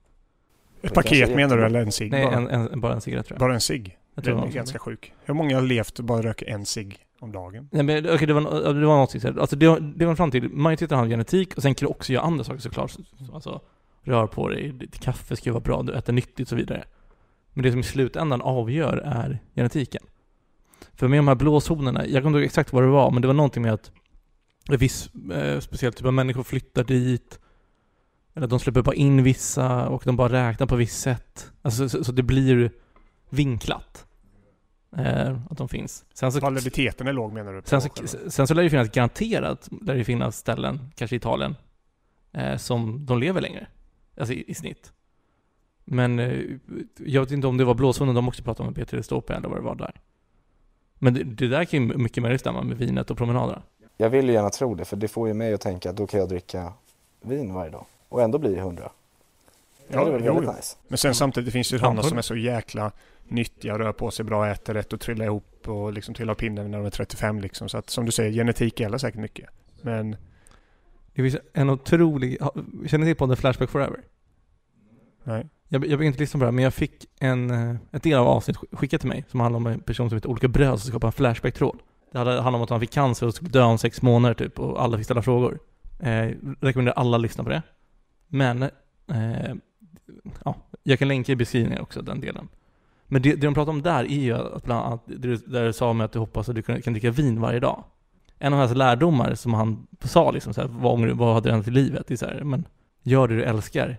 Ett 0.82 0.88
Det 0.88 0.94
paket 0.94 1.36
menar 1.36 1.56
du 1.56 1.64
eller 1.64 1.80
en 1.80 1.92
cigg 1.92 2.10
Nej, 2.10 2.24
bara? 2.24 2.34
en, 2.36 2.48
en, 2.48 2.80
bara 2.80 2.94
en 2.94 3.00
cigarett 3.00 3.26
tror 3.26 3.34
jag. 3.34 3.40
Bara 3.40 3.54
en 3.54 3.60
cigg? 3.60 3.98
Den 4.14 4.38
är 4.38 4.46
det 4.46 4.52
ganska 4.52 4.78
sjuk. 4.78 5.12
Hur 5.24 5.34
många 5.34 5.56
har 5.56 5.62
levt 5.62 5.98
och 5.98 6.04
bara 6.04 6.22
röker 6.22 6.46
en 6.46 6.66
cigg 6.66 6.98
om 7.20 7.32
dagen? 7.32 7.68
Nej 7.72 7.82
men 7.82 8.14
okej, 8.14 8.26
det 8.26 8.32
var, 8.32 8.74
det 8.74 8.86
var 8.86 8.96
något 8.96 9.10
sånt. 9.10 9.38
Alltså 9.38 9.56
det, 9.56 9.80
det 9.80 10.06
var 10.06 10.14
fram 10.14 10.30
till, 10.30 10.48
majoriteten 10.48 10.98
har 10.98 11.06
genetik 11.06 11.56
och 11.56 11.62
sen 11.62 11.74
kan 11.74 11.86
du 11.86 11.90
också 11.90 12.12
göra 12.12 12.24
andra 12.24 12.44
saker 12.44 12.60
såklart. 12.60 12.96
Alltså, 13.32 13.60
rör 14.02 14.26
på 14.26 14.48
dig, 14.48 14.72
ditt 14.72 15.00
kaffe 15.00 15.36
ska 15.36 15.48
ju 15.48 15.52
vara 15.52 15.62
bra, 15.62 15.82
du 15.82 15.94
äter 15.94 16.12
nyttigt 16.12 16.40
och 16.40 16.48
så 16.48 16.56
vidare. 16.56 16.84
Men 17.52 17.62
det 17.62 17.70
som 17.70 17.80
i 17.80 17.82
slutändan 17.82 18.40
avgör 18.40 18.96
är 18.96 19.38
genetiken. 19.54 20.02
För 20.94 21.08
med 21.08 21.18
de 21.18 21.28
här 21.28 21.34
blåzonerna, 21.34 22.06
jag 22.06 22.22
kommer 22.22 22.26
inte 22.26 22.38
ihåg 22.38 22.44
exakt 22.44 22.72
vad 22.72 22.82
det 22.82 22.88
var, 22.88 23.10
men 23.10 23.22
det 23.22 23.28
var 23.28 23.34
någonting 23.34 23.62
med 23.62 23.72
att 23.72 23.92
en 24.68 24.76
viss 24.76 25.10
eh, 25.14 25.60
speciell 25.60 25.92
typ 25.92 26.06
av 26.06 26.14
människor 26.14 26.42
flyttar 26.42 26.84
dit. 26.84 27.40
Eller 28.34 28.44
att 28.44 28.50
de 28.50 28.60
släpper 28.60 28.82
bara 28.82 28.94
in 28.94 29.22
vissa 29.22 29.88
och 29.88 30.02
de 30.04 30.16
bara 30.16 30.48
räknar 30.48 30.66
på 30.66 30.76
visst 30.76 31.00
sätt. 31.00 31.52
Alltså 31.62 31.88
så, 31.88 32.04
så 32.04 32.12
det 32.12 32.22
blir 32.22 32.70
vinklat. 33.30 34.06
Eh, 34.96 35.36
att 35.50 35.58
de 35.58 35.68
finns. 35.68 36.04
Sen 36.14 36.32
så, 36.32 36.40
Validiteten 36.40 37.06
är 37.06 37.12
låg 37.12 37.32
menar 37.32 37.52
du? 37.52 37.62
Sen 37.64 37.80
så, 37.80 37.90
sen 38.30 38.46
så 38.46 38.54
lär 38.54 38.62
det 38.62 38.70
finnas 38.70 38.90
garanterat, 38.90 39.68
lär 39.82 39.94
det 39.94 40.04
finnas 40.04 40.36
ställen, 40.36 40.90
kanske 40.94 41.16
i 41.16 41.18
Italien, 41.18 41.56
eh, 42.32 42.56
som 42.56 43.06
de 43.06 43.18
lever 43.18 43.40
längre. 43.40 43.66
Alltså 44.16 44.34
i, 44.34 44.44
i 44.50 44.54
snitt. 44.54 44.92
Men 45.92 46.18
eh, 46.18 46.40
jag 46.96 47.20
vet 47.20 47.30
inte 47.30 47.46
om 47.46 47.56
det 47.56 47.64
var 47.64 47.74
blåzonen 47.74 48.14
de 48.14 48.28
också 48.28 48.42
pratade 48.42 48.68
om 48.68 48.74
Peter 48.74 49.02
Stope 49.02 49.34
eller 49.34 49.48
vad 49.48 49.58
det 49.58 49.62
var 49.62 49.74
där. 49.74 50.00
Men 50.98 51.14
det, 51.14 51.24
det 51.24 51.48
där 51.48 51.64
kan 51.64 51.82
ju 51.82 51.96
mycket 51.96 52.22
möjligt 52.22 52.40
stämma 52.40 52.62
med 52.62 52.78
vinet 52.78 53.10
och 53.10 53.18
promenaderna. 53.18 53.62
Jag 53.96 54.10
vill 54.10 54.26
ju 54.26 54.32
gärna 54.32 54.50
tro 54.50 54.74
det, 54.74 54.84
för 54.84 54.96
det 54.96 55.08
får 55.08 55.28
ju 55.28 55.34
mig 55.34 55.54
att 55.54 55.60
tänka 55.60 55.90
att 55.90 55.96
då 55.96 56.06
kan 56.06 56.20
jag 56.20 56.28
dricka 56.28 56.72
vin 57.22 57.54
varje 57.54 57.70
dag 57.70 57.84
och 58.08 58.22
ändå 58.22 58.38
bli 58.38 58.56
100. 58.56 58.90
Det 59.88 59.96
hade 59.98 60.10
varit 60.10 60.24
jo, 60.26 60.34
väldigt 60.34 60.56
nice. 60.56 60.76
Men 60.88 60.98
sen 60.98 61.14
samtidigt 61.14 61.46
det 61.46 61.52
finns 61.52 61.72
ju 61.72 61.76
Ja, 61.76 61.80
sådana 61.80 62.02
som 62.02 62.18
är 62.18 62.22
så 62.22 62.36
jäkla 62.36 62.92
nyttiga, 63.28 63.78
rör 63.78 63.92
på 63.92 64.10
sig 64.10 64.24
bra, 64.24 64.48
äter 64.48 64.74
rätt 64.74 64.92
och 64.92 65.00
trillar 65.00 65.24
ihop 65.24 65.68
och 65.68 65.92
liksom 65.92 66.14
trillar 66.14 66.32
av 66.32 66.36
pinnen 66.36 66.70
när 66.70 66.78
de 66.78 66.86
är 66.86 66.90
35 66.90 67.40
liksom. 67.40 67.68
Så 67.68 67.78
att 67.78 67.90
som 67.90 68.06
du 68.06 68.12
säger, 68.12 68.32
genetik 68.32 68.80
gäller 68.80 68.98
säkert 68.98 69.20
mycket. 69.20 69.48
Men 69.82 70.16
Det 71.14 71.22
finns 71.22 71.36
en 71.52 71.70
otrolig, 71.70 72.38
känner 72.86 73.04
ni 73.04 73.10
till 73.10 73.16
podden 73.16 73.36
Flashback 73.36 73.70
Forever? 73.70 74.00
Nej. 75.30 75.48
Jag, 75.68 75.82
jag 75.86 75.98
brukar 75.98 76.04
inte 76.04 76.18
lyssna 76.20 76.38
på 76.38 76.44
det 76.44 76.46
här, 76.46 76.52
men 76.52 76.64
jag 76.64 76.74
fick 76.74 77.06
en, 77.20 77.50
eh, 77.50 77.76
ett 77.92 78.02
del 78.02 78.18
av 78.18 78.26
avsnitt 78.28 78.56
skickat 78.72 79.00
till 79.00 79.08
mig 79.08 79.24
som 79.28 79.40
handlar 79.40 79.56
om 79.56 79.66
en 79.66 79.80
person 79.80 80.08
som 80.10 80.16
heter 80.16 80.28
Olika 80.30 80.48
Bröd 80.48 80.80
som 80.80 80.90
skapar 80.90 81.08
en 81.08 81.12
Flashback-tråd. 81.12 81.78
Det 82.12 82.18
handlar 82.18 82.34
handlade 82.36 82.56
om 82.56 82.62
att 82.62 82.70
han 82.70 82.80
fick 82.80 82.90
cancer 82.92 83.26
och 83.26 83.34
skulle 83.34 83.50
dö 83.50 83.62
om 83.62 83.78
sex 83.78 84.02
månader 84.02 84.34
typ 84.34 84.58
och 84.58 84.82
alla 84.82 84.96
fick 84.96 85.04
ställa 85.04 85.22
frågor. 85.22 85.58
Eh, 86.00 86.30
rekommenderar 86.60 86.96
alla 86.96 87.16
att 87.16 87.22
lyssna 87.22 87.44
på 87.44 87.50
det. 87.50 87.62
Men, 88.28 88.62
eh, 88.62 89.54
ja, 90.44 90.54
jag 90.82 90.98
kan 90.98 91.08
länka 91.08 91.32
i 91.32 91.36
beskrivningen 91.36 91.82
också, 91.82 92.02
den 92.02 92.20
delen. 92.20 92.48
Men 93.06 93.22
det, 93.22 93.34
det 93.34 93.46
de 93.46 93.54
pratar 93.54 93.72
om 93.72 93.82
där 93.82 94.04
är 94.04 94.08
ju 94.20 94.32
att 94.34 94.64
bland 94.64 94.86
annat, 94.86 95.02
det 95.06 95.16
du- 95.16 95.36
där 95.36 95.64
du 95.66 95.72
sa 95.72 95.92
med 95.92 96.04
att 96.04 96.12
du 96.12 96.18
hoppas 96.18 96.48
att 96.48 96.54
du 96.54 96.62
kan, 96.62 96.82
kan 96.82 96.92
dricka 96.92 97.10
vin 97.10 97.40
varje 97.40 97.60
dag. 97.60 97.84
En 98.38 98.52
av 98.52 98.58
hans 98.58 98.74
lärdomar 98.76 99.34
som 99.34 99.54
han 99.54 99.86
sa 100.04 100.30
liksom 100.30 100.54
så 100.54 100.60
här, 100.60 100.68
vad, 100.68 100.92
ångrar 100.92 101.12
vad 101.12 101.34
hade 101.34 101.48
du 101.48 101.52
hänt 101.52 101.68
i 101.68 101.70
livet? 101.70 102.06
Det 102.06 102.14
är 102.14 102.16
så 102.18 102.26
här, 102.26 102.44
men 102.44 102.64
gör 103.02 103.28
det 103.28 103.36
du 103.36 103.42
älskar 103.44 103.96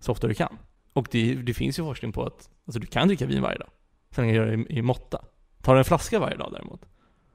så 0.00 0.12
ofta 0.12 0.26
du 0.26 0.34
kan. 0.34 0.58
Och 0.92 1.08
det, 1.10 1.34
det 1.34 1.54
finns 1.54 1.78
ju 1.78 1.84
forskning 1.84 2.12
på 2.12 2.22
att 2.22 2.50
alltså, 2.66 2.80
du 2.80 2.86
kan 2.86 3.08
dricka 3.08 3.26
vin 3.26 3.42
varje 3.42 3.58
dag. 3.58 3.68
Så 4.14 4.20
länge 4.20 4.32
du 4.32 4.38
gör 4.38 4.46
det 4.46 4.54
i, 4.54 4.78
i 4.78 4.82
måtta. 4.82 5.24
Tar 5.62 5.74
du 5.74 5.78
en 5.78 5.84
flaska 5.84 6.18
varje 6.18 6.36
dag 6.36 6.52
däremot, 6.52 6.80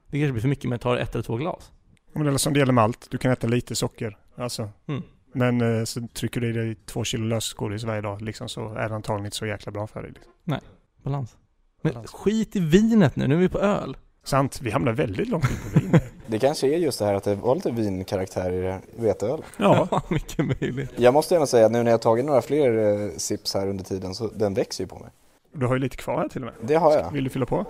det 0.06 0.18
kanske 0.18 0.32
blir 0.32 0.42
för 0.42 0.48
mycket, 0.48 0.70
men 0.70 0.78
tar 0.78 0.96
ett 0.96 1.14
eller 1.14 1.22
två 1.22 1.36
glas. 1.36 1.72
Men 2.12 2.26
det 2.26 2.32
är 2.32 2.36
som 2.36 2.52
det 2.52 2.58
gäller 2.58 2.72
med 2.72 2.84
allt. 2.84 3.08
Du 3.10 3.18
kan 3.18 3.32
äta 3.32 3.46
lite 3.46 3.74
socker. 3.74 4.16
Alltså. 4.36 4.70
Mm. 4.86 5.02
Men 5.34 5.60
eh, 5.60 5.84
så 5.84 6.08
trycker 6.08 6.40
du 6.40 6.48
i 6.48 6.52
dig 6.52 6.74
två 6.74 7.04
kilo 7.04 7.26
lösgodis 7.26 7.84
varje 7.84 8.00
dag 8.00 8.22
liksom, 8.22 8.48
så 8.48 8.74
är 8.74 8.88
det 8.88 8.94
antagligen 8.94 9.24
inte 9.24 9.36
så 9.36 9.46
jäkla 9.46 9.72
bra 9.72 9.86
för 9.86 10.02
dig. 10.02 10.12
Liksom. 10.12 10.32
Balans. 11.02 11.36
Men 11.82 11.92
Balans. 11.92 12.10
skit 12.10 12.56
i 12.56 12.60
vinet 12.60 13.16
nu, 13.16 13.28
nu 13.28 13.34
är 13.34 13.38
vi 13.38 13.48
på 13.48 13.58
öl. 13.58 13.96
Sant, 14.24 14.60
vi 14.62 14.70
hamnar 14.70 14.92
väldigt 14.92 15.28
långt 15.28 15.50
in 15.50 15.56
på 15.72 15.80
vin. 15.80 16.00
Det 16.32 16.38
kanske 16.38 16.66
är 16.66 16.78
just 16.78 16.98
det 16.98 17.04
här 17.04 17.14
att 17.14 17.24
det 17.24 17.34
var 17.34 17.54
lite 17.54 17.70
vinkaraktär 17.70 18.52
i 18.52 18.60
det- 18.60 18.80
i 18.98 19.02
veteöl. 19.02 19.42
ja, 19.56 20.00
mycket 20.08 20.46
möjligt. 20.60 20.90
Jag 20.96 21.14
måste 21.14 21.34
gärna 21.34 21.46
säga 21.46 21.66
att 21.66 21.72
nu 21.72 21.78
när 21.82 21.90
jag 21.90 21.98
har 21.98 22.02
tagit 22.02 22.24
några 22.24 22.42
fler 22.42 23.02
eh, 23.04 23.10
sips 23.16 23.54
här 23.54 23.68
under 23.68 23.84
tiden 23.84 24.14
så 24.14 24.26
den 24.28 24.54
växer 24.54 24.84
ju 24.84 24.88
på 24.88 24.98
mig. 24.98 25.08
du 25.52 25.66
har 25.66 25.74
ju 25.74 25.80
lite 25.80 25.96
kvar 25.96 26.18
här 26.18 26.28
till 26.28 26.40
och 26.42 26.44
med. 26.44 26.54
Det 26.68 26.74
har 26.74 26.92
jag. 26.92 27.10
Vill 27.12 27.24
du 27.24 27.30
fylla 27.30 27.46
på? 27.46 27.64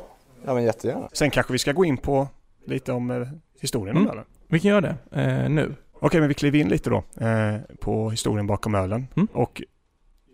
Ja 0.44 0.54
men 0.54 0.64
jättegärna. 0.64 1.08
Sen 1.12 1.30
kanske 1.30 1.52
vi 1.52 1.58
ska 1.58 1.72
gå 1.72 1.84
in 1.84 1.96
på 1.96 2.28
lite 2.66 2.92
om 2.92 3.10
eh, 3.10 3.28
historien 3.60 3.96
om 3.96 4.02
Mm. 4.02 4.12
ölen. 4.12 4.24
Vi 4.48 4.60
kan 4.60 4.68
göra 4.70 4.80
det, 4.80 4.96
eh, 5.22 5.48
nu. 5.50 5.74
Okej, 5.92 6.20
men 6.20 6.28
vi 6.28 6.34
kliver 6.34 6.58
in 6.58 6.68
lite 6.68 6.90
då 6.90 6.96
eh, 7.26 7.56
på 7.80 8.10
historien 8.10 8.46
bakom 8.46 8.74
ölen. 8.74 9.06
Mm. 9.16 9.28
Och 9.32 9.62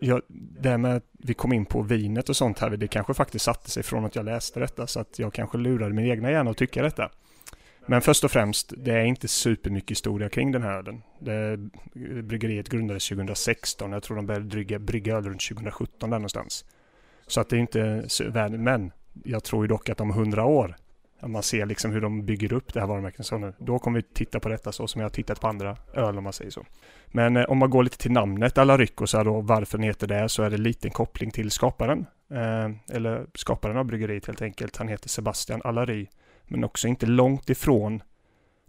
ja, 0.01 0.21
det 0.61 0.69
här 0.69 0.79
med 0.79 0.97
att 0.97 1.05
vi 1.13 1.35
kom 1.35 1.53
in 1.53 1.65
på 1.67 1.83
vinet 1.83 2.29
och 2.29 2.37
sånt 2.37 2.59
här, 2.59 2.71
det 2.71 2.89
kanske 2.89 3.15
faktiskt 3.15 3.45
satte 3.45 3.71
sig 3.71 3.83
från 3.83 4.05
att 4.05 4.17
jag 4.17 4.25
läste 4.25 4.61
detta 4.61 4.87
så 4.87 5.01
att 5.01 5.19
jag 5.19 5.33
kanske 5.33 5.59
lurade 5.59 5.95
min 5.95 6.07
egna 6.11 6.31
hjärna 6.31 6.51
att 6.51 6.57
tycka 6.57 6.83
detta. 6.83 7.11
Men 7.91 8.01
först 8.01 8.25
och 8.25 8.31
främst, 8.31 8.73
det 8.77 8.93
är 8.93 9.05
inte 9.05 9.29
supermycket 9.29 9.91
historia 9.91 10.29
kring 10.29 10.53
den 10.53 10.63
här 10.63 10.79
ölen. 10.79 11.03
Det, 11.19 11.57
bryggeriet 12.23 12.69
grundades 12.69 13.09
2016, 13.09 13.93
jag 13.93 14.03
tror 14.03 14.17
de 14.17 14.27
började 14.27 14.47
brygga, 14.47 14.79
brygga 14.79 15.17
öl 15.17 15.25
runt 15.25 15.49
2017 15.49 16.11
där 16.11 16.19
någonstans. 16.19 16.65
Så 17.27 17.41
att 17.41 17.49
det 17.49 17.57
är 17.57 17.61
inte 17.61 18.05
så 18.09 18.31
världen, 18.31 18.65
men 18.65 18.93
jag 19.25 19.45
tror 19.45 19.65
ju 19.65 19.69
dock 19.69 19.89
att 19.89 20.01
om 20.01 20.11
100 20.11 20.45
år, 20.45 20.77
om 21.21 21.33
man 21.33 21.43
ser 21.43 21.67
liksom 21.67 21.93
hur 21.93 22.01
de 22.01 22.25
bygger 22.25 22.53
upp 22.53 22.75
det 22.75 22.81
här 22.81 22.87
varumärket, 22.87 23.27
så 23.27 23.39
nu, 23.39 23.53
då 23.59 23.79
kommer 23.79 23.99
vi 23.99 24.03
titta 24.03 24.41
på 24.41 24.49
detta 24.49 24.73
så 24.73 24.87
som 24.87 25.01
jag 25.01 25.05
har 25.05 25.11
tittat 25.11 25.41
på 25.41 25.49
andra 25.49 25.77
öl 25.95 26.19
om 26.19 26.25
man 26.25 26.33
säger 26.33 26.51
så. 26.51 26.65
Men 27.07 27.37
eh, 27.37 27.45
om 27.45 27.59
man 27.59 27.71
går 27.71 27.83
lite 27.83 27.99
till 27.99 28.13
namnet 28.13 28.59
Alarico, 28.59 29.07
så 29.07 29.17
här 29.17 29.25
då, 29.25 29.41
varför 29.41 29.79
den 29.79 29.87
heter 29.87 30.07
det, 30.07 30.29
så 30.29 30.43
är 30.43 30.51
det 30.51 30.57
lite 30.59 30.91
koppling 30.91 31.31
till 31.31 31.51
skaparen. 31.51 32.07
Eh, 32.31 32.97
eller 32.97 33.27
skaparen 33.35 33.77
av 33.77 33.85
bryggeriet 33.85 34.27
helt 34.27 34.43
enkelt. 34.43 34.77
Han 34.77 34.89
heter 34.89 35.09
Sebastian 35.09 35.63
Alari. 35.65 36.09
Men 36.49 36.65
också 36.65 36.89
inte 36.89 37.07
långt 37.07 37.51
ifrån 37.51 38.03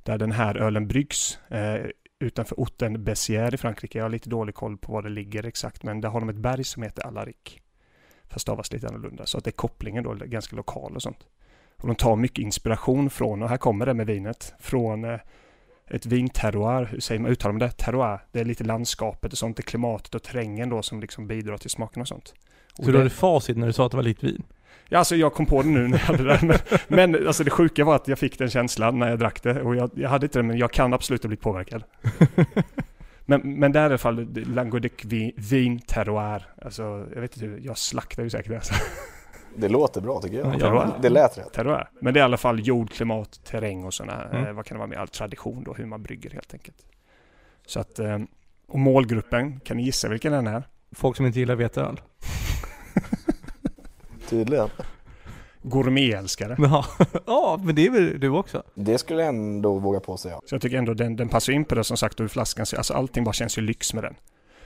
där 0.03 0.17
den 0.17 0.31
här 0.31 0.57
ölen 0.57 0.87
bryggs. 0.87 1.39
Eh, 1.49 1.85
utanför 2.19 2.55
orten 2.59 3.03
Béziers 3.03 3.53
i 3.53 3.57
Frankrike. 3.57 3.97
Jag 3.97 4.05
har 4.05 4.09
lite 4.09 4.29
dålig 4.29 4.55
koll 4.55 4.77
på 4.77 4.91
var 4.93 5.01
det 5.01 5.09
ligger 5.09 5.45
exakt, 5.45 5.83
men 5.83 6.01
där 6.01 6.09
har 6.09 6.19
de 6.19 6.29
ett 6.29 6.35
berg 6.35 6.63
som 6.63 6.83
heter 6.83 7.07
Alaric. 7.07 7.35
Fast 8.27 8.41
stavas 8.41 8.71
lite 8.73 8.87
annorlunda. 8.87 9.25
Så 9.25 9.37
att 9.37 9.43
det 9.43 9.49
är 9.49 9.51
kopplingen 9.53 10.03
då, 10.03 10.13
ganska 10.13 10.55
lokal 10.55 10.95
och 10.95 11.01
sånt. 11.01 11.27
Och 11.77 11.87
de 11.87 11.95
tar 11.95 12.15
mycket 12.15 12.39
inspiration 12.43 13.09
från, 13.09 13.43
och 13.43 13.49
här 13.49 13.57
kommer 13.57 13.85
det 13.85 13.93
med 13.93 14.07
vinet, 14.07 14.53
från 14.59 15.03
eh, 15.03 15.19
ett 15.87 16.05
vinterroir, 16.05 16.85
hur 16.85 16.99
säger 16.99 17.21
man, 17.21 17.31
uttalar 17.31 17.53
man 17.53 17.59
det? 17.59 17.71
Terroir. 17.71 18.19
Det 18.31 18.39
är 18.39 18.45
lite 18.45 18.63
landskapet 18.63 19.31
och 19.31 19.37
sånt, 19.37 19.57
det 19.57 19.61
är 19.61 19.63
klimatet 19.63 20.15
och 20.15 20.23
terrängen 20.23 20.69
då 20.69 20.81
som 20.81 20.99
liksom 20.99 21.27
bidrar 21.27 21.57
till 21.57 21.69
smaken 21.69 22.01
och 22.01 22.07
sånt. 22.07 22.33
Och 22.71 22.75
Så 22.77 22.85
du 22.85 22.91
det- 22.91 22.97
hade 22.97 23.09
facit 23.09 23.57
när 23.57 23.67
du 23.67 23.73
sa 23.73 23.85
att 23.85 23.91
det 23.91 23.97
var 23.97 24.03
lite 24.03 24.25
vin? 24.25 24.43
Ja, 24.91 24.97
alltså 24.97 25.15
jag 25.15 25.33
kom 25.33 25.45
på 25.45 25.61
det 25.61 25.67
nu 25.69 25.87
när 25.87 25.97
jag 25.97 26.05
hade 26.05 26.23
det. 26.23 26.39
Men, 26.41 26.57
men 27.11 27.27
alltså 27.27 27.43
det 27.43 27.49
sjuka 27.49 27.85
var 27.85 27.95
att 27.95 28.07
jag 28.07 28.19
fick 28.19 28.37
den 28.37 28.49
känslan 28.49 28.99
när 28.99 29.09
jag 29.09 29.19
drack 29.19 29.43
det. 29.43 29.61
Och 29.61 29.75
jag, 29.75 29.89
jag 29.93 30.09
hade 30.09 30.25
inte 30.25 30.39
det, 30.39 30.43
men 30.43 30.57
jag 30.57 30.71
kan 30.71 30.93
absolut 30.93 31.23
ha 31.23 31.27
blivit 31.27 31.43
påverkad. 31.43 31.83
Men, 33.25 33.41
men 33.59 33.71
det 33.71 33.79
är 33.79 33.83
i 33.83 33.85
alla 33.85 33.97
fall 33.97 34.27
Languedic 34.35 34.91
vin, 35.05 35.31
vin 35.37 35.79
terroir. 35.79 36.45
Alltså, 36.61 37.07
jag 37.13 37.21
vet 37.21 37.33
inte 37.37 37.45
hur, 37.45 37.59
jag 37.59 37.77
slaktar 37.77 38.23
ju 38.23 38.29
säkert 38.29 38.49
det. 38.51 38.55
Alltså. 38.55 38.73
Det 39.55 39.69
låter 39.69 40.01
bra 40.01 40.21
tycker 40.21 40.37
jag. 40.37 40.55
Ja. 40.59 40.95
Det 41.01 41.09
lät 41.09 41.37
rätt. 41.37 41.53
Terroir. 41.53 41.89
Men 42.01 42.13
det 42.13 42.19
är 42.19 42.21
i 42.21 42.23
alla 42.23 42.37
fall 42.37 42.67
jord, 42.67 42.91
klimat, 42.91 43.39
terräng 43.45 43.83
och 43.83 43.93
sådana, 43.93 44.23
Mm. 44.23 44.45
eh, 44.45 44.53
vad 44.53 44.65
kan 44.65 44.75
det 44.75 44.79
vara 44.79 44.87
med, 44.87 44.97
all 44.97 45.07
tradition 45.07 45.63
då, 45.63 45.73
hur 45.73 45.85
man 45.85 46.03
brygger 46.03 46.29
helt 46.29 46.53
enkelt. 46.53 46.77
Så 47.65 47.79
att, 47.79 47.99
eh, 47.99 48.17
och 48.67 48.79
målgruppen, 48.79 49.59
kan 49.59 49.77
ni 49.77 49.83
gissa 49.83 50.09
vilken 50.09 50.31
den 50.31 50.47
är? 50.47 50.63
Folk 50.91 51.17
som 51.17 51.25
inte 51.25 51.39
gillar 51.39 51.55
veteöl? 51.55 52.01
Tydligen. 54.29 54.69
Gourmetälskare. 55.61 56.55
Ja, 56.59 56.85
ja, 57.25 57.59
men 57.63 57.75
det 57.75 57.85
är 57.85 57.89
väl 57.91 58.19
du 58.19 58.29
också? 58.29 58.63
Det 58.75 58.97
skulle 58.97 59.19
jag 59.19 59.29
ändå 59.29 59.79
våga 59.79 59.99
påstå 59.99 60.29
ja. 60.29 60.41
Så 60.45 60.55
jag 60.55 60.61
tycker 60.61 60.77
ändå 60.77 60.93
den, 60.93 61.15
den 61.15 61.29
passar 61.29 61.53
in 61.53 61.65
på 61.65 61.75
det 61.75 61.83
som 61.83 61.97
sagt 61.97 62.19
och 62.19 62.23
hur 62.23 62.27
flaskan 62.29 62.65
ser, 62.65 62.77
alltså 62.77 62.93
allting 62.93 63.23
bara 63.23 63.33
känns 63.33 63.57
ju 63.57 63.61
lyx 63.61 63.93
med 63.93 64.03
den. 64.03 64.15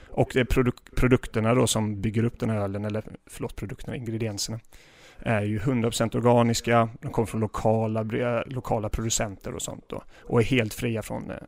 Och 0.08 0.30
det 0.32 0.40
är 0.40 0.44
produk- 0.44 0.94
produkterna 0.96 1.54
då 1.54 1.66
som 1.66 2.00
bygger 2.00 2.24
upp 2.24 2.40
den 2.40 2.50
här 2.50 2.56
ölen, 2.56 2.84
eller 2.84 3.04
förlåt 3.26 3.56
produkterna, 3.56 3.96
ingredienserna, 3.96 4.60
är 5.18 5.42
ju 5.42 5.58
100% 5.58 6.16
organiska, 6.16 6.88
de 7.00 7.12
kommer 7.12 7.26
från 7.26 7.40
lokala, 7.40 8.02
lokala 8.46 8.88
producenter 8.88 9.54
och 9.54 9.62
sånt 9.62 9.84
då. 9.88 10.02
Och 10.20 10.40
är 10.40 10.44
helt 10.44 10.74
fria 10.74 11.02
från 11.02 11.30
eh, 11.30 11.38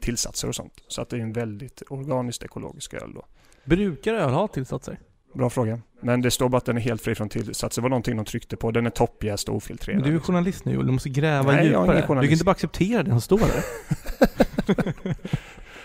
tillsatser 0.00 0.48
och 0.48 0.54
sånt. 0.54 0.72
Så 0.88 1.02
att 1.02 1.08
det 1.08 1.16
är 1.16 1.20
en 1.20 1.32
väldigt 1.32 1.82
organiskt 1.90 2.42
ekologisk 2.44 2.94
öl 2.94 3.12
då. 3.14 3.24
Brukar 3.64 4.14
öl 4.14 4.30
ha 4.30 4.48
tillsatser? 4.48 4.98
Bra 5.34 5.50
fråga. 5.50 5.80
Men 6.00 6.22
det 6.22 6.30
står 6.30 6.48
bara 6.48 6.56
att 6.58 6.64
den 6.64 6.76
är 6.76 6.80
helt 6.80 7.02
fri 7.02 7.14
från 7.14 7.28
tillsatser. 7.28 7.80
Det 7.80 7.82
var 7.82 7.88
någonting 7.90 8.16
de 8.16 8.24
tryckte 8.24 8.56
på. 8.56 8.70
Den 8.70 8.86
är 8.86 8.90
toppjäst 8.90 9.48
och 9.48 9.56
ofiltrerad. 9.56 10.00
Men 10.00 10.10
du 10.10 10.16
är 10.16 10.20
journalist 10.20 10.64
nu 10.64 10.72
Joel, 10.72 10.86
du 10.86 10.92
måste 10.92 11.08
gräva 11.08 11.52
Nej, 11.52 11.66
jag 11.66 11.88
är 11.88 11.94
djupare. 11.96 12.20
Du 12.20 12.26
kan 12.26 12.32
inte 12.32 12.44
bara 12.44 12.50
acceptera 12.50 13.02
det 13.02 13.10
som 13.10 13.20
står 13.20 13.38
där. 13.38 13.64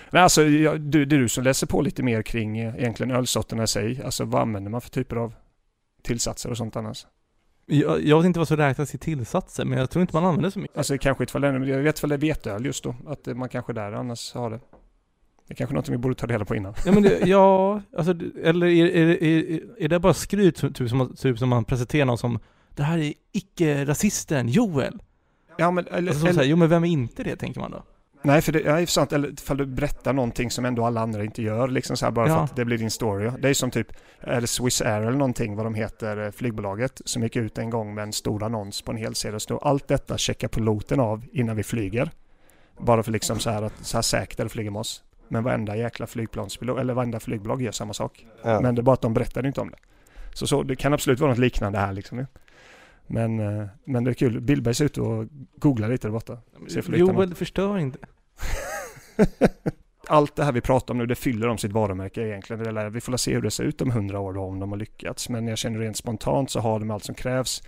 Nej, 0.09 0.23
alltså, 0.23 0.43
jag, 0.43 0.81
du, 0.81 1.05
det 1.05 1.15
är 1.15 1.19
du 1.19 1.29
som 1.29 1.43
läser 1.43 1.67
på 1.67 1.81
lite 1.81 2.03
mer 2.03 2.21
kring 2.21 2.57
eh, 2.59 2.75
egentligen 2.75 3.11
ölsorterna 3.11 3.63
i 3.63 3.67
sig. 3.67 4.01
Alltså 4.05 4.25
vad 4.25 4.41
använder 4.41 4.71
man 4.71 4.81
för 4.81 4.89
typer 4.89 5.15
av 5.15 5.33
tillsatser 6.03 6.49
och 6.49 6.57
sånt 6.57 6.75
annars? 6.75 7.05
Jag, 7.65 8.03
jag 8.05 8.17
vet 8.17 8.25
inte 8.25 8.39
vad 8.39 8.47
som 8.47 8.57
räknas 8.57 8.95
i 8.95 8.97
tillsatser, 8.97 9.65
men 9.65 9.79
jag 9.79 9.89
tror 9.89 10.01
inte 10.01 10.15
man 10.15 10.25
använder 10.25 10.49
så 10.49 10.59
mycket. 10.59 10.77
Alltså 10.77 10.97
kanske 10.97 11.23
ifall 11.23 11.41
det, 11.41 11.47
är- 11.47 11.65
jag 11.65 11.77
vet 11.79 11.97
ifall 11.97 12.09
det 12.09 12.15
är 12.15 12.19
veteöl 12.19 12.65
just 12.65 12.83
då. 12.83 12.95
Att 13.07 13.27
eh, 13.27 13.33
man 13.35 13.49
kanske 13.49 13.73
där 13.73 13.91
annars 13.91 14.33
har 14.33 14.49
det. 14.49 14.59
Det 15.47 15.53
är 15.53 15.55
kanske 15.55 15.75
något 15.75 15.89
vi 15.89 15.97
borde 15.97 16.15
ta 16.15 16.27
reda 16.27 16.45
på 16.45 16.55
innan. 16.55 16.73
Ja, 16.85 16.91
men 16.91 17.03
det, 17.03 17.19
ja, 17.27 17.81
alltså, 17.97 18.13
eller 18.43 18.67
är, 18.67 18.85
är, 18.85 19.23
är, 19.23 19.61
är 19.79 19.89
det 19.89 19.99
bara 19.99 20.13
skryt 20.13 20.75
typ 20.75 20.89
som, 20.89 21.15
typ 21.15 21.39
som 21.39 21.49
man 21.49 21.65
presenterar 21.65 22.05
någon 22.05 22.17
som 22.17 22.39
Det 22.75 22.83
här 22.83 22.97
är 22.97 23.13
icke-rasisten 23.31 24.47
Joel. 24.49 24.99
Ja 25.57 25.71
men 25.71 25.87
eller, 25.87 25.97
Alltså, 26.11 26.21
så 26.25 26.27
eller, 26.27 26.39
här, 26.41 26.47
jo 26.49 26.57
men 26.57 26.69
vem 26.69 26.83
är 26.83 26.87
inte 26.87 27.23
det, 27.23 27.35
tänker 27.35 27.59
man 27.59 27.71
då? 27.71 27.83
nej 28.21 28.41
för 28.41 28.51
det 28.51 28.59
ja, 28.61 28.79
är 28.81 28.85
sant. 28.85 29.13
Eller 29.13 29.31
ifall 29.33 29.57
du 29.57 29.65
berättar 29.65 30.13
någonting 30.13 30.51
som 30.51 30.65
ändå 30.65 30.85
alla 30.85 31.01
andra 31.01 31.23
inte 31.23 31.41
gör. 31.41 31.67
Liksom 31.67 31.97
så 31.97 32.05
här, 32.05 32.11
bara 32.11 32.27
för 32.27 32.33
Ja. 32.35 32.41
att 32.43 32.55
det 32.55 32.65
blir 32.65 32.77
din 32.77 32.91
story. 32.91 33.31
Det 33.39 33.49
är 33.49 33.53
som 33.53 33.71
typ, 33.71 33.87
eller 34.21 34.47
Swiss 34.47 34.81
Air 34.81 35.01
eller 35.01 35.11
någonting 35.17 35.55
vad 35.55 35.65
de 35.65 35.73
heter, 35.75 36.25
eh, 36.25 36.31
flygbolaget. 36.31 37.01
Som 37.05 37.23
gick 37.23 37.35
ut 37.35 37.57
en 37.57 37.69
gång 37.69 37.95
med 37.95 38.03
en 38.03 38.13
stor 38.13 38.43
annons 38.43 38.81
på 38.81 38.91
en 38.91 38.97
hel. 38.97 39.13
Det 39.23 39.39
stod 39.39 39.59
allt 39.61 39.87
detta 39.87 40.17
checkar 40.17 40.47
piloten 40.47 40.99
av 40.99 41.25
innan 41.31 41.55
vi 41.55 41.63
flyger. 41.63 42.11
Bara 42.79 43.03
för 43.03 43.11
liksom 43.11 43.39
så 43.39 43.49
här 43.49 43.61
att 43.61 43.73
så 43.81 43.97
här 43.97 44.01
säkert 44.01 44.39
är 44.39 44.43
det 44.43 44.49
flyger 44.49 44.71
med 44.71 44.79
oss. 44.79 45.03
Men 45.27 45.43
varenda 45.43 45.75
jäkla 45.75 46.07
flygplanspilot, 46.07 46.79
eller 46.79 46.93
varenda 46.93 47.19
flygbolag 47.19 47.61
gör 47.61 47.71
samma 47.71 47.93
sak. 47.93 48.25
Ja. 48.43 48.61
Men 48.61 48.75
det 48.75 48.81
är 48.81 48.83
bara 48.83 48.93
att 48.93 49.01
de 49.01 49.13
berättade 49.13 49.47
inte 49.47 49.61
om 49.61 49.69
det. 49.69 49.77
Så, 50.33 50.47
så 50.47 50.63
det 50.63 50.75
kan 50.75 50.93
absolut 50.93 51.19
vara 51.19 51.31
något 51.31 51.39
liknande 51.39 51.79
här 51.79 51.93
liksom. 51.93 52.25
Men, 53.07 53.39
eh, 53.39 53.67
men 53.83 54.03
det 54.03 54.11
är 54.11 54.13
kul. 54.13 54.41
Billberg 54.41 54.73
ser 54.73 54.85
ut 54.85 54.97
att 54.97 55.27
googla 55.55 55.87
lite 55.87 56.07
där 56.07 56.11
borta. 56.11 56.37
Joel, 56.87 57.35
förstör 57.35 57.77
inte. 57.77 57.99
Allt 60.07 60.35
det 60.35 60.43
här 60.43 60.51
vi 60.51 60.61
pratar 60.61 60.93
om 60.93 60.97
nu, 60.97 61.05
det 61.05 61.15
fyller 61.15 61.47
de 61.47 61.57
sitt 61.57 61.71
varumärke 61.71 62.21
egentligen. 62.21 62.93
Vi 62.93 63.01
får 63.01 63.17
se 63.17 63.33
hur 63.33 63.41
det 63.41 63.51
ser 63.51 63.63
ut 63.63 63.81
om 63.81 63.91
hundra 63.91 64.19
år 64.19 64.33
då, 64.33 64.41
om 64.41 64.59
de 64.59 64.71
har 64.71 64.77
lyckats. 64.77 65.29
Men 65.29 65.47
jag 65.47 65.57
känner 65.57 65.79
rent 65.79 65.97
spontant 65.97 66.51
så 66.51 66.59
har 66.59 66.79
de 66.79 66.91
allt 66.91 67.03
som 67.03 67.15
krävs. 67.15 67.63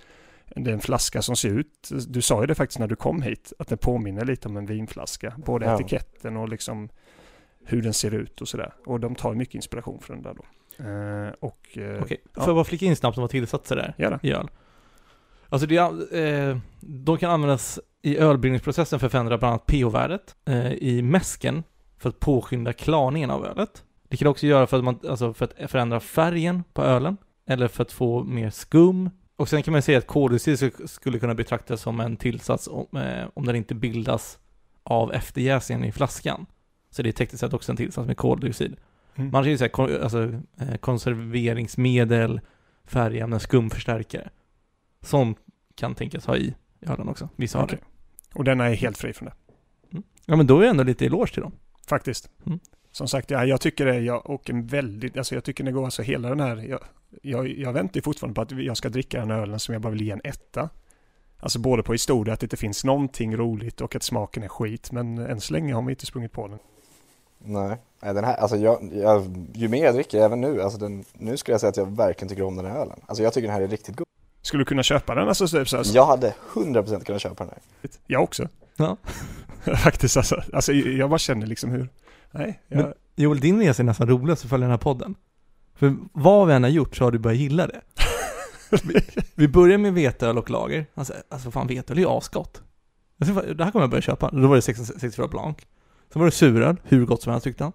Det 0.55 0.69
är 0.71 0.73
en 0.73 0.79
flaska 0.79 1.21
som 1.21 1.35
ser 1.35 1.49
ut, 1.49 1.89
du 2.07 2.21
sa 2.21 2.41
ju 2.41 2.47
det 2.47 2.55
faktiskt 2.55 2.79
när 2.79 2.87
du 2.87 2.95
kom 2.95 3.21
hit, 3.21 3.53
att 3.59 3.67
det 3.67 3.77
påminner 3.77 4.25
lite 4.25 4.47
om 4.47 4.57
en 4.57 4.65
vinflaska. 4.65 5.33
Både 5.37 5.65
Ja. 5.65 5.75
etiketten 5.75 6.37
och 6.37 6.49
liksom 6.49 6.89
hur 7.67 7.81
den 7.81 7.93
ser 7.93 8.13
ut 8.13 8.41
och 8.41 8.47
sådär. 8.47 8.73
Och 8.85 8.99
de 8.99 9.15
tar 9.15 9.33
mycket 9.33 9.55
inspiration 9.55 9.99
från 10.01 10.21
den 10.21 10.23
där 10.23 10.33
då. 10.33 10.43
Eh, 10.83 11.33
och... 11.39 11.77
Eh, 11.77 12.03
Okej, 12.03 12.21
ja. 12.35 12.41
får 12.41 12.47
jag 12.49 12.55
bara 12.55 12.63
flika 12.63 12.85
in 12.85 12.95
snabbt 12.95 13.17
om 13.17 13.21
vad 13.21 13.29
tillsatser 13.29 13.77
är 13.77 13.93
Gärna. 13.97 14.19
i 14.23 14.31
öl? 14.31 14.47
Alltså 15.49 15.67
det 15.67 15.77
eh, 15.77 16.57
de 16.81 17.17
kan 17.17 17.31
användas 17.31 17.79
i 18.01 18.17
ölbryggningsprocessen 18.17 18.99
för 18.99 19.05
att 19.05 19.11
förändra 19.11 19.37
bland 19.37 19.51
annat 19.51 19.65
pH-värdet, 19.65 20.35
eh, 20.45 20.71
i 20.73 21.01
mäsken 21.01 21.63
för 21.97 22.09
att 22.09 22.19
påskynda 22.19 22.73
klarningen 22.73 23.31
av 23.31 23.45
ölet. 23.45 23.83
Det 24.09 24.17
kan 24.17 24.27
också 24.27 24.47
göra 24.47 24.67
för 24.67 24.77
att, 24.77 24.83
man, 24.83 24.99
alltså 25.09 25.33
för 25.33 25.45
att 25.45 25.71
förändra 25.71 25.99
färgen 25.99 26.63
på 26.73 26.81
ölen, 26.83 27.17
eller 27.47 27.67
för 27.67 27.83
att 27.83 27.91
få 27.91 28.23
mer 28.23 28.49
skum. 28.49 29.09
Och 29.35 29.49
sen 29.49 29.63
kan 29.63 29.71
man 29.71 29.81
säga 29.81 29.97
att 29.97 30.07
koldioxid 30.07 30.55
sk- 30.55 30.87
skulle 30.87 31.19
kunna 31.19 31.35
betraktas 31.35 31.81
som 31.81 31.99
en 31.99 32.17
tillsats 32.17 32.67
om, 32.67 32.97
eh, 32.97 33.25
om 33.33 33.45
den 33.45 33.55
inte 33.55 33.75
bildas 33.75 34.39
av 34.83 35.13
efterjäsningen 35.13 35.83
i 35.85 35.91
flaskan. 35.91 36.45
Så 36.97 37.03
det 37.03 37.09
är 37.09 37.13
tekniskt 37.13 37.39
sett 37.39 37.53
också 37.53 37.71
en 37.71 37.75
tillsats 37.77 38.07
med 38.07 38.17
koldioxid. 38.17 38.75
Mm. 39.15 39.31
Man 39.31 39.43
kan 39.43 39.51
ju 39.51 39.57
säga 39.57 39.69
kon- 39.69 40.01
alltså, 40.01 40.23
eh, 40.59 40.77
konserveringsmedel, 40.79 42.41
färgämnen, 42.85 43.39
skumförstärkare. 43.39 44.29
Sånt 45.01 45.37
kan 45.75 45.95
tänkas 45.95 46.25
ha 46.25 46.37
i 46.37 46.55
ölen 46.81 47.09
också. 47.09 47.29
Vissa 47.35 47.59
har 47.59 47.67
det. 47.67 47.77
Och 48.33 48.43
denna 48.43 48.65
är 48.69 48.75
helt 48.75 48.97
fri 48.97 49.13
från 49.13 49.29
det. 49.29 49.33
Ja 50.25 50.35
men 50.35 50.47
då 50.47 50.59
är 50.59 50.63
jag 50.63 50.69
ändå 50.69 50.83
lite 50.83 51.05
eloge 51.05 51.33
till 51.33 51.41
dem. 51.41 51.51
Faktiskt. 51.87 52.29
Mm. 52.45 52.59
Som 52.91 53.07
sagt, 53.07 53.31
ja, 53.31 53.45
jag 53.45 53.61
tycker 53.61 53.85
det, 53.85 53.99
jag, 53.99 54.29
och 54.29 54.49
en 54.49 54.67
väldigt, 54.67 55.17
alltså 55.17 55.35
jag 55.35 55.43
tycker 55.43 55.63
det 55.63 55.71
går, 55.71 55.85
alltså 55.85 56.01
hela 56.01 56.29
den 56.29 56.39
här, 56.39 56.57
jag, 56.69 56.79
jag, 57.21 57.47
jag 57.49 57.73
väntar 57.73 58.01
fortfarande 58.01 58.35
på 58.35 58.41
att 58.41 58.51
jag 58.63 58.77
ska 58.77 58.89
dricka 58.89 59.19
den 59.19 59.31
ölen 59.31 59.59
som 59.59 59.73
jag 59.73 59.81
bara 59.81 59.89
vill 59.93 60.01
ge 60.01 60.11
en 60.11 60.21
etta. 60.23 60.69
Alltså 61.39 61.59
både 61.59 61.83
på 61.83 61.91
historia, 61.91 62.33
att 62.33 62.39
det 62.39 62.45
inte 62.45 62.57
finns 62.57 62.83
någonting 62.83 63.35
roligt 63.37 63.81
och 63.81 63.95
att 63.95 64.03
smaken 64.03 64.43
är 64.43 64.47
skit, 64.47 64.91
men 64.91 65.17
än 65.17 65.41
så 65.41 65.53
länge 65.53 65.73
har 65.73 65.81
man 65.81 65.89
inte 65.89 66.05
sprungit 66.05 66.31
på 66.31 66.47
den. 66.47 66.59
Nej, 67.39 67.77
Nej 68.01 68.13
den 68.13 68.23
här, 68.23 68.35
alltså 68.35 68.57
jag, 68.57 68.89
jag, 68.93 69.47
ju 69.53 69.67
mer 69.67 69.85
jag 69.85 69.95
dricker, 69.95 70.21
även 70.21 70.41
nu, 70.41 70.61
alltså 70.61 70.79
den, 70.79 71.05
nu 71.13 71.37
skulle 71.37 71.53
jag 71.53 71.61
säga 71.61 71.69
att 71.69 71.77
jag 71.77 71.95
verkligen 71.95 72.29
tycker 72.29 72.43
om 72.43 72.55
den 72.55 72.65
här 72.65 72.79
ölen. 72.79 72.99
Alltså 73.05 73.23
jag 73.23 73.33
tycker 73.33 73.47
den 73.47 73.55
här 73.55 73.61
är 73.61 73.67
riktigt 73.67 73.95
god. 73.95 74.07
Skulle 74.41 74.61
du 74.61 74.65
kunna 74.65 74.83
köpa 74.83 75.15
den? 75.15 75.27
Alltså, 75.27 75.47
så, 75.47 75.65
så, 75.65 75.83
så, 75.83 75.95
Jag 75.95 76.05
hade 76.05 76.33
100% 76.53 77.03
kunnat 77.03 77.21
köpa 77.21 77.43
den 77.43 77.53
här. 77.53 77.89
Jag 78.07 78.23
också. 78.23 78.47
Ja. 78.75 78.97
Faktiskt 79.83 80.17
alltså, 80.17 80.43
alltså. 80.53 80.73
Jag 80.73 81.09
bara 81.09 81.19
känner 81.19 81.47
liksom 81.47 81.71
hur, 81.71 81.89
nej, 82.31 82.59
jag, 82.67 82.77
Men- 82.77 82.93
Joel, 83.15 83.39
din 83.39 83.59
resa 83.59 83.81
är 83.81 83.85
nästan 83.85 84.09
roligast 84.09 84.43
att 84.43 84.49
följa 84.49 84.63
den 84.63 84.71
här 84.71 84.77
podden. 84.77 85.15
För 85.75 85.95
vad 86.13 86.47
vi 86.47 86.53
än 86.53 86.63
har 86.63 86.69
gjort 86.69 86.95
så 86.95 87.03
har 87.03 87.11
du 87.11 87.19
börjat 87.19 87.39
gilla 87.39 87.67
det. 87.67 87.81
Vi, 88.83 89.01
vi 89.35 89.47
börjar 89.47 89.77
med 89.77 89.93
veteöl 89.93 90.37
och 90.37 90.49
lager. 90.49 90.85
Alltså, 90.93 91.13
alltså 91.29 91.51
fan 91.51 91.67
veteöl 91.67 91.97
är 91.97 92.01
ju 92.01 92.09
asgott. 92.09 92.61
Det 93.17 93.63
här 93.63 93.71
kommer 93.71 93.83
jag 93.83 93.89
börja 93.89 94.01
köpa. 94.01 94.29
Då 94.31 94.47
var 94.47 94.55
det 94.55 94.61
64 94.61 95.27
Blanc. 95.27 95.57
Sen 96.13 96.19
var 96.19 96.25
det 96.25 96.31
suröl, 96.31 96.77
hur 96.83 97.05
gott 97.05 97.21
som 97.21 97.31
helst 97.31 97.43
tyckte 97.43 97.63
han. 97.63 97.73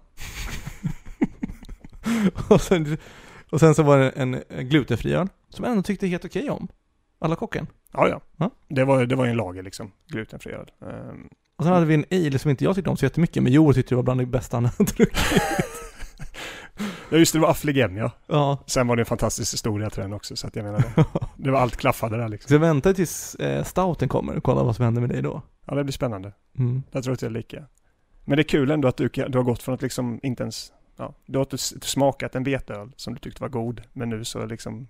och, 2.49 2.61
sen, 2.61 2.97
och 3.51 3.59
sen 3.59 3.75
så 3.75 3.83
var 3.83 3.97
det 3.97 4.09
en 4.09 4.43
en 4.49 4.69
glutenfri 4.69 5.13
öl, 5.13 5.27
som 5.49 5.63
jag 5.63 5.71
ändå 5.71 5.83
tyckte 5.83 6.07
helt 6.07 6.25
okej 6.25 6.49
om. 6.49 6.67
Alla 7.19 7.35
kocken. 7.35 7.67
ja, 7.93 8.07
ja. 8.07 8.21
Ja. 8.37 8.49
Det 8.67 8.83
var, 8.83 9.05
det 9.05 9.15
var 9.15 9.25
ju 9.25 9.31
en 9.31 9.37
lager 9.37 9.63
liksom, 9.63 9.91
glutenfri 10.07 10.51
öl. 10.51 10.71
Ehm, 10.81 11.27
Och 11.57 11.63
sen 11.63 11.73
hade 11.73 11.85
vi 11.85 11.93
en 11.93 12.05
ale 12.11 12.39
som 12.39 12.51
inte 12.51 12.63
jag 12.63 12.75
tyckte 12.75 12.89
om 12.89 12.97
så 12.97 13.05
jättemycket, 13.05 13.43
men 13.43 13.51
Joel 13.53 13.75
tyckte 13.75 13.91
det 13.91 13.95
var 13.95 14.03
bland 14.03 14.19
det 14.19 14.25
bästa 14.25 14.57
han 14.57 14.65
hade 14.65 14.83
druckit. 14.91 15.17
Ja 17.09 17.17
just 17.17 17.33
det, 17.33 17.39
det 17.39 17.41
var 17.41 17.49
Affligem 17.49 17.97
ja. 17.97 18.11
Ja. 18.27 18.63
Sen 18.67 18.87
var 18.87 18.95
det 18.95 19.01
en 19.01 19.05
fantastisk 19.05 19.53
historia 19.53 19.89
till 19.89 20.01
den 20.01 20.13
också, 20.13 20.35
så 20.35 20.47
att 20.47 20.55
jag 20.55 20.65
menar 20.65 20.79
det. 20.79 21.05
Det 21.43 21.51
var 21.51 21.59
allt 21.59 21.75
klaffade 21.77 22.17
där 22.17 22.27
liksom. 22.29 22.47
Så 22.47 22.53
jag 22.53 22.59
väntar 22.59 22.93
tills 22.93 23.35
eh, 23.35 23.63
stouten 23.63 24.09
kommer 24.09 24.35
och 24.35 24.43
kollar 24.43 24.63
vad 24.63 24.75
som 24.75 24.85
händer 24.85 25.01
med 25.01 25.09
dig 25.09 25.21
då. 25.21 25.41
Ja, 25.65 25.75
det 25.75 25.83
blir 25.83 25.93
spännande. 25.93 26.33
Mm. 26.59 26.83
Jag 26.91 27.03
tror 27.03 27.13
att 27.13 27.19
det 27.19 27.25
är 27.25 27.29
lika. 27.29 27.63
Men 28.25 28.37
det 28.37 28.41
är 28.41 28.47
kul 28.47 28.71
ändå 28.71 28.87
att 28.87 28.97
du, 28.97 29.07
du 29.07 29.37
har 29.37 29.43
gått 29.43 29.63
från 29.63 29.75
att 29.75 29.81
liksom 29.81 30.19
inte 30.23 30.43
ens, 30.43 30.73
ja, 30.97 31.13
du 31.25 31.37
har 31.37 31.45
inte 31.45 31.57
smakat 31.87 32.35
en 32.35 32.43
veteöl 32.43 32.91
som 32.95 33.13
du 33.13 33.19
tyckte 33.19 33.41
var 33.41 33.49
god, 33.49 33.81
men 33.93 34.09
nu 34.09 34.25
så 34.25 34.45
liksom, 34.45 34.87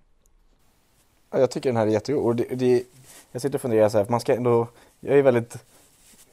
Ja, 1.34 1.40
jag 1.40 1.52
tycker 1.52 1.70
den 1.70 1.78
här 1.78 1.88
är 1.88 1.92
jättegod. 1.92 2.26
Och 2.26 2.36
det, 2.36 2.56
det, 2.56 2.84
jag 3.32 3.42
sitter 3.42 3.58
och 3.58 3.62
funderar 3.62 3.90
så 3.90 3.98
här, 3.98 4.06
för 4.06 4.12
man 4.12 4.20
ska 4.20 4.36
ändå, 4.36 4.68
jag 5.00 5.18
är 5.18 5.24
väldigt 5.24 5.58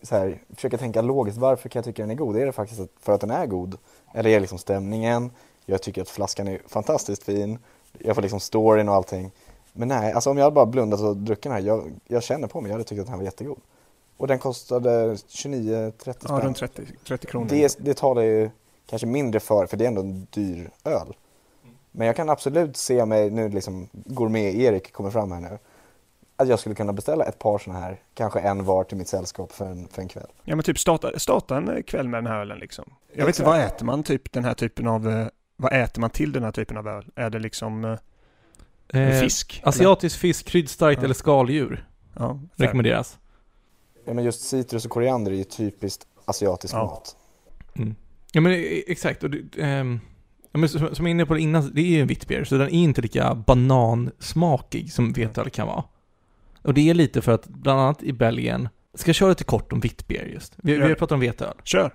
så 0.02 0.16
här, 0.16 0.38
försöker 0.54 0.76
tänka 0.76 1.02
logiskt, 1.02 1.38
varför 1.38 1.68
kan 1.68 1.80
jag 1.80 1.84
tycka 1.84 2.02
den 2.02 2.10
är 2.10 2.14
god? 2.14 2.36
Är 2.36 2.46
det 2.46 2.52
faktiskt 2.52 2.80
för 3.00 3.12
att 3.12 3.20
den 3.20 3.30
är 3.30 3.46
god? 3.46 3.78
Eller 4.14 4.30
är 4.30 4.34
det 4.34 4.40
liksom 4.40 4.58
stämningen? 4.58 5.30
Jag 5.66 5.82
tycker 5.82 6.02
att 6.02 6.08
flaskan 6.08 6.48
är 6.48 6.60
fantastiskt 6.66 7.22
fin. 7.22 7.58
Jag 7.98 8.14
får 8.14 8.22
liksom 8.22 8.40
storyn 8.40 8.88
och 8.88 8.94
allting. 8.94 9.30
Men 9.72 9.88
nej, 9.88 10.12
alltså 10.12 10.30
om 10.30 10.36
jag 10.36 10.44
hade 10.44 10.54
bara 10.54 10.66
blundat 10.66 11.00
och 11.00 11.16
druckit 11.16 11.42
den 11.42 11.52
här, 11.52 11.60
jag, 11.60 11.92
jag 12.06 12.22
känner 12.22 12.48
på 12.48 12.60
mig, 12.60 12.70
jag 12.70 12.74
hade 12.74 12.84
tyckt 12.84 13.00
att 13.00 13.06
den 13.06 13.12
här 13.12 13.18
var 13.18 13.24
jättegod. 13.24 13.60
Och 14.20 14.26
den 14.26 14.38
kostade 14.38 15.14
29-30 15.14 15.92
ja, 16.06 16.12
spänn. 16.12 16.40
runt 16.40 16.56
30, 16.56 16.82
30 17.06 17.26
kronor. 17.26 17.46
Det, 17.50 17.76
det 17.80 17.94
tar 17.94 18.14
det 18.14 18.24
ju 18.24 18.50
kanske 18.86 19.06
mindre 19.06 19.40
för, 19.40 19.66
för 19.66 19.76
det 19.76 19.84
är 19.84 19.88
ändå 19.88 20.00
en 20.00 20.26
dyr 20.30 20.70
öl. 20.84 21.16
Men 21.90 22.06
jag 22.06 22.16
kan 22.16 22.30
absolut 22.30 22.76
se 22.76 23.04
mig, 23.06 23.30
nu 23.30 23.48
liksom 23.48 23.88
gourmet-Erik 23.92 24.92
kommer 24.92 25.10
fram 25.10 25.32
här 25.32 25.40
nu, 25.40 25.58
att 26.36 26.48
jag 26.48 26.58
skulle 26.58 26.74
kunna 26.74 26.92
beställa 26.92 27.24
ett 27.24 27.38
par 27.38 27.58
sådana 27.58 27.80
här, 27.80 28.00
kanske 28.14 28.40
en 28.40 28.64
var 28.64 28.84
till 28.84 28.96
mitt 28.96 29.08
sällskap 29.08 29.52
för 29.52 29.66
en, 29.66 29.88
för 29.88 30.02
en 30.02 30.08
kväll. 30.08 30.26
Ja 30.44 30.56
men 30.56 30.62
typ 30.64 30.78
starta, 30.78 31.18
starta 31.18 31.56
en 31.56 31.82
kväll 31.82 32.08
med 32.08 32.18
den 32.24 32.32
här 32.32 32.40
ölen 32.40 32.58
liksom. 32.58 32.84
Jag 33.12 33.16
vet 33.16 33.18
inte, 33.18 33.30
Exakt. 33.30 33.46
vad 33.46 33.60
äter 33.60 33.86
man 33.86 34.02
typ 34.02 34.32
den 34.32 34.44
här 34.44 34.54
typen 34.54 34.86
av, 34.86 35.08
eh, 35.08 35.26
vad 35.56 35.72
äter 35.72 36.00
man 36.00 36.10
till 36.10 36.32
den 36.32 36.42
här 36.44 36.52
typen 36.52 36.76
av 36.76 36.88
öl? 36.88 37.04
Är 37.14 37.30
det 37.30 37.38
liksom 37.38 37.84
eh, 37.84 37.98
Eh, 39.00 39.20
fisk? 39.20 39.60
asiatisk 39.64 40.18
fisk, 40.18 40.46
kryddstarkt 40.46 40.98
Ja. 40.98 41.04
eller 41.04 41.14
skaldjur? 41.14 41.88
Ja, 42.18 42.28
fair. 42.56 42.66
rekommenderas. 42.66 43.18
Ja 44.10 44.14
men 44.14 44.24
just 44.24 44.40
citrus 44.40 44.84
och 44.84 44.90
koriander 44.90 45.32
är 45.32 45.36
ju 45.36 45.44
typiskt 45.44 46.06
asiatisk 46.24 46.74
Ja. 46.74 46.84
mat. 46.84 47.16
Mm. 47.76 47.94
Ja 48.32 48.40
men 48.40 48.52
eh, 48.52 48.58
exakt, 48.86 49.24
och 49.24 49.30
det, 49.30 49.62
ehm, 49.62 50.00
ja, 50.52 50.58
men 50.58 50.68
som 50.68 50.94
som 50.94 51.06
jag 51.06 51.10
inne 51.10 51.26
på 51.26 51.34
det 51.34 51.40
innan, 51.40 51.74
det 51.74 51.80
är 51.80 51.86
ju 51.86 52.00
en 52.00 52.06
witbier, 52.06 52.44
så 52.44 52.54
den 52.58 52.66
är 52.66 52.70
inte 52.70 53.02
lika 53.02 53.34
banansmakig 53.34 54.92
som 54.92 55.12
veteöl 55.12 55.50
kan 55.50 55.66
vara. 55.66 55.84
Och 56.62 56.74
det 56.74 56.90
är 56.90 56.94
lite 56.94 57.22
för 57.22 57.32
att, 57.32 57.46
bland 57.46 57.80
annat 57.80 58.02
i 58.02 58.12
Belgien, 58.12 58.68
ska 58.94 59.08
jag 59.08 59.16
köra 59.16 59.28
lite 59.28 59.44
kort 59.44 59.72
om 59.72 59.80
witbier 59.80 60.24
just? 60.24 60.54
Vi, 60.56 60.74
vi 60.74 60.80
har 60.82 60.88
pratat 60.88 61.12
om 61.12 61.20
veteöl. 61.20 61.54
Kör! 61.64 61.94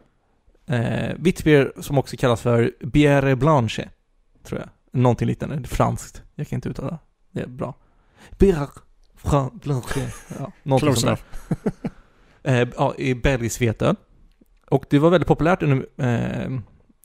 Eh, 0.66 1.16
witbier 1.18 1.74
som 1.80 1.98
också 1.98 2.18
kallas 2.18 2.42
för 2.42 2.72
bière 2.82 3.36
blanche, 3.36 3.90
tror 4.44 4.60
jag. 4.60 4.70
Någonting 5.02 5.28
liknande, 5.28 5.68
franskt. 5.68 6.24
Jag 6.36 6.48
kan 6.48 6.58
inte 6.58 6.70
uttala 6.70 7.00
det. 7.32 7.42
är 7.42 7.48
bra. 7.48 7.74
Bière 8.32 8.68
blanche. 9.54 10.12
Ja, 10.40 10.52
någonting 10.64 10.96
sånt 10.96 11.20
där. 11.50 11.90
Eh, 12.46 12.68
ja, 12.78 12.96
i 12.98 13.16
belgisk 13.16 13.62
veteöl. 13.62 13.96
Och 14.70 14.86
det 14.90 15.00
var 15.00 15.10
väldigt 15.10 15.28
populärt 15.28 15.64
under, 15.64 15.86
eh, 15.98 16.60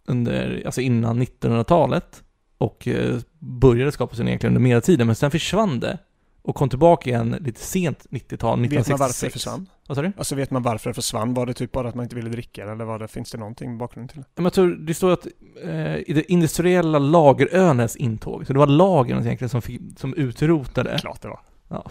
under, 0.06 0.62
alltså 0.66 0.80
innan 0.80 1.22
1900-talet 1.22 2.22
och 2.58 2.88
eh, 2.88 3.18
började 3.38 3.92
skapas 3.92 4.20
egentligen 4.20 4.56
under 4.56 4.68
medeltiden, 4.68 5.06
men 5.06 5.16
sen 5.16 5.30
försvann 5.30 5.80
det 5.80 5.98
och 6.42 6.54
kom 6.54 6.68
tillbaka 6.68 7.10
igen 7.10 7.36
lite 7.40 7.60
sent 7.60 8.06
90-tal, 8.10 8.60
Vet 8.60 8.70
man 8.70 8.80
1966. 8.80 9.00
varför 9.00 9.26
det 9.26 9.30
försvann? 9.32 9.66
Vad 9.88 9.96
sa 9.96 10.02
du? 10.02 10.12
Alltså 10.16 10.34
vet 10.34 10.50
man 10.50 10.62
varför 10.62 10.90
det 10.90 10.94
försvann? 10.94 11.34
Var 11.34 11.46
det 11.46 11.54
typ 11.54 11.72
bara 11.72 11.88
att 11.88 11.94
man 11.94 12.02
inte 12.02 12.16
ville 12.16 12.30
dricka 12.30 12.72
eller 12.72 12.84
var 12.84 12.98
det, 12.98 13.08
finns 13.08 13.30
det 13.30 13.38
någonting 13.38 13.74
i 13.74 13.76
bakgrunden 13.76 14.08
till 14.08 14.20
det? 14.20 14.26
Men 14.34 14.44
jag 14.44 14.52
tror 14.52 14.68
det 14.68 14.94
står 14.94 15.12
att 15.12 15.26
eh, 15.64 15.96
i 15.96 16.12
det 16.14 16.32
industriella 16.32 16.98
lagerölens 16.98 17.96
intåg, 17.96 18.46
så 18.46 18.52
det 18.52 18.58
var 18.58 18.66
lagren 18.66 19.20
egentligen 19.20 19.48
som, 19.48 19.62
fick, 19.62 19.80
som 19.96 20.14
utrotade. 20.14 20.98
Klart 20.98 21.22
det 21.22 21.28
var. 21.28 21.40
Ja, 21.68 21.90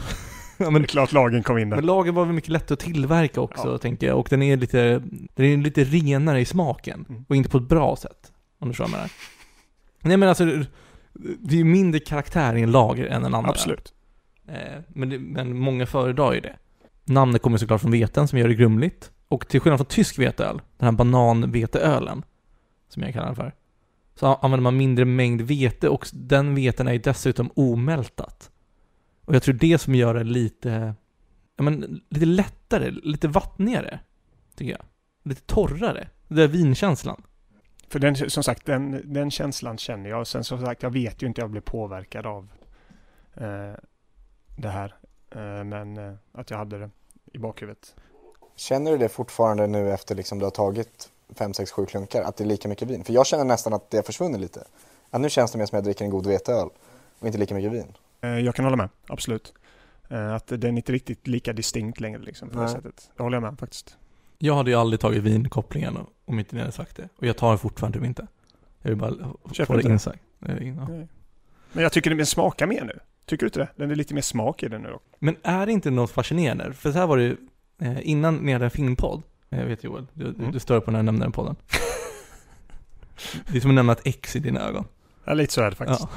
Det 0.60 0.66
är 0.66 0.72
men, 0.72 0.84
klart 0.84 1.12
lagen 1.12 1.44
kom 1.44 1.58
in 1.58 1.70
där. 1.70 1.78
men 1.78 1.86
lager 1.86 2.12
var 2.12 2.26
väl 2.26 2.34
mycket 2.36 2.50
lättare 2.50 2.74
att 2.74 2.80
tillverka 2.80 3.42
också, 3.42 3.68
Ja. 3.68 3.78
tänker 3.78 4.08
jag. 4.08 4.20
Och 4.20 4.28
den 4.30 4.42
är 4.44 4.58
lite, 4.58 5.02
den 5.36 5.46
är 5.46 5.58
lite 5.58 5.84
renare 5.84 6.40
i 6.42 6.46
smaken. 6.46 7.06
Mm. 7.10 7.26
Och 7.30 7.36
inte 7.36 7.50
på 7.50 7.58
ett 7.58 7.70
bra 7.70 7.96
sätt. 7.96 8.32
Om 8.60 8.68
du 8.68 8.74
förstår 8.74 8.84
vad 8.86 8.92
jag 8.92 8.98
menar. 8.98 9.12
Nej 10.02 10.18
men 10.18 10.30
alltså, 10.30 10.46
det 11.40 11.54
är 11.56 11.58
ju 11.58 11.64
mindre 11.64 12.00
karaktär 12.00 12.56
i 12.56 12.62
en 12.62 12.72
lager 12.72 13.06
än 13.06 13.26
en 13.26 13.34
annan. 13.34 13.50
Absolut. 13.50 13.94
Eh, 14.48 14.56
men, 14.88 15.10
det, 15.10 15.20
men 15.20 15.58
många 15.60 15.86
föredrar 15.86 16.34
ju 16.34 16.40
det. 16.40 16.56
Namnet 17.04 17.42
kommer 17.42 17.58
såklart 17.58 17.82
från 17.82 17.92
veten 17.92 18.28
som 18.28 18.40
gör 18.40 18.48
det 18.48 18.56
grumligt. 18.56 19.12
Och 19.28 19.48
till 19.48 19.60
skillnad 19.60 19.80
från 19.80 19.86
tysk 19.88 20.20
veteöl, 20.20 20.62
den 20.78 20.86
här 20.86 20.92
bananveteölen, 20.92 22.24
som 22.90 23.04
jag 23.04 23.14
kallar 23.14 23.26
den 23.26 23.36
för, 23.36 23.54
så 24.16 24.26
använder 24.26 24.62
man 24.64 24.78
mindre 24.78 25.06
mängd 25.06 25.42
vete 25.42 25.90
och 25.90 26.08
den 26.14 26.56
veten 26.56 26.88
är 26.88 26.94
ju 26.94 27.00
dessutom 27.00 27.50
omältat. 27.56 28.52
Och 29.30 29.36
jag 29.36 29.44
tror 29.44 29.54
det 29.54 29.78
som 29.78 29.96
gör 29.96 30.14
det 30.14 30.24
lite, 30.24 30.94
ja 31.56 31.64
men 31.64 32.02
lite 32.10 32.26
lättare, 32.26 32.92
lite 32.92 33.28
vattnigare, 33.28 34.00
tycker 34.56 34.72
jag. 34.72 34.82
Lite 35.24 35.42
torrare. 35.42 36.08
Det 36.28 36.36
där 36.36 36.48
vinkänslan. 36.48 37.24
För 37.88 38.00
den, 38.00 38.16
som 38.16 38.44
sagt, 38.44 38.66
den, 38.66 39.14
den 39.14 39.32
känslan 39.32 39.78
känner 39.78 40.10
jag. 40.10 40.28
Sen 40.28 40.44
som 40.44 40.66
sagt, 40.66 40.84
jag 40.84 40.90
vet 40.90 41.24
ju 41.24 41.28
inte, 41.28 41.42
jag 41.42 41.50
blev 41.50 41.62
påverkad 41.62 42.26
av 42.26 42.50
eh, 43.34 43.74
det 44.58 44.70
här. 44.70 44.96
Eh, 45.32 45.64
men 45.64 45.98
eh, 45.98 46.14
att 46.32 46.50
jag 46.50 46.58
hade 46.58 46.80
det 46.80 46.90
i 47.34 47.38
bakhuvudet. 47.38 47.96
Känner 48.56 48.92
du 48.92 48.98
det 48.98 49.10
fortfarande 49.10 49.68
nu 49.68 49.92
efter 49.92 50.16
liksom 50.16 50.40
du 50.40 50.46
har 50.46 50.52
tagit 50.52 51.10
5, 51.36 51.54
6, 51.54 51.72
7 51.72 51.86
klunkar, 51.86 52.22
att 52.22 52.38
det 52.38 52.44
är 52.44 52.48
lika 52.48 52.68
mycket 52.68 52.88
vin? 52.88 53.04
För 53.04 53.14
jag 53.14 53.28
känner 53.28 53.46
nästan 53.46 53.74
att 53.74 53.90
det 53.90 53.98
har 53.98 54.04
försvunnit 54.04 54.42
lite. 54.42 54.64
Att 55.10 55.22
nu 55.22 55.30
känns 55.30 55.52
det 55.52 55.58
mer 55.58 55.66
som 55.66 55.76
att 55.76 55.78
jag 55.78 55.84
dricker 55.84 56.06
en 56.06 56.12
god 56.12 56.28
veteöl 56.28 56.70
och 57.20 57.28
inte 57.28 57.40
lika 57.40 57.56
mycket 57.56 57.72
vin. 57.72 57.94
Eh, 58.22 58.30
jag 58.40 58.56
kan 58.56 58.66
hålla 58.66 58.78
med, 58.78 58.90
absolut. 59.08 59.54
Eh, 60.10 60.34
att 60.34 60.48
den 60.48 60.64
är 60.64 60.68
inte 60.78 60.92
riktigt 60.92 61.28
lika 61.28 61.54
distinkt 61.54 62.00
längre 62.00 62.20
liksom, 62.22 62.50
på 62.50 62.56
det 62.58 62.64
Nej. 62.66 62.74
sättet. 62.74 63.12
Det 63.18 63.24
håller 63.24 63.36
jag 63.38 63.42
med 63.44 63.60
faktiskt. 63.60 63.98
Jag 64.38 64.56
hade 64.56 64.72
ju 64.72 64.76
aldrig 64.78 65.00
tagit 65.00 65.24
vinkopplingen 65.24 65.98
om 66.26 66.40
inte 66.40 66.56
ni 66.56 66.62
hade 66.62 66.72
sagt 66.72 66.96
det. 66.98 67.10
Och 67.16 67.26
jag 67.28 67.38
tar 67.38 67.52
det 67.52 67.58
fortfarande 67.58 68.06
inte. 68.08 68.28
Jag 68.82 68.90
vill 68.90 68.98
bara 68.98 69.12
Köper 69.52 69.66
få 69.66 69.74
det 69.74 69.78
inte 69.80 69.88
det. 69.90 69.94
insagt. 69.94 70.20
Ja. 70.40 70.88
Men 71.72 71.84
jag 71.84 71.92
tycker 71.92 72.16
den 72.16 72.26
smakar 72.26 72.68
mer 72.68 72.84
nu. 72.86 73.00
Tycker 73.26 73.46
du 73.46 73.48
inte 73.48 73.60
det? 73.60 73.68
Den 73.76 73.92
är 73.92 73.96
lite 73.96 74.14
mer 74.14 74.22
smak 74.22 74.64
i 74.64 74.68
den 74.68 74.82
nu. 74.82 74.98
Men 75.20 75.36
är 75.44 75.66
det 75.66 75.72
inte 75.72 75.92
något 75.92 76.12
fascinerande? 76.12 76.74
För 76.74 76.92
så 76.92 76.98
här 77.00 77.08
var 77.08 77.18
det 77.18 77.24
ju, 77.24 77.38
eh, 77.82 78.10
innan 78.10 78.36
ni 78.36 78.54
hade 78.54 78.66
en 78.66 78.72
filmpodd, 78.72 79.22
jag 79.50 79.66
vet 79.66 79.84
Joel, 79.84 80.08
du, 80.14 80.26
Mm. 80.26 80.52
du 80.52 80.60
stör 80.60 80.80
på 80.80 80.92
när 80.92 81.00
jag 81.00 81.06
nämner 81.06 81.22
den 81.26 81.32
podden. 81.32 81.56
det 83.52 83.58
är 83.58 83.62
som 83.62 83.72
att 83.72 83.76
nämna 83.76 83.94
ett 83.94 84.02
X 84.08 84.36
i 84.36 84.40
dina 84.40 84.62
ögon. 84.68 84.86
Ja, 85.26 85.34
lite 85.34 85.54
så 85.54 85.62
är 85.62 85.70
det 85.70 85.76
faktiskt. 85.76 86.02
Ja. 86.02 86.10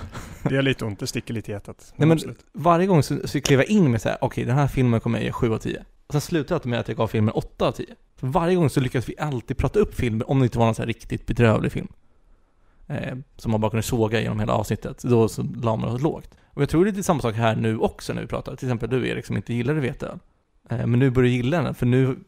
Det 0.49 0.55
gör 0.55 0.63
lite 0.63 0.85
ont, 0.85 0.99
det 0.99 1.07
sticker 1.07 1.35
lite 1.35 1.51
i 1.51 1.55
hjärtat. 1.55 1.93
Nej, 1.97 2.09
men 2.09 2.17
absolut. 2.17 2.47
varje 2.53 2.87
gång 2.87 3.03
så, 3.03 3.29
så 3.29 3.41
klev 3.41 3.59
jag 3.61 3.69
in 3.69 3.91
med 3.91 4.03
så 4.03 4.09
här: 4.09 4.19
okej 4.21 4.45
den 4.45 4.57
här 4.57 4.67
filmen 4.67 5.01
kommer 5.01 5.19
jag 5.19 5.25
ge 5.25 5.33
7 5.33 5.53
av 5.53 5.59
10. 5.59 5.85
Och 6.07 6.13
sen 6.13 6.21
slutade 6.21 6.61
det 6.63 6.69
med 6.69 6.81
att 6.81 6.89
jag 6.89 6.97
gav 6.97 7.07
filmen 7.07 7.35
8 7.35 7.67
av 7.69 7.73
10. 7.73 7.87
För 8.17 8.27
varje 8.27 8.55
gång 8.55 8.71
så 8.71 8.81
lyckades 8.81 9.09
vi 9.09 9.15
alltid 9.19 9.57
prata 9.57 9.79
upp 9.79 9.95
filmen 9.95 10.23
om 10.27 10.39
det 10.39 10.45
inte 10.45 10.59
var 10.59 10.65
någon 10.67 10.75
så 10.75 10.83
här 10.83 10.87
riktigt 10.87 11.27
bedrövlig 11.27 11.73
film. 11.73 11.89
Eh, 12.87 13.17
som 13.37 13.51
man 13.51 13.61
bara 13.61 13.71
kunde 13.71 13.83
såga 13.83 14.21
genom 14.21 14.41
hela 14.41 14.53
avsnittet. 14.53 15.03
Då 15.03 15.29
så 15.29 15.43
la 15.43 15.77
man 15.77 15.95
det 15.95 16.03
lågt. 16.03 16.31
Och 16.47 16.63
jag 16.63 16.69
tror 16.69 16.85
det 16.85 16.91
är 16.91 16.93
lite 16.93 17.03
samma 17.03 17.21
sak 17.21 17.35
här 17.35 17.57
nu 17.57 17.79
också 17.79 18.13
när 18.13 18.21
vi 18.21 18.27
pratar. 18.27 18.57
Till 18.57 18.69
exempel 18.69 18.91
du 18.91 19.09
Erik 19.09 19.27
som 19.27 19.37
inte 19.37 19.55
gillade 19.55 19.81
veteöl. 19.81 20.19
Eh, 20.71 20.87
men 20.87 20.99
nu 20.99 21.11
börjar 21.11 21.31
du 21.31 21.37
gilla 21.37 21.63
den, 21.63 21.75
för 21.75 21.87
nu 21.87 22.19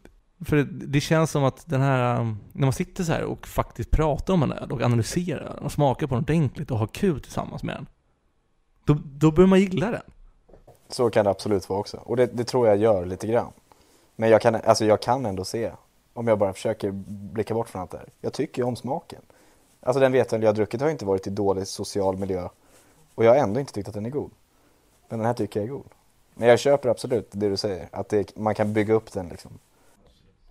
för 0.44 0.56
det, 0.56 0.64
det 0.64 1.00
känns 1.00 1.30
som 1.30 1.44
att 1.44 1.66
den 1.66 1.80
här, 1.80 2.20
um, 2.20 2.38
när 2.52 2.66
man 2.66 2.72
sitter 2.72 3.04
så 3.04 3.12
här 3.12 3.24
och 3.24 3.46
faktiskt 3.46 3.90
pratar 3.90 4.34
om 4.34 4.42
en 4.42 4.52
öl 4.52 4.72
och 4.72 4.82
analyserar 4.82 5.54
den 5.54 5.64
och 5.64 5.72
smakar 5.72 6.06
på 6.06 6.14
den 6.14 6.24
ordentligt 6.24 6.70
och 6.70 6.78
har 6.78 6.86
kul 6.86 7.20
tillsammans 7.20 7.62
med 7.62 7.76
den. 7.76 7.86
Då, 8.84 8.96
då 9.04 9.30
börjar 9.30 9.48
man 9.48 9.60
gilla 9.60 9.90
den. 9.90 10.02
Så 10.88 11.10
kan 11.10 11.24
det 11.24 11.30
absolut 11.30 11.68
vara 11.68 11.80
också. 11.80 11.96
Och 11.96 12.16
det, 12.16 12.26
det 12.26 12.44
tror 12.44 12.68
jag 12.68 12.76
gör 12.76 13.06
lite 13.06 13.26
grann. 13.26 13.52
Men 14.16 14.30
jag 14.30 14.40
kan, 14.40 14.54
alltså 14.54 14.84
jag 14.84 15.02
kan 15.02 15.26
ändå 15.26 15.44
se, 15.44 15.72
om 16.12 16.28
jag 16.28 16.38
bara 16.38 16.52
försöker 16.52 16.90
blicka 17.06 17.54
bort 17.54 17.68
från 17.68 17.82
allt 17.82 17.90
det 17.90 17.98
här. 17.98 18.08
Jag 18.20 18.32
tycker 18.32 18.62
ju 18.62 18.68
om 18.68 18.76
smaken. 18.76 19.22
Alltså 19.80 20.00
den 20.00 20.12
veteöl 20.12 20.42
jag 20.42 20.48
har 20.48 20.54
druckit 20.54 20.80
har 20.80 20.90
inte 20.90 21.04
varit 21.04 21.26
i 21.26 21.30
dålig 21.30 21.66
social 21.66 22.16
miljö. 22.16 22.48
Och 23.14 23.24
jag 23.24 23.30
har 23.30 23.36
ändå 23.36 23.60
inte 23.60 23.72
tyckt 23.72 23.88
att 23.88 23.94
den 23.94 24.06
är 24.06 24.10
god. 24.10 24.30
Men 25.08 25.18
den 25.18 25.26
här 25.26 25.34
tycker 25.34 25.60
jag 25.60 25.68
är 25.68 25.72
god. 25.72 25.88
Men 26.34 26.48
jag 26.48 26.58
köper 26.58 26.88
absolut 26.88 27.28
det 27.32 27.48
du 27.48 27.56
säger, 27.56 27.88
att 27.92 28.08
det, 28.08 28.36
man 28.36 28.54
kan 28.54 28.72
bygga 28.72 28.94
upp 28.94 29.12
den 29.12 29.28
liksom. 29.28 29.58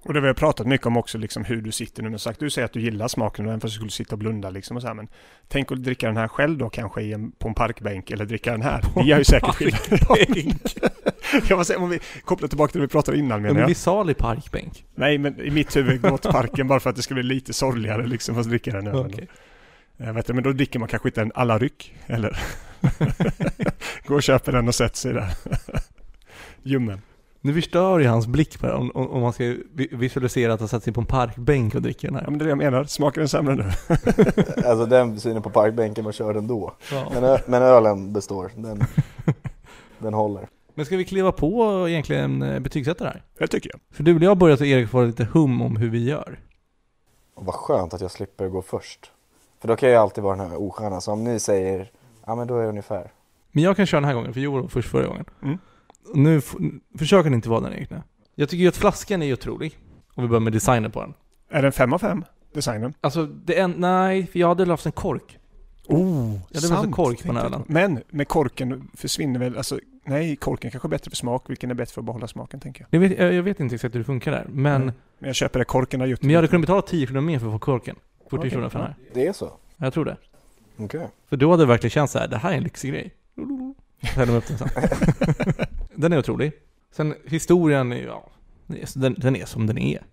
Och 0.05 0.13
det 0.13 0.21
vi 0.21 0.27
har 0.27 0.33
pratat 0.33 0.67
mycket 0.67 0.87
om 0.87 0.97
också, 0.97 1.17
liksom 1.17 1.45
hur 1.45 1.61
du 1.61 1.71
sitter 1.71 2.03
nu. 2.03 2.09
Men 2.09 2.19
sagt, 2.19 2.39
du 2.39 2.49
säger 2.49 2.65
att 2.65 2.73
du 2.73 2.81
gillar 2.81 3.07
smaken, 3.07 3.45
även 3.45 3.61
fast 3.61 3.73
du 3.73 3.75
skulle 3.75 3.91
sitta 3.91 4.15
och 4.15 4.19
blunda 4.19 4.49
liksom 4.49 4.77
och 4.77 4.81
så 4.81 4.87
här. 4.87 4.95
Men 4.95 5.07
tänk 5.47 5.71
att 5.71 5.83
dricka 5.83 6.07
den 6.07 6.17
här 6.17 6.27
själv 6.27 6.57
då 6.57 6.69
kanske 6.69 7.01
i 7.01 7.13
en, 7.13 7.31
på 7.31 7.47
en 7.47 7.53
parkbänk 7.53 8.11
eller 8.11 8.25
dricka 8.25 8.51
den 8.51 8.61
här. 8.61 8.83
Det 8.95 9.01
gör 9.03 9.17
ju 9.17 9.23
säkert 9.23 9.55
skillnad. 9.55 10.59
jag 11.49 11.57
var 11.57 11.63
säga, 11.63 11.79
om 11.79 11.89
vi 11.89 11.99
kopplar 12.23 12.47
tillbaka 12.47 12.71
till 12.71 12.81
det 12.81 12.87
vi 12.87 12.91
pratade 12.91 13.17
innan 13.17 13.31
Ja, 13.31 13.41
menar 13.41 13.53
men 13.53 13.61
jag. 13.61 13.67
vi 13.67 13.75
sa 13.75 14.09
i 14.09 14.13
parkbänk. 14.13 14.85
Nej, 14.95 15.17
men 15.17 15.39
i 15.41 15.49
mitt 15.51 15.75
huvud 15.75 16.01
gå 16.01 16.17
till 16.17 16.31
parken 16.31 16.67
bara 16.67 16.79
för 16.79 16.89
att 16.89 16.95
det 16.95 17.01
ska 17.01 17.13
bli 17.13 17.23
lite 17.23 17.53
sorgligare 17.53 18.07
liksom 18.07 18.39
att 18.39 18.49
dricka 18.49 18.71
den 18.71 18.87
ölen. 18.87 19.05
Okej. 19.13 19.27
Jag 19.97 20.13
vet 20.13 20.23
inte, 20.25 20.33
men 20.33 20.43
då 20.43 20.51
dricker 20.51 20.79
man 20.79 20.87
kanske 20.87 21.09
inte 21.09 21.21
en 21.21 21.31
alla 21.35 21.57
ryck, 21.57 21.95
eller? 22.07 22.39
Gå 24.07 24.15
och 24.15 24.23
köper 24.23 24.51
den 24.51 24.67
och 24.67 24.75
sätter 24.75 24.97
sig 24.97 25.13
där. 25.13 25.33
Ljummen. 26.63 27.01
Nu 27.45 27.53
förstör 27.53 27.99
ju 27.99 28.07
hans 28.07 28.27
blick 28.27 28.59
på 28.59 28.67
det, 28.67 28.73
om, 28.73 28.91
om 28.95 29.21
man 29.21 29.33
ska 29.33 29.43
vi- 29.73 29.89
visualisera 29.91 30.53
att 30.53 30.59
han 30.59 30.69
sätter 30.69 30.83
sig 30.83 30.93
på 30.93 30.99
en 31.01 31.05
parkbänk 31.07 31.75
och 31.75 31.81
dricker 31.81 32.07
den 32.07 32.15
Ja, 32.15 32.21
här. 32.21 32.29
men 32.29 32.39
det 32.39 32.43
är 32.43 32.45
det 32.45 32.49
jag 32.51 32.57
menar. 32.57 32.83
Smakar 32.83 33.21
den 33.21 33.27
sämre 33.29 33.55
nu? 33.55 33.63
Alltså 34.65 34.85
den 34.85 35.19
synen 35.19 35.41
på 35.41 35.49
parkbänken, 35.49 36.03
man 36.03 36.13
kör 36.13 36.33
den 36.33 36.47
då. 36.47 36.73
Ja. 36.91 37.11
Men, 37.21 37.39
men 37.47 37.61
ölen 37.61 38.13
består, 38.13 38.51
den, 38.55 38.83
den 39.99 40.13
håller. 40.13 40.47
Men 40.73 40.85
ska 40.85 40.97
vi 40.97 41.05
kliva 41.05 41.31
på 41.31 41.59
och 41.59 41.89
egentligen 41.89 42.41
eh, 42.41 42.59
betygsätta 42.59 43.03
det 43.03 43.09
här? 43.09 43.23
Det 43.37 43.47
tycker 43.47 43.69
jag. 43.73 43.79
För 43.91 44.03
du 44.03 44.15
och 44.15 44.21
jag 44.23 44.37
börjat 44.37 44.59
och 44.61 44.65
Erik 44.67 44.89
får 44.89 45.05
lite 45.05 45.27
hum 45.33 45.61
om 45.61 45.75
hur 45.75 45.89
vi 45.89 46.05
gör. 46.09 46.39
Och 47.35 47.45
vad 47.45 47.55
skönt 47.55 47.93
att 47.93 48.01
jag 48.01 48.11
slipper 48.11 48.47
gå 48.47 48.61
först. 48.61 49.11
För 49.61 49.67
då 49.67 49.75
kan 49.75 49.89
jag 49.89 50.01
alltid 50.01 50.23
vara 50.23 50.35
den 50.35 50.49
här 50.49 50.61
osköna, 50.61 51.01
så 51.01 51.11
om 51.11 51.23
ni 51.23 51.39
säger, 51.39 51.91
ja 52.25 52.35
men 52.35 52.47
då 52.47 52.57
är 52.57 52.63
det 52.63 52.69
ungefär. 52.69 53.11
Men 53.51 53.63
jag 53.63 53.75
kan 53.75 53.85
köra 53.85 54.01
den 54.01 54.07
här 54.07 54.15
gången, 54.15 54.33
för 54.33 54.39
Joel 54.41 54.61
var 54.61 54.69
först 54.69 54.89
förra 54.89 55.07
gången. 55.07 55.25
Mm. 55.43 55.57
Nu, 56.13 56.41
försöker 56.97 57.29
ni 57.29 57.35
inte 57.35 57.49
vara 57.49 57.61
den 57.61 57.71
nu. 57.89 58.01
Jag 58.35 58.49
tycker 58.49 58.61
ju 58.61 58.67
att 58.67 58.77
flaskan 58.77 59.21
är 59.23 59.33
otrolig. 59.33 59.77
Om 60.15 60.23
vi 60.23 60.29
börjar 60.29 60.39
med 60.41 60.53
designen 60.53 60.91
på 60.91 61.01
den. 61.01 61.13
Är 61.49 61.61
den 61.61 61.71
fem 61.71 61.93
av 61.93 61.99
fem? 61.99 62.25
Designen? 62.53 62.93
Alltså, 63.01 63.25
det 63.25 63.59
är 63.59 63.63
en, 63.63 63.71
nej, 63.71 64.27
för 64.27 64.39
jag 64.39 64.47
hade 64.47 64.65
haft 64.65 64.85
en 64.85 64.91
kork. 64.91 65.39
Oh, 65.87 66.33
Ja, 66.49 66.59
det 66.61 66.67
var 66.71 66.83
så 66.83 66.91
kork 66.91 67.21
på 67.21 67.27
den 67.27 67.37
ölen. 67.37 67.63
Men 67.67 67.99
med 68.09 68.27
korken 68.27 68.89
försvinner 68.93 69.39
väl, 69.39 69.57
alltså 69.57 69.79
nej, 70.05 70.35
korken 70.35 70.71
kanske 70.71 70.87
är 70.87 70.89
bättre 70.89 71.09
för 71.09 71.15
smak. 71.17 71.49
Vilken 71.49 71.71
är 71.71 71.75
bättre 71.75 71.93
för 71.93 72.01
att 72.01 72.05
behålla 72.05 72.27
smaken 72.27 72.59
tänker 72.59 72.81
jag. 72.89 73.01
Jag 73.01 73.09
vet, 73.09 73.19
jag, 73.19 73.33
jag 73.33 73.43
vet 73.43 73.59
inte 73.59 73.75
exakt 73.75 73.95
hur 73.95 73.99
det 73.99 74.05
funkar 74.05 74.31
där, 74.31 74.45
men, 74.49 74.81
Mm. 74.81 74.93
Men 75.19 75.27
jag 75.27 75.35
köper 75.35 75.59
det, 75.59 75.65
korken 75.65 75.99
har 75.99 76.07
gjort 76.07 76.21
men 76.21 76.29
jag 76.29 76.37
hade 76.37 76.47
kunnat 76.47 76.61
betala 76.61 76.81
10 76.81 77.07
kronor 77.07 77.21
mer 77.21 77.39
för 77.39 77.47
att 77.47 77.53
få 77.53 77.59
korken. 77.59 77.95
40 78.29 78.35
Okej, 78.37 78.49
kronor 78.51 78.69
för 78.69 78.79
den 78.79 78.87
här. 78.87 78.95
Det 79.13 79.27
är 79.27 79.33
så? 79.33 79.51
Jag 79.77 79.93
tror 79.93 80.05
det. 80.05 80.17
Okej. 80.77 81.07
För 81.29 81.37
då 81.37 81.51
hade 81.51 81.63
det 81.63 81.67
verkligen 81.67 81.91
känts 81.91 82.13
så 82.13 82.19
här, 82.19 82.27
det 82.27 82.37
här 82.37 82.51
är 82.51 82.57
en 82.57 82.63
lyxig 82.63 82.91
grej. 82.91 83.13
Häller 84.01 84.35
upp 84.35 84.47
den 84.47 84.57
sen. 84.57 84.69
den 85.95 86.13
är 86.13 86.17
otrolig. 86.17 86.51
Sen 86.91 87.15
historien, 87.25 87.91
är 87.91 87.97
ju, 87.97 88.03
ja, 88.03 88.29
den, 88.95 89.15
den 89.17 89.35
är 89.35 89.45
som 89.45 89.67
den 89.67 89.77
är. 89.77 90.05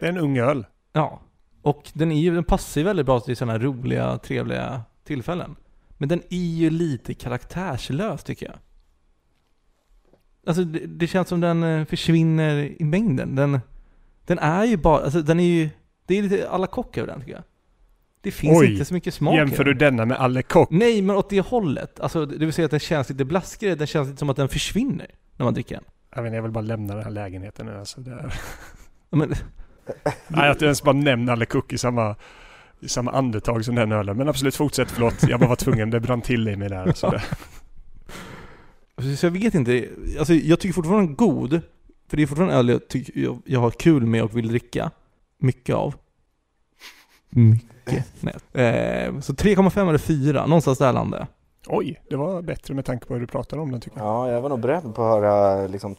Det 0.00 0.06
är 0.06 0.08
en 0.08 0.18
ung 0.18 0.38
öl. 0.38 0.66
Ja. 0.92 1.20
Och 1.62 1.90
den, 1.94 2.12
är 2.12 2.16
ju, 2.16 2.34
den 2.34 2.44
passar 2.44 2.80
ju 2.80 2.84
väldigt 2.84 3.06
bra 3.06 3.20
till 3.20 3.36
sådana 3.36 3.52
här 3.52 3.60
roliga, 3.60 4.18
trevliga 4.18 4.82
tillfällen. 5.04 5.56
Men 5.98 6.08
den 6.08 6.22
är 6.30 6.56
ju 6.56 6.70
lite 6.70 7.14
karaktärslös 7.14 8.24
tycker 8.24 8.46
jag. 8.46 8.56
Alltså 10.46 10.64
det, 10.64 10.86
det 10.86 11.06
känns 11.06 11.28
som 11.28 11.40
den 11.40 11.62
eh, 11.62 11.84
försvinner 11.84 12.82
i 12.82 12.84
mängden. 12.84 13.34
Den, 13.34 13.60
den 14.26 14.38
är 14.38 14.64
ju 14.64 14.76
bara, 14.76 15.04
alltså 15.04 15.22
den 15.22 15.40
är 15.40 15.44
ju, 15.44 15.70
det 16.06 16.18
är 16.18 16.22
lite 16.22 16.48
alla 16.48 16.66
kock 16.66 16.98
över 16.98 17.08
den 17.08 17.20
tycker 17.20 17.32
jag. 17.32 17.42
Det 18.24 18.30
finns 18.30 18.58
Oj, 18.58 18.72
inte 18.72 18.84
så 18.84 18.94
mycket 18.94 19.14
smak 19.14 19.34
i 19.34 19.36
Jämför 19.36 19.64
den. 19.64 19.78
du 19.78 19.78
denna 19.78 20.04
med 20.04 20.16
Alle 20.20 20.42
Kock? 20.42 20.70
Nej, 20.70 21.02
men 21.02 21.16
åt 21.16 21.30
det 21.30 21.40
hållet. 21.40 22.00
Alltså 22.00 22.26
det 22.26 22.44
vill 22.44 22.52
säga 22.52 22.64
att 22.64 22.70
den 22.70 22.80
känns 22.80 23.08
lite 23.08 23.24
blaskigare, 23.24 23.74
den 23.74 23.86
känns 23.86 24.08
lite 24.08 24.18
som 24.18 24.30
att 24.30 24.36
den 24.36 24.48
försvinner 24.48 25.06
när 25.36 25.44
man 25.44 25.54
dricker 25.54 25.74
den. 25.74 25.84
Jag 26.14 26.22
vet 26.22 26.28
inte, 26.28 26.36
jag 26.36 26.42
vill 26.42 26.52
bara 26.52 26.60
lämna 26.64 26.94
den 26.94 27.04
här 27.04 27.10
lägenheten 27.10 27.66
nu 27.66 27.78
alltså. 27.78 28.00
Det 28.00 28.30
Men, 29.10 29.28
Nej, 30.28 30.50
att 30.50 30.60
jag 30.60 30.62
ens 30.62 30.82
bara 30.82 30.92
nämner 30.96 31.32
Alle 31.32 31.46
Cook 31.46 31.72
i 31.72 31.78
samma, 31.78 32.16
i 32.80 32.88
samma 32.88 33.12
andetag 33.12 33.64
som 33.64 33.74
den 33.74 33.92
ölen. 33.92 34.16
Men 34.16 34.28
absolut, 34.28 34.56
fortsätt. 34.56 34.90
Förlåt, 34.90 35.28
jag 35.28 35.40
bara 35.40 35.48
var 35.48 35.56
tvungen. 35.56 35.90
Det 35.90 36.00
brann 36.00 36.20
till 36.20 36.48
i 36.48 36.56
mig 36.56 36.68
där. 36.68 36.92
Så 36.92 37.10
det. 37.10 37.22
Så 39.16 39.26
jag 39.26 39.30
vet 39.30 39.54
inte, 39.54 39.88
alltså 40.18 40.34
jag 40.34 40.60
tycker 40.60 40.74
fortfarande 40.74 41.06
den 41.06 41.16
god. 41.16 41.60
För 42.08 42.16
det 42.16 42.22
är 42.22 42.26
fortfarande 42.26 42.54
öl 42.54 42.68
jag, 42.68 42.88
tycker, 42.88 43.20
jag, 43.20 43.42
jag 43.44 43.60
har 43.60 43.70
kul 43.70 44.06
med 44.06 44.22
och 44.22 44.36
vill 44.36 44.48
dricka. 44.48 44.90
Mycket 45.38 45.74
av. 45.74 45.94
mycket. 47.30 47.73
Nej. 48.20 48.34
Eh, 48.66 49.20
så 49.20 49.32
3,5 49.32 49.88
eller 49.88 49.98
4, 49.98 50.46
någonstans 50.46 50.78
där 50.78 50.92
landade 50.92 51.26
jag. 51.66 51.78
Oj, 51.78 52.02
det 52.10 52.16
var 52.16 52.42
bättre 52.42 52.74
med 52.74 52.84
tanke 52.84 53.06
på 53.06 53.14
hur 53.14 53.20
du 53.20 53.26
pratar 53.26 53.58
om 53.58 53.70
den 53.72 53.80
tycker 53.80 53.98
jag. 53.98 54.06
Ja, 54.06 54.30
jag 54.30 54.40
var 54.40 54.48
nog 54.48 54.60
beredd 54.60 54.82
på 54.94 55.02
att 55.04 55.08
höra 55.22 55.66
liksom 55.66 55.96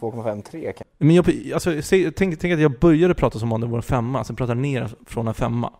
2,53 0.00 0.72
kan- 0.72 0.86
Men 0.98 1.14
jag, 1.16 1.26
alltså, 1.54 1.82
säg- 1.82 2.12
tänk, 2.12 2.38
tänk 2.40 2.54
att 2.54 2.60
jag 2.60 2.78
började 2.78 3.14
prata 3.14 3.38
som 3.38 3.52
om 3.52 3.60
det 3.60 3.66
var 3.66 3.76
en 3.76 3.82
femma, 3.82 4.24
sen 4.24 4.36
pratade 4.36 4.58
jag 4.58 4.62
ner 4.62 4.88
från 5.06 5.28
en 5.28 5.34
femma. 5.34 5.72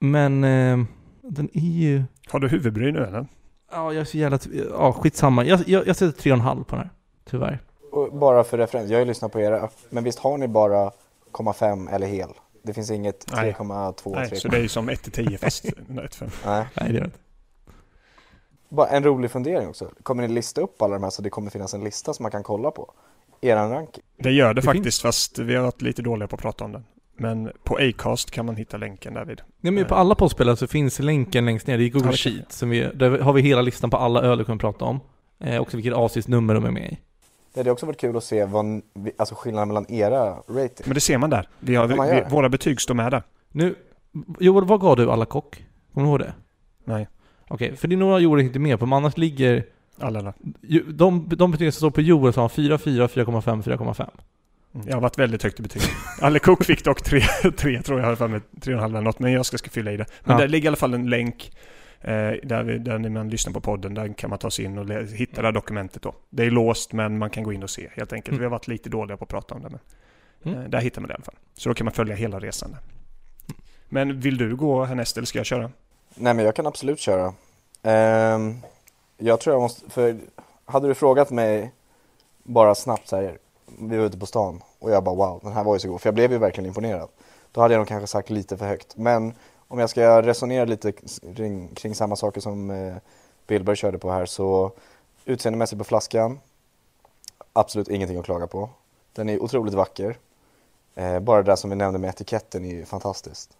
Men 0.00 0.44
eh, 0.44 0.78
den 1.22 1.48
är 1.54 1.60
ju... 1.60 2.02
Har 2.28 2.40
du 2.40 2.48
huvudbryn 2.48 2.96
i 2.96 2.98
ölen? 2.98 3.28
Ja, 3.72 3.92
jag 3.92 4.00
är 4.00 4.04
så 4.04 4.18
jävla... 4.18 4.38
Ja, 4.70 4.92
skitsamma. 4.92 5.44
Jag, 5.44 5.60
jag, 5.66 5.86
jag 5.86 5.96
sätter 5.96 6.22
3,5 6.30 6.64
på 6.64 6.76
den 6.76 6.78
här. 6.84 6.90
Tyvärr. 7.30 7.58
Och 7.92 8.12
bara 8.18 8.44
för 8.44 8.58
referens, 8.58 8.90
jag 8.90 8.96
har 8.96 9.00
ju 9.00 9.06
lyssnat 9.06 9.32
på 9.32 9.40
era, 9.40 9.68
men 9.90 10.04
visst 10.04 10.18
har 10.18 10.38
ni 10.38 10.48
bara 10.48 10.90
0,5 11.32 11.94
eller 11.94 12.06
hel? 12.06 12.28
Det 12.66 12.74
finns 12.74 12.90
inget 12.90 13.26
Nej. 13.32 13.52
3,2, 13.58 14.12
Nej, 14.14 14.28
3, 14.28 14.36
så 14.36 14.48
det 14.48 14.56
är 14.56 14.60
ju 14.60 14.68
som 14.68 14.90
1-10 14.90 15.36
fast 15.38 15.64
1-5. 15.88 16.30
Nej. 16.46 16.66
Nej, 16.80 16.92
det 16.92 16.98
är 16.98 17.04
inte. 17.04 17.18
Bara 18.68 18.88
en 18.88 19.04
rolig 19.04 19.30
fundering 19.30 19.68
också. 19.68 19.90
Kommer 20.02 20.28
ni 20.28 20.34
lista 20.34 20.60
upp 20.60 20.82
alla 20.82 20.94
de 20.94 21.02
här 21.02 21.10
så 21.10 21.22
det 21.22 21.30
kommer 21.30 21.50
finnas 21.50 21.74
en 21.74 21.84
lista 21.84 22.14
som 22.14 22.22
man 22.22 22.30
kan 22.32 22.42
kolla 22.42 22.70
på? 22.70 22.92
Eran 23.40 23.70
ranking? 23.70 24.02
Det 24.18 24.30
gör 24.32 24.48
det, 24.48 24.60
Det 24.60 24.62
faktiskt, 24.64 24.84
finns. 24.84 25.02
fast 25.02 25.38
vi 25.38 25.54
har 25.54 25.62
varit 25.62 25.82
lite 25.82 26.02
dåliga 26.02 26.28
på 26.28 26.36
att 26.36 26.42
prata 26.42 26.64
om 26.64 26.72
den. 26.72 26.84
Men 27.16 27.50
på 27.64 27.76
Acast 27.76 28.30
kan 28.30 28.46
man 28.46 28.56
hitta 28.56 28.76
länken 28.76 29.14
därvid. 29.14 29.42
Nej, 29.60 29.72
men 29.72 29.84
på 29.84 29.94
alla 29.94 30.14
poddspelare 30.14 30.56
så 30.56 30.66
finns 30.66 30.98
länken 30.98 31.44
längst 31.46 31.66
ner. 31.66 31.78
Det 31.78 31.84
är 31.84 31.88
Google 31.90 32.10
Ja, 32.10 32.16
Sheet. 32.16 32.52
Som 32.52 32.70
vi, 32.70 32.80
där 32.94 33.18
har 33.18 33.32
vi 33.32 33.42
hela 33.42 33.62
listan 33.62 33.90
på 33.90 33.96
alla 33.96 34.22
öl 34.22 34.38
vi 34.38 34.44
kommer 34.44 34.58
prata 34.58 34.84
om. 34.84 35.00
Eh, 35.40 35.60
också 35.60 35.76
vilket 35.76 35.92
avsnittsnummer 35.94 36.54
de 36.54 36.64
är 36.64 36.70
med 36.70 36.92
i. 36.92 36.98
Det 37.54 37.60
hade 37.60 37.70
också 37.70 37.86
varit 37.86 38.00
kul 38.00 38.16
att 38.16 38.24
se 38.24 38.44
vad, 38.44 38.82
alltså 39.16 39.34
skillnaden 39.34 39.68
mellan 39.68 39.90
era 39.90 40.30
rating. 40.48 40.84
Men 40.84 40.94
det 40.94 41.00
ser 41.00 41.18
man 41.18 41.30
där. 41.30 41.48
Vi 41.60 41.74
har, 41.74 41.86
vi, 41.86 41.94
gör. 41.94 42.28
våra 42.30 42.48
betyg 42.48 42.80
står 42.80 42.94
med 42.94 43.12
där. 43.12 43.22
Nu, 43.52 43.74
Joel, 44.40 44.64
vad 44.64 44.80
gav 44.80 44.96
du 44.96 45.10
alla 45.10 45.24
kock? 45.24 45.64
Kommer 45.94 46.06
du 46.06 46.10
ihåg 46.10 46.18
det? 46.20 46.34
Nej, 46.84 47.08
Okej, 47.48 47.76
för 47.76 47.88
det 47.88 47.94
är 47.94 47.96
några 47.96 48.18
Joel 48.18 48.40
inte 48.40 48.58
med 48.58 48.78
på, 48.78 48.86
men 48.86 48.96
annars 48.96 49.16
ligger... 49.16 49.64
alla 50.00 50.34
De, 50.88 51.28
de 51.36 51.50
betygen 51.50 51.72
som 51.72 51.78
står 51.78 51.90
på 51.90 52.00
Joel 52.00 52.32
som 52.32 52.40
har 52.40 52.48
4, 52.48 52.78
4, 52.78 53.06
4,5, 53.06 53.62
4,5. 53.62 54.08
Mm, 54.74 54.86
Jag 54.88 54.94
har 54.96 55.00
varit 55.00 55.18
väldigt 55.18 55.42
högt 55.42 55.60
i 55.60 55.62
betyg. 55.62 55.82
Alle 56.20 56.38
Cook 56.38 56.64
fick 56.64 56.84
dock 56.84 57.02
3, 57.02 57.20
3 57.56 57.82
tror 57.82 58.00
jag, 58.00 58.06
har 58.06 58.16
för 58.16 58.28
mig 58.28 58.40
3,5 58.60 58.84
eller 58.84 59.00
något, 59.00 59.18
men 59.18 59.32
jag 59.32 59.46
ska, 59.46 59.58
ska 59.58 59.70
fylla 59.70 59.92
i 59.92 59.96
det. 59.96 60.06
Men 60.24 60.32
Ja. 60.36 60.40
där 60.40 60.48
ligger 60.48 60.64
i 60.64 60.68
alla 60.68 60.76
fall 60.76 60.94
en 60.94 61.10
länk 61.10 61.52
där, 62.42 62.62
vi, 62.62 62.78
där 62.78 62.98
när 62.98 63.08
man 63.10 63.28
lyssnar 63.30 63.52
på 63.52 63.60
podden, 63.60 63.94
där 63.94 64.12
kan 64.12 64.30
man 64.30 64.38
ta 64.38 64.50
sig 64.50 64.64
in 64.64 64.78
och 64.78 65.04
hitta 65.06 65.40
det 65.42 65.46
här 65.48 65.52
dokumentet 65.52 66.02
då. 66.02 66.14
Det 66.30 66.44
är 66.44 66.50
låst, 66.50 66.92
men 66.92 67.18
man 67.18 67.30
kan 67.30 67.44
gå 67.44 67.52
in 67.52 67.62
och 67.62 67.70
se 67.70 67.88
helt 67.94 68.12
enkelt. 68.12 68.28
Mm. 68.28 68.38
Vi 68.38 68.44
har 68.44 68.50
varit 68.50 68.68
lite 68.68 68.88
dåliga 68.88 69.16
på 69.16 69.24
att 69.24 69.30
prata 69.30 69.54
om 69.54 69.62
det, 69.62 69.68
men 69.70 69.80
Mm. 70.46 70.58
eh, 70.58 70.68
där 70.68 70.80
hittar 70.80 71.00
man 71.00 71.08
det 71.08 71.12
i 71.12 71.14
alla 71.14 71.24
fall. 71.24 71.34
Så 71.54 71.68
då 71.68 71.74
kan 71.74 71.84
man 71.84 71.94
följa 71.94 72.14
hela 72.14 72.38
resan 72.40 72.70
där. 72.70 72.80
Men 73.88 74.20
vill 74.20 74.36
du 74.36 74.56
gå 74.56 74.84
härnäst 74.84 75.16
eller 75.16 75.26
ska 75.26 75.38
jag 75.38 75.46
köra? 75.46 75.70
Nej 76.14 76.34
men 76.34 76.44
jag 76.44 76.54
kan 76.56 76.66
absolut 76.66 77.00
köra. 77.00 77.34
Ehm, 77.82 78.56
jag 79.18 79.40
tror 79.40 79.54
jag 79.54 79.60
måste, 79.62 79.90
för 79.90 80.16
hade 80.64 80.88
du 80.88 80.94
frågat 80.94 81.30
mig 81.30 81.72
bara 82.42 82.74
snabbt 82.74 83.08
så 83.08 83.16
här, 83.16 83.38
vi 83.78 83.96
var 83.96 84.04
ute 84.04 84.18
på 84.18 84.26
stan 84.26 84.62
och 84.78 84.90
jag 84.90 85.04
bara 85.04 85.14
wow, 85.14 85.40
den 85.42 85.52
här 85.52 85.64
var 85.64 85.74
ju 85.74 85.78
så 85.78 85.88
god, 85.88 86.00
för 86.00 86.08
jag 86.08 86.14
blev 86.14 86.32
ju 86.32 86.38
verkligen 86.38 86.68
imponerad. 86.68 87.08
Då 87.52 87.60
hade 87.60 87.74
jag 87.74 87.78
nog 87.78 87.88
kanske 87.88 88.06
sagt 88.06 88.30
lite 88.30 88.56
för 88.56 88.66
högt. 88.66 88.96
Men 88.96 89.32
om 89.68 89.78
jag 89.78 89.90
ska 89.90 90.22
resonera 90.22 90.64
lite 90.64 90.92
kring, 91.36 91.68
kring 91.74 91.94
samma 91.94 92.16
saker 92.16 92.40
som 92.40 92.70
eh, 92.70 92.96
Billberg 93.46 93.76
körde 93.76 93.98
på 93.98 94.10
här 94.10 94.26
så 94.26 94.72
utseendemässigt 95.24 95.78
på 95.78 95.84
flaskan, 95.84 96.40
absolut 97.52 97.88
ingenting 97.88 98.18
att 98.18 98.24
klaga 98.24 98.46
på. 98.46 98.70
Den 99.12 99.28
är 99.28 99.42
otroligt 99.42 99.74
vacker. 99.74 100.18
Eh, 100.94 101.20
bara 101.20 101.42
det 101.42 101.50
där 101.50 101.56
som 101.56 101.70
vi 101.70 101.76
nämnde 101.76 101.98
med 101.98 102.10
etiketten 102.10 102.64
är 102.64 102.70
ju 102.70 102.84
fantastiskt. 102.84 103.56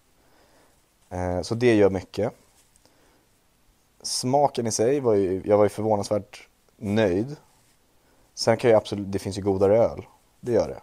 Eh, 1.11 1.43
så 1.43 1.55
det 1.55 1.75
gör 1.75 1.91
mycket. 1.91 2.33
Smaken 4.03 4.67
i 4.67 4.73
sig 4.73 5.01
var 5.01 5.15
ju, 5.15 5.43
jag 5.45 5.57
var 5.57 5.65
ju 5.65 5.69
förvånansvärt 5.69 6.49
nöjd. 6.77 7.37
Sen 8.35 8.57
kan 8.57 8.71
jag 8.71 8.79
absolut, 8.79 9.13
det 9.13 9.19
finns 9.19 9.39
ju 9.39 9.43
godare 9.43 9.79
öl. 9.79 10.07
Det 10.41 10.53
gör 10.53 10.69
det. 10.69 10.81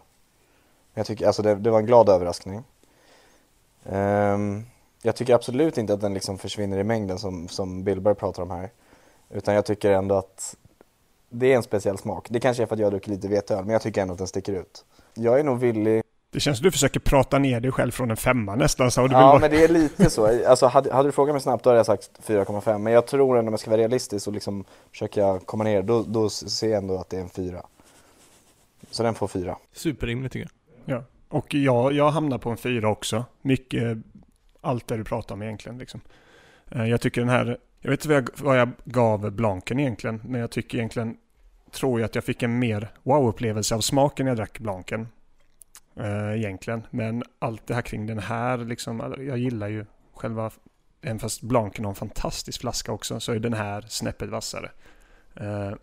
Men 0.94 1.00
jag 1.00 1.06
tycker, 1.06 1.28
alltså 1.28 1.42
det, 1.42 1.56
det 1.56 1.72
var 1.72 1.80
en 1.80 1.86
glad 1.86 2.10
överraskning. 2.10 2.64
Ehm, 3.86 4.66
jag 5.02 5.16
tycker 5.16 5.36
absolut 5.36 5.78
inte 5.78 5.93
att 5.93 6.02
den 6.02 6.14
liksom 6.14 6.38
försvinner 6.38 6.78
i 6.78 6.84
mängden 6.84 7.20
som, 7.20 7.47
som 7.47 7.84
Billberg 7.84 8.16
pratar 8.16 8.43
om 8.43 8.52
här. 8.52 8.70
Utan 9.30 9.56
jag 9.56 9.66
tycker 9.66 9.91
ändå 9.91 10.16
att 10.16 10.56
det 11.30 11.52
är 11.52 11.56
en 11.56 11.64
speciell 11.64 11.97
smak. 11.97 12.28
Det 12.30 12.39
kanske 12.39 12.64
är 12.64 12.68
för 12.68 12.76
att 12.76 12.82
jag 12.82 12.91
druckit 12.91 13.08
lite 13.08 13.28
veteöl, 13.28 13.66
men 13.66 13.74
jag 13.74 13.82
tycker 13.82 14.02
ändå 14.02 14.12
att 14.12 14.18
den 14.18 14.28
sticker 14.28 14.54
ut. 14.54 14.86
Jag 15.14 15.39
är 15.39 15.43
nog 15.43 15.60
villig 15.60 16.04
Det 16.32 16.39
känns 16.39 16.58
som 16.58 16.64
du 16.64 16.72
försöker 16.72 16.99
prata 16.99 17.39
ner 17.39 17.60
dig 17.60 17.72
själv 17.72 17.91
från 17.91 18.12
en 18.12 18.18
femma 18.18 18.56
nästan. 18.56 18.91
Så 18.91 19.02
du 19.02 19.08
vill 19.08 19.14
Ja, 19.18 19.20
bara... 19.22 19.39
men 19.39 19.52
det 19.52 19.64
är 19.64 19.68
lite 19.68 20.10
så. 20.10 20.47
Alltså, 20.47 20.66
hade, 20.66 20.93
hade 20.93 21.08
du 21.08 21.12
frågat 21.12 21.36
mig 21.36 21.41
snabbt 21.41 21.64
då 21.64 21.70
hade 21.70 21.80
jag 21.80 21.86
sagt 21.86 22.10
4,5. 22.28 22.78
Men 22.78 22.93
jag 22.93 23.08
tror 23.08 23.38
ändå 23.38 23.49
om 23.49 23.54
jag 23.54 23.60
ska 23.60 23.70
vara 23.70 23.82
realistisk 23.82 24.28
och 24.28 24.34
liksom 24.34 24.64
försöka 24.91 25.39
komma 25.39 25.64
ner, 25.64 25.82
då, 25.82 26.04
då 26.04 26.30
ser 26.30 26.70
jag 26.70 26.78
ändå 26.78 26.97
att 26.97 27.10
det 27.10 27.18
är 27.18 27.22
en 27.22 27.30
4. 27.30 27.62
Så 28.91 29.04
den 29.04 29.16
får 29.16 29.28
4. 29.28 29.58
Superrimligt 29.74 30.34
tycker 30.34 30.49
jag. 30.86 30.97
Ja. 30.97 31.04
Och 31.30 31.54
jag, 31.54 31.93
jag 31.93 32.12
hamnar 32.12 32.38
på 32.38 32.49
en 32.49 32.58
fyra 32.58 32.89
också. 32.89 33.26
Mycket 33.41 33.97
allt 34.62 34.88
det 34.88 34.97
du 34.97 35.03
pratar 35.03 35.36
om 35.36 35.41
egentligen. 35.41 35.78
Liksom. 35.78 36.01
Eh, 36.72 36.86
jag 36.86 37.01
tycker 37.01 37.22
den 37.22 37.30
här, 37.30 37.57
jag 37.80 37.91
vet 37.91 38.05
inte 38.05 38.07
vad 38.07 38.18
jag, 38.18 38.30
vad 38.38 38.59
jag 38.59 38.70
gav 38.84 39.32
Blanken 39.32 39.80
egentligen, 39.80 40.22
men 40.26 40.41
jag 40.41 40.51
tycker 40.51 40.78
egentligen, 40.78 41.18
tror 41.72 41.99
jag 41.99 42.05
att 42.05 42.16
jag 42.16 42.24
fick 42.24 42.43
en 42.43 42.59
mer 42.59 42.91
wow-upplevelse 43.03 43.76
av 43.76 43.82
smaken 43.82 44.26
när 44.26 44.32
jag 44.32 44.38
drack 44.38 44.59
Blanken. 44.59 45.07
Eh, 45.95 46.34
egentligen, 46.36 46.88
men 46.89 47.24
allt 47.39 47.68
det 47.68 47.74
här 47.74 47.82
kring 47.82 48.07
den 48.07 48.20
här, 48.20 48.57
liksom, 48.57 49.16
jag 49.20 49.38
gillar 49.38 49.68
ju 49.68 49.86
själva, 50.14 50.51
även 51.01 51.20
fast 51.20 51.41
Blanken 51.41 51.86
har 51.86 51.91
en 51.91 51.95
fantastisk 51.95 52.62
flaska 52.62 52.91
också, 52.91 53.20
så 53.20 53.32
är 53.32 53.39
den 53.39 53.53
här 53.53 53.82
snäppet 53.82 54.30
vassare. 54.30 54.72
Eh, 55.36 55.74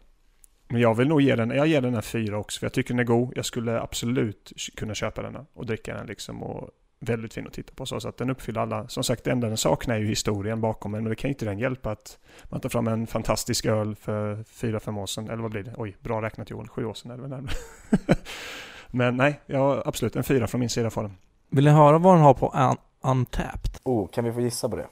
men 0.68 0.80
jag 0.80 0.94
vill 0.94 1.08
nog 1.08 1.20
ge 1.20 1.36
den, 1.36 1.50
jag 1.50 1.66
ger 1.66 1.80
den 1.80 1.94
en 1.94 2.02
fyra 2.02 2.38
också 2.38 2.58
för 2.58 2.66
jag 2.66 2.72
tycker 2.72 2.94
den 2.94 2.98
är 2.98 3.04
god. 3.04 3.32
Jag 3.36 3.44
skulle 3.44 3.80
absolut 3.80 4.52
kunna 4.76 4.94
köpa 4.94 5.22
den 5.22 5.46
och 5.52 5.66
dricka 5.66 5.94
den 5.94 6.06
liksom 6.06 6.42
och 6.42 6.70
väldigt 7.00 7.34
fin 7.34 7.46
att 7.46 7.52
titta 7.52 7.72
på 7.74 7.86
så, 7.86 8.08
att 8.08 8.16
den 8.16 8.30
uppfyller 8.30 8.60
alla. 8.60 8.88
Som 8.88 9.04
sagt 9.04 9.24
det 9.24 9.30
enda 9.30 9.48
den 9.48 9.56
saknar 9.56 9.94
är 9.94 9.98
ju 9.98 10.06
historien 10.06 10.60
bakom 10.60 10.92
den 10.92 11.02
men 11.02 11.10
det 11.10 11.16
kan 11.16 11.28
ju 11.28 11.32
inte 11.32 11.44
den 11.44 11.58
hjälpa 11.58 11.90
att 11.90 12.18
man 12.44 12.60
tar 12.60 12.68
fram 12.68 12.88
en 12.88 13.06
fantastisk 13.06 13.66
öl 13.66 13.96
för 13.96 14.44
fyra, 14.44 14.80
fem 14.80 14.98
år 14.98 15.06
sedan. 15.06 15.30
Eller 15.30 15.42
vad 15.42 15.50
blir 15.50 15.62
det? 15.62 15.74
Oj, 15.76 15.96
bra 16.00 16.22
räknat 16.22 16.50
Joel. 16.50 16.68
Sju 16.68 16.84
år 16.84 16.94
sedan 16.94 17.10
är 17.10 17.16
det 17.16 17.20
väl 17.22 17.30
närmare. 17.30 17.52
Men 18.90 19.16
nej, 19.16 19.40
ja, 19.46 19.82
absolut 19.86 20.16
en 20.16 20.24
fyra 20.24 20.46
från 20.46 20.60
min 20.60 20.68
sida 20.70 20.90
får 20.90 21.02
den. 21.02 21.12
Vill 21.50 21.64
ni 21.64 21.70
höra 21.70 21.98
vad 21.98 22.14
den 22.14 22.22
har 22.22 22.34
på 22.34 22.48
un- 22.50 22.76
Untapped? 23.02 23.70
Oh, 23.84 24.08
kan 24.08 24.24
vi 24.24 24.32
få 24.32 24.40
gissa 24.40 24.68
på 24.68 24.76
det? 24.76 24.86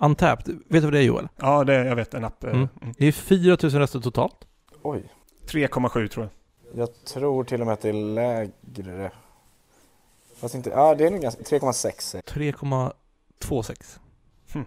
Untapped, 0.00 0.46
vet 0.54 0.62
du 0.68 0.80
vad 0.80 0.92
det 0.92 0.98
är 0.98 1.02
Joel? 1.02 1.28
Ja, 1.36 1.64
det, 1.64 1.74
jag 1.74 1.96
vet 1.96 2.14
en 2.14 2.24
app. 2.24 2.44
eh, 2.44 2.50
Mm. 2.50 2.68
mm. 2.82 2.94
Det 2.98 3.06
är 3.06 3.12
4000 3.12 3.80
röster 3.80 4.00
totalt. 4.00 4.36
Oj. 4.82 5.12
3,7 5.48 6.08
tror 6.08 6.24
jag. 6.24 6.32
Jag 6.82 7.04
tror 7.04 7.44
till 7.44 7.60
och 7.60 7.66
med 7.66 7.72
att 7.72 7.80
det 7.80 7.88
är 7.88 7.92
lägre. 7.92 9.10
Fast 10.36 10.54
inte, 10.54 10.70
ja 10.70 10.94
det 10.94 11.06
är 11.06 11.10
nog 11.10 11.20
ganska, 11.20 11.42
3,6 11.42 12.00
säger 12.00 12.22
3,26. 12.22 13.98
Hmm. 14.52 14.64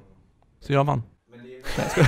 Så 0.59 0.74
jag 0.74 0.84
vann. 0.84 1.03
Nej, 1.36 1.63
jag. 1.95 2.07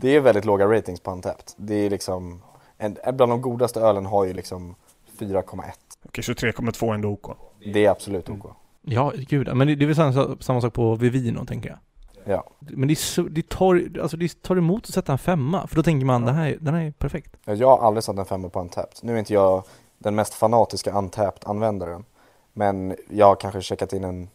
Det 0.00 0.16
är 0.16 0.20
väldigt 0.20 0.44
låga 0.44 0.66
ratings 0.66 1.00
på 1.00 1.10
Untapped. 1.10 1.44
Det 1.56 1.74
är 1.74 1.90
liksom, 1.90 2.42
en, 2.76 2.96
bland 3.12 3.32
de 3.32 3.42
godaste 3.42 3.80
ölen 3.80 4.06
har 4.06 4.24
ju 4.24 4.32
liksom 4.32 4.74
4,1. 5.18 5.72
Okej, 6.04 6.24
så 6.24 6.32
3,2 6.32 6.90
är 6.90 6.94
ändå 6.94 7.08
OK. 7.08 7.36
Det 7.72 7.84
är 7.84 7.90
absolut 7.90 8.28
OK. 8.28 8.46
Ja, 8.82 9.12
gud. 9.16 9.56
Men 9.56 9.66
det, 9.66 9.74
det 9.74 9.84
är 9.84 9.86
väl 9.86 9.96
samma, 9.96 10.36
samma 10.40 10.60
sak 10.60 10.74
på 10.74 10.94
Vivino, 10.94 11.44
tänker 11.44 11.68
jag. 11.68 11.78
Ja. 12.24 12.44
Men 12.58 12.88
det, 12.88 12.94
är 12.94 12.96
så, 12.96 13.22
det, 13.22 13.48
tar, 13.48 13.90
alltså 14.02 14.16
det 14.16 14.42
tar 14.42 14.56
emot 14.56 14.84
att 14.84 14.94
sätta 14.94 15.12
en 15.12 15.18
femma, 15.18 15.66
för 15.66 15.76
då 15.76 15.82
tänker 15.82 16.06
man 16.06 16.24
det 16.24 16.32
här, 16.32 16.56
den 16.60 16.74
här 16.74 16.84
är 16.84 16.90
perfekt. 16.90 17.36
Jag 17.44 17.68
har 17.76 17.86
aldrig 17.86 18.04
satt 18.04 18.18
en 18.18 18.24
femma 18.24 18.48
på 18.48 18.60
Untapped. 18.60 18.98
Nu 19.02 19.14
är 19.14 19.18
inte 19.18 19.34
jag 19.34 19.64
den 19.98 20.14
mest 20.14 20.34
fanatiska 20.34 20.92
Untapped-användaren. 20.92 22.04
Men 22.52 22.96
jag 23.08 23.26
har 23.26 23.36
kanske 23.36 23.62
checkat 23.62 23.92
in 23.92 24.04
en 24.04 24.28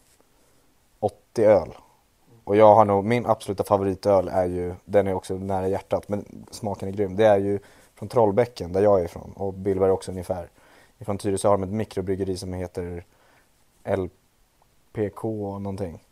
80 1.00 1.44
öl. 1.44 1.74
Och 2.44 2.56
jag 2.56 2.74
har 2.74 2.84
nog, 2.84 3.04
min 3.04 3.26
absoluta 3.26 3.64
favoritöl 3.64 4.28
är 4.28 4.46
ju, 4.46 4.74
den 4.84 5.06
är 5.06 5.14
också 5.14 5.34
nära 5.34 5.68
hjärtat, 5.68 6.08
men 6.08 6.46
smaken 6.50 6.88
är 6.88 6.92
grym. 6.92 7.16
Det 7.16 7.26
är 7.26 7.38
ju 7.38 7.58
från 7.94 8.08
Trollbäcken, 8.08 8.72
där 8.72 8.82
jag 8.82 9.00
är 9.00 9.04
ifrån. 9.04 9.32
Och 9.36 9.54
Billberg 9.54 9.90
också 9.90 10.10
ungefär. 10.10 10.48
Ifrån 10.98 11.18
Tyresö 11.18 11.48
har 11.48 11.58
de 11.58 11.62
ett 11.62 11.70
mikrobryggeri 11.70 12.36
som 12.36 12.52
heter 12.52 13.04
LPK 13.84 15.22
någonting. 15.24 16.04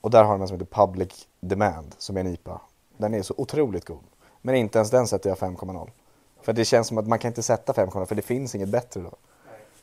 Och 0.00 0.10
där 0.10 0.24
har 0.24 0.32
de 0.32 0.42
en 0.42 0.48
som 0.48 0.60
heter 0.60 0.84
Public 0.86 1.28
Demand, 1.40 1.94
som 1.98 2.16
är 2.16 2.20
en 2.20 2.26
IPA. 2.26 2.60
Den 2.96 3.14
är 3.14 3.22
så 3.22 3.34
otroligt 3.36 3.84
god. 3.84 4.04
Men 4.42 4.54
inte 4.54 4.78
ens 4.78 4.90
den 4.90 5.06
sätter 5.06 5.30
jag 5.30 5.38
5,0. 5.38 5.90
För 6.42 6.52
det 6.52 6.64
känns 6.64 6.86
som 6.86 6.98
att 6.98 7.08
man 7.08 7.18
kan 7.18 7.28
inte 7.28 7.42
sätta 7.42 7.72
5,0 7.72 8.06
för 8.06 8.14
det 8.14 8.22
finns 8.22 8.54
inget 8.54 8.68
bättre 8.68 9.00
då. 9.00 9.16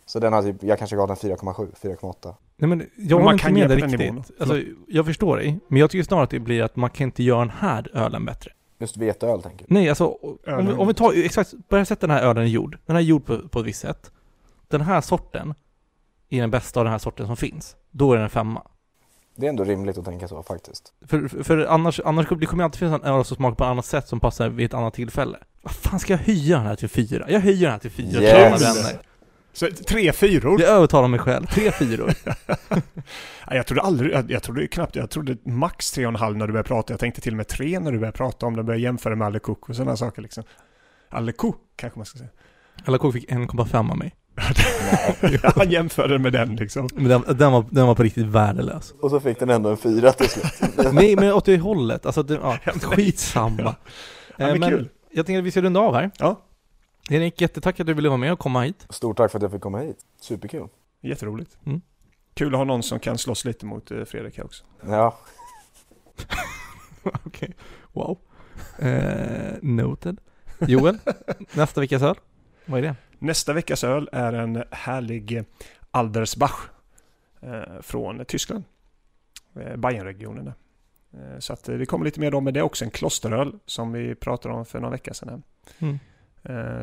Så 0.05 0.19
den 0.19 0.33
har 0.33 0.41
typ, 0.41 0.63
jag 0.63 0.77
kanske 0.77 0.95
gav 0.95 1.07
den 1.07 1.17
4,7, 1.17 1.67
4,8. 1.81 2.33
Nej 2.57 2.67
men 2.69 2.89
jag 2.95 3.17
Men 3.17 3.25
man 3.25 3.33
inte 3.33 3.43
kan 3.43 3.53
med 3.53 3.61
ge 3.61 3.67
dig 3.67 3.77
riktigt. 3.77 3.99
nivån. 3.99 4.23
Alltså, 4.39 4.61
jag 4.87 5.05
förstår 5.05 5.37
dig, 5.37 5.59
men 5.67 5.79
jag 5.79 5.89
tycker 5.89 6.03
snarare 6.03 6.23
att 6.23 6.29
det 6.29 6.39
blir 6.39 6.63
att 6.63 6.75
man 6.75 6.89
kan 6.89 7.05
inte 7.05 7.23
göra 7.23 7.39
den 7.39 7.49
här 7.49 7.89
ölen 7.93 8.25
bättre. 8.25 8.51
Just 8.79 8.97
veteöl 8.97 9.41
tänker 9.41 9.65
du? 9.67 9.73
Nej, 9.73 9.89
alltså 9.89 10.07
om 10.47 10.67
vi, 10.67 10.73
om 10.73 10.87
vi 10.87 10.93
tar 10.93 11.25
exakt, 11.25 11.53
börja 11.69 11.85
sätta 11.85 12.07
den 12.07 12.15
här 12.15 12.23
ölen 12.23 12.43
i 12.43 12.47
jord. 12.47 12.77
Den 12.85 12.95
här 12.95 13.03
är 13.03 13.05
gjord 13.05 13.25
på, 13.25 13.47
på 13.49 13.59
ett 13.59 13.65
visst 13.65 13.81
sätt. 13.81 14.11
Den 14.67 14.81
här 14.81 15.01
sorten 15.01 15.53
är 16.29 16.41
den 16.41 16.51
bästa 16.51 16.79
av 16.79 16.83
den 16.83 16.91
här 16.91 16.99
sorten 16.99 17.27
som 17.27 17.37
finns. 17.37 17.75
Då 17.91 18.11
är 18.11 18.15
den 18.15 18.23
en 18.23 18.29
femma. 18.29 18.61
Det 19.35 19.45
är 19.45 19.49
ändå 19.49 19.63
rimligt 19.63 19.97
att 19.97 20.05
tänka 20.05 20.27
så 20.27 20.43
faktiskt. 20.43 20.93
För, 21.07 21.27
för, 21.27 21.43
för 21.43 21.57
annars, 21.65 21.99
annars 22.05 22.27
kommer 22.27 22.39
det 22.39 22.45
kommer 22.45 22.63
alltid 22.63 22.79
finnas 22.79 23.01
en 23.01 23.07
öl 23.07 23.25
som 23.25 23.37
smakar 23.37 23.55
på 23.55 23.63
ett 23.63 23.69
annat 23.69 23.85
sätt 23.85 24.07
som 24.07 24.19
passar 24.19 24.49
vid 24.49 24.65
ett 24.65 24.73
annat 24.73 24.93
tillfälle. 24.93 25.37
Vad 25.61 25.73
fan 25.75 25.99
ska 25.99 26.13
jag 26.13 26.17
höja 26.19 26.57
den 26.57 26.65
här 26.65 26.75
till 26.75 26.89
fyra? 26.89 27.25
Jag 27.29 27.39
höjer 27.39 27.61
den 27.61 27.71
här 27.71 27.79
till 27.79 27.91
fyra, 27.91 28.21
Yes. 28.21 28.31
till 28.59 28.67
alla 28.67 28.73
vänner. 28.73 28.99
Så 29.53 29.67
tre 29.87 30.11
fyror? 30.13 30.61
Jag 30.61 30.69
övertalar 30.69 31.07
mig 31.07 31.19
själv. 31.19 31.45
Tre 31.45 31.71
fyror. 31.71 32.13
Jag 33.51 33.67
trodde 33.67 33.81
aldrig, 33.81 34.11
jag, 34.13 34.31
jag 34.31 34.43
trodde 34.43 34.67
knappt, 34.67 34.95
jag 34.95 35.09
trodde 35.09 35.37
max 35.43 35.91
tre 35.91 36.05
och 36.05 36.09
en 36.09 36.15
halv 36.15 36.37
när 36.37 36.47
du 36.47 36.53
började 36.53 36.67
prata. 36.67 36.93
Jag 36.93 36.99
tänkte 36.99 37.21
till 37.21 37.33
och 37.33 37.37
med 37.37 37.47
tre 37.47 37.79
när 37.79 37.91
du 37.91 37.97
började 37.99 38.17
prata 38.17 38.45
om 38.45 38.55
det, 38.55 38.63
började 38.63 38.83
jämföra 38.83 39.15
med 39.15 39.25
Allekok 39.25 39.69
och 39.69 39.75
sådana 39.75 39.97
saker 39.97 40.21
liksom. 40.21 40.43
Alleko 41.09 41.53
kanske 41.75 41.99
man 41.99 42.05
ska 42.05 42.17
säga. 42.17 42.29
Alla 42.85 42.97
kok 42.97 43.13
fick 43.13 43.31
1,5 43.31 43.91
av 43.91 43.97
mig. 43.97 44.15
Han 45.55 45.69
jämförde 45.71 46.19
med 46.19 46.33
den 46.33 46.55
liksom. 46.55 46.89
Men 46.95 47.03
den, 47.07 47.37
den, 47.37 47.51
var, 47.51 47.65
den 47.69 47.87
var 47.87 47.95
på 47.95 48.03
riktigt 48.03 48.25
värdelös. 48.25 48.93
Och 49.01 49.09
så 49.09 49.19
fick 49.19 49.39
den 49.39 49.49
ändå 49.49 49.69
en 49.69 49.77
fyra 49.77 50.11
till 50.11 50.29
slut. 50.29 50.53
Nej 50.93 51.15
men 51.15 51.33
åt 51.33 51.45
det 51.45 51.57
hållet, 51.57 52.05
alltså 52.05 52.23
det, 52.23 52.33
ja, 52.33 52.57
skitsamma. 52.81 53.61
Ja, 53.63 53.75
Eh, 54.37 54.47
men 54.51 54.59
men 54.59 54.69
kul. 54.69 54.89
jag 55.11 55.25
tänkte 55.25 55.39
att 55.39 55.45
vi 55.45 55.51
ska 55.51 55.61
runda 55.61 55.79
av 55.79 55.95
här. 55.95 56.11
Ja. 56.19 56.41
Erik, 57.09 57.41
jättetack 57.41 57.79
att 57.79 57.87
du 57.87 57.93
ville 57.93 58.09
vara 58.09 58.17
med 58.17 58.33
och 58.33 58.39
komma 58.39 58.61
hit. 58.61 58.85
Stort 58.89 59.17
tack 59.17 59.31
för 59.31 59.39
att 59.39 59.43
jag 59.43 59.51
fick 59.51 59.61
komma 59.61 59.79
hit. 59.79 59.97
Superkul. 60.21 60.67
Jätteroligt. 61.01 61.57
Mm. 61.65 61.81
Kul 62.33 62.53
att 62.53 62.57
ha 62.57 62.65
någon 62.65 62.83
som 62.83 62.99
kan 62.99 63.17
slåss 63.17 63.45
lite 63.45 63.65
mot 63.65 63.91
eh, 63.91 64.03
Fredrik 64.03 64.37
här 64.37 64.45
också. 64.45 64.63
Ja, 64.87 65.17
Okej, 67.25 67.55
wow. 67.93 68.17
Eh, 68.79 69.53
noted. 69.61 70.17
Joel, 70.59 70.97
nästa 71.53 71.81
veckas 71.81 72.01
öl, 72.01 72.15
vad 72.65 72.77
är 72.79 72.81
det? 72.83 72.95
Nästa 73.19 73.53
veckas 73.53 73.83
öl 73.83 74.09
är 74.11 74.33
en 74.33 74.63
härlig 74.71 75.43
Aldersbach 75.91 76.69
eh, 77.41 77.81
från 77.81 78.25
Tyskland. 78.25 78.63
Eh, 79.55 79.75
Bayernregionen. 79.75 80.47
Eh, 81.13 81.39
så 81.39 81.53
att 81.53 81.63
det 81.63 81.85
kommer 81.85 82.05
lite 82.05 82.19
mer 82.19 82.31
då, 82.31 82.41
men 82.41 82.53
det 82.53 82.59
är 82.59 82.63
också 82.63 82.85
en 82.85 82.91
klosteröl 82.91 83.59
som 83.65 83.91
vi 83.91 84.15
pratade 84.15 84.55
om 84.55 84.65
för 84.65 84.79
några 84.79 84.91
veckor 84.91 85.13
sedan. 85.13 85.43
Mm. 85.79 85.99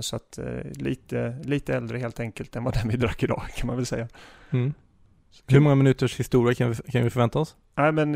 Så 0.00 0.16
att 0.16 0.38
lite, 0.74 1.38
lite 1.44 1.74
äldre 1.76 1.98
helt 1.98 2.20
enkelt 2.20 2.56
än 2.56 2.64
vad 2.64 2.74
den 2.82 2.88
vi 2.88 2.96
drack 2.96 3.22
idag 3.22 3.42
kan 3.56 3.66
man 3.66 3.76
väl 3.76 3.86
säga. 3.86 4.08
Mm. 4.50 4.74
Hur 5.46 5.60
många 5.60 5.74
minuters 5.74 6.20
historia 6.20 6.54
kan 6.54 6.70
vi, 6.70 6.74
kan 6.92 7.04
vi 7.04 7.10
förvänta 7.10 7.38
oss? 7.38 7.56
Nej 7.74 7.92
men, 7.92 8.12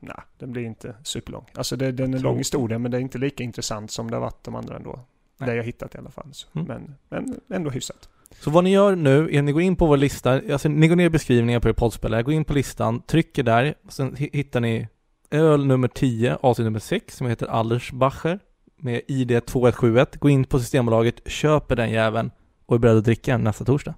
nej, 0.00 0.16
den 0.38 0.52
blir 0.52 0.62
inte 0.62 0.94
superlång. 1.02 1.44
Alltså 1.54 1.76
det, 1.76 1.92
den 1.92 2.14
är 2.14 2.18
Tror- 2.18 2.30
lång 2.30 2.38
historia 2.38 2.78
men 2.78 2.90
det 2.90 2.96
är 2.96 3.00
inte 3.00 3.18
lika 3.18 3.44
intressant 3.44 3.90
som 3.90 4.10
det 4.10 4.16
har 4.16 4.20
varit 4.20 4.44
de 4.44 4.54
andra 4.54 4.76
ändå. 4.76 5.00
Nej. 5.38 5.50
Det 5.50 5.56
jag 5.56 5.64
hittat 5.64 5.94
i 5.94 5.98
alla 5.98 6.10
fall. 6.10 6.32
Mm. 6.54 6.66
Men, 6.66 6.94
men 7.08 7.40
ändå 7.56 7.70
hyfsat. 7.70 8.08
Så 8.40 8.50
vad 8.50 8.64
ni 8.64 8.70
gör 8.72 8.96
nu 8.96 9.34
är 9.34 9.38
att 9.38 9.44
ni 9.44 9.52
går 9.52 9.62
in 9.62 9.76
på 9.76 9.86
vår 9.86 9.96
lista, 9.96 10.32
alltså 10.32 10.68
ni 10.68 10.88
går 10.88 10.96
ner 10.96 11.04
i 11.06 11.10
beskrivningen 11.10 11.60
på 11.60 11.68
er 11.68 11.72
poddspelare, 11.72 12.22
går 12.22 12.34
in 12.34 12.44
på 12.44 12.52
listan, 12.54 13.02
trycker 13.02 13.42
där, 13.42 13.74
sen 13.88 14.16
hi- 14.16 14.30
hittar 14.32 14.60
ni 14.60 14.88
öl 15.30 15.66
nummer 15.66 15.88
10, 15.88 16.36
avsnitt 16.40 16.64
nummer 16.64 16.78
6, 16.80 17.16
som 17.16 17.26
heter 17.26 17.46
Allersbacher 17.46 18.38
med 18.76 19.00
ID 19.08 19.28
2171. 19.46 20.16
Gå 20.16 20.28
in 20.28 20.44
på 20.44 20.58
Systembolaget, 20.60 21.28
köper 21.30 21.76
den 21.76 21.90
jäveln 21.90 22.30
och 22.66 22.74
är 22.74 22.78
beredd 22.78 22.96
att 22.96 23.04
dricka 23.04 23.32
den 23.32 23.44
nästa 23.44 23.64
torsdag. 23.64 23.94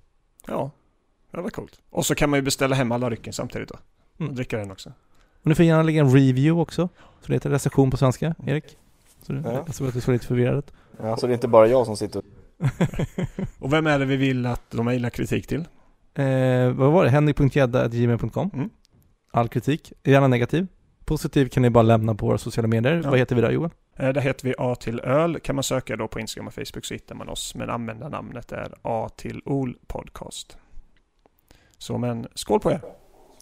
Ja, 0.46 0.70
det 1.30 1.40
var 1.40 1.50
coolt. 1.50 1.80
Och 1.90 2.06
så 2.06 2.14
kan 2.14 2.30
man 2.30 2.38
ju 2.38 2.42
beställa 2.42 2.76
hem 2.76 2.92
alla 2.92 3.10
rycken 3.10 3.32
samtidigt 3.32 3.68
då. 3.68 3.76
Mm. 4.18 4.30
Och 4.30 4.36
dricka 4.36 4.58
den 4.58 4.70
också. 4.70 4.92
Och 5.42 5.46
ni 5.46 5.54
får 5.54 5.64
gärna 5.64 5.82
lägga 5.82 6.00
en 6.00 6.10
review 6.14 6.60
också, 6.62 6.88
så 7.20 7.26
det 7.26 7.32
heter 7.34 7.50
recension 7.50 7.90
på 7.90 7.96
svenska, 7.96 8.34
Erik. 8.46 8.64
Så 9.42 9.48
det, 9.48 9.54
Ja. 9.54 9.62
Jag 9.66 9.74
såg 9.74 9.88
att 9.88 9.94
du 9.94 10.00
såg 10.00 10.12
lite 10.12 10.26
förvirrad 10.26 10.64
ja, 11.02 11.16
så 11.16 11.26
det 11.26 11.32
är 11.32 11.34
inte 11.34 11.48
bara 11.48 11.66
jag 11.66 11.86
som 11.86 11.96
sitter 11.96 12.18
och... 12.18 12.24
Och 13.58 13.72
vem 13.72 13.86
är 13.86 13.98
det 13.98 14.04
vi 14.04 14.16
vill 14.16 14.46
att 14.46 14.70
de 14.70 14.84
mejlar 14.86 15.10
kritik 15.10 15.46
till? 15.46 15.60
Eh, 16.14 16.70
vad 16.72 16.92
var 16.92 17.04
det? 17.04 17.10
henrik.gädda.gmail.com 17.10 18.50
Mm. 18.54 18.70
All 19.32 19.48
kritik, 19.48 19.92
gärna 20.04 20.28
negativ. 20.28 20.66
Positiv 21.04 21.48
kan 21.48 21.62
ni 21.62 21.70
bara 21.70 21.82
lämna 21.82 22.14
på 22.14 22.26
våra 22.26 22.38
sociala 22.38 22.68
medier. 22.68 23.00
Ja. 23.04 23.10
Vad 23.10 23.18
heter 23.18 23.34
vi 23.36 23.42
där 23.42 23.50
Johan? 23.50 23.70
Eh, 23.96 24.08
Där 24.08 24.20
heter 24.20 24.44
vi 24.48 24.54
A 24.58 24.74
till 24.74 25.00
öl. 25.00 25.40
Kan 25.40 25.54
man 25.54 25.62
söka 25.64 25.96
då 25.96 26.08
på 26.08 26.20
Instagram 26.20 26.46
och 26.46 26.54
Facebook 26.54 26.84
så 26.84 26.94
hittar 26.94 27.14
man 27.14 27.28
oss. 27.28 27.54
Men 27.54 27.70
användarnamnet 27.70 28.52
är 28.52 28.74
A 28.82 29.08
till 29.16 29.42
OL 29.44 29.76
podcast. 29.86 30.56
Så 31.78 31.98
men 31.98 32.26
skål 32.34 32.60
på 32.60 32.70
er. 32.70 32.80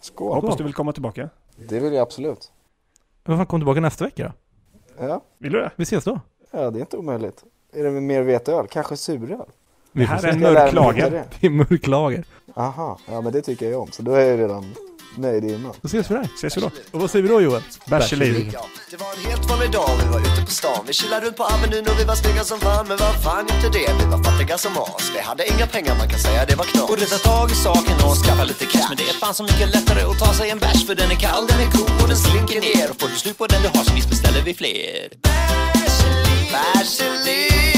Skål! 0.01 0.35
Hoppas 0.35 0.57
du 0.57 0.63
vill 0.63 0.73
komma 0.73 0.93
tillbaka. 0.93 1.29
Det 1.69 1.79
vill 1.79 1.93
jag 1.93 2.01
absolut. 2.01 2.51
Vad 3.25 3.37
fan, 3.37 3.45
kom 3.45 3.59
tillbaka 3.59 3.79
nästa 3.81 4.05
vecka 4.05 4.23
då? 4.23 4.31
Ja, 4.99 5.21
Vill 5.37 5.51
du 5.51 5.59
det? 5.59 5.71
Vi 5.75 5.83
ses 5.83 6.03
då. 6.03 6.19
ja 6.51 6.71
det 6.71 6.79
är 6.79 6.81
inte 6.81 6.97
omöjligt. 6.97 7.43
Är 7.73 7.83
det 7.83 7.91
mer 7.91 8.21
veteöl? 8.21 8.67
Kanske 8.67 8.97
suröl? 8.97 9.45
Vi 9.91 10.03
här 10.03 10.25
är 10.25 10.31
en 10.33 10.39
mörklager. 10.39 11.11
det? 11.11 11.23
Det 11.39 11.47
är 11.47 11.51
mörklager. 11.51 12.25
Aha, 12.53 12.99
ja 13.11 13.21
men 13.21 13.33
det 13.33 13.41
tycker 13.41 13.71
jag 13.71 13.81
om. 13.81 13.91
Så 13.91 14.01
då 14.01 14.11
är 14.13 14.25
jag 14.25 14.39
redan 14.39 14.65
nöjd 15.15 15.43
innan. 15.43 15.73
Då 15.81 15.87
ses 15.87 16.11
vi 16.11 16.15
där. 16.15 16.27
Ses 16.35 16.57
vi 16.57 16.61
då. 16.61 16.71
Och 16.91 16.99
vad 17.01 17.11
säger 17.11 17.23
vi 17.23 17.29
då 17.29 17.41
Joel? 17.41 17.61
Bärs 17.85 18.13
i 18.13 18.15
livet. 18.15 18.53
Ja, 18.53 18.65
det 18.91 18.97
var 18.97 19.07
en 19.17 19.31
helt 19.31 19.49
vanlig 19.49 19.71
dag, 19.71 19.89
vi 20.03 20.09
var 20.13 20.19
ute 20.19 20.41
på 20.45 20.51
stan. 20.51 20.83
Vi 20.87 20.93
chillade 20.93 21.25
runt 21.25 21.37
på 21.37 21.43
Avenyn 21.43 21.87
och 21.87 21.99
vi 21.99 22.03
var 22.03 22.15
snygga 22.15 22.43
som 22.43 22.59
fan 22.59 22.87
Men 22.87 22.97
vad 22.97 23.23
fan 23.23 23.45
inte 23.55 23.69
det, 23.79 23.93
vi 23.99 24.05
var 24.13 24.23
fattiga 24.23 24.57
som 24.57 24.71
as. 24.77 25.11
Vi 25.15 25.19
hade 25.19 25.43
inga 25.53 25.67
pengar, 25.67 25.95
man 25.97 26.09
kan 26.09 26.19
säga. 26.19 26.45
Det 26.45 26.55
var 26.55 26.65
knas 26.65 26.87
Borde 26.87 27.05
ta 27.05 27.17
tag 27.17 27.51
i 27.51 27.55
saken 27.55 27.95
och 28.05 28.15
skaffa 28.23 28.43
lite 28.43 28.65
cash. 28.65 28.87
Men 28.89 28.97
det 28.97 29.03
är 29.03 29.17
fan 29.23 29.33
så 29.33 29.43
mycket 29.43 29.69
lättare 29.75 30.01
att 30.11 30.19
ta 30.19 30.33
sig 30.33 30.49
en 30.49 30.59
bärs 30.59 30.85
För 30.87 30.95
den 30.95 31.11
är 31.11 31.19
kall, 31.25 31.47
den 31.47 31.59
är 31.65 31.69
god 31.77 32.01
och 32.01 32.07
den 32.07 32.17
slinker 32.17 32.61
ner. 32.67 32.89
Och 32.91 32.97
får 33.01 33.09
du 33.13 33.15
slut 33.15 33.37
på 33.37 33.47
den 33.47 33.61
du 33.61 33.69
har 33.77 33.83
så 33.83 33.93
visst 33.93 34.09
beställer 34.09 34.41
vi 34.41 34.53
fler. 34.53 35.07
Bärs 36.51 37.01
i 37.01 37.09
livet 37.25 37.68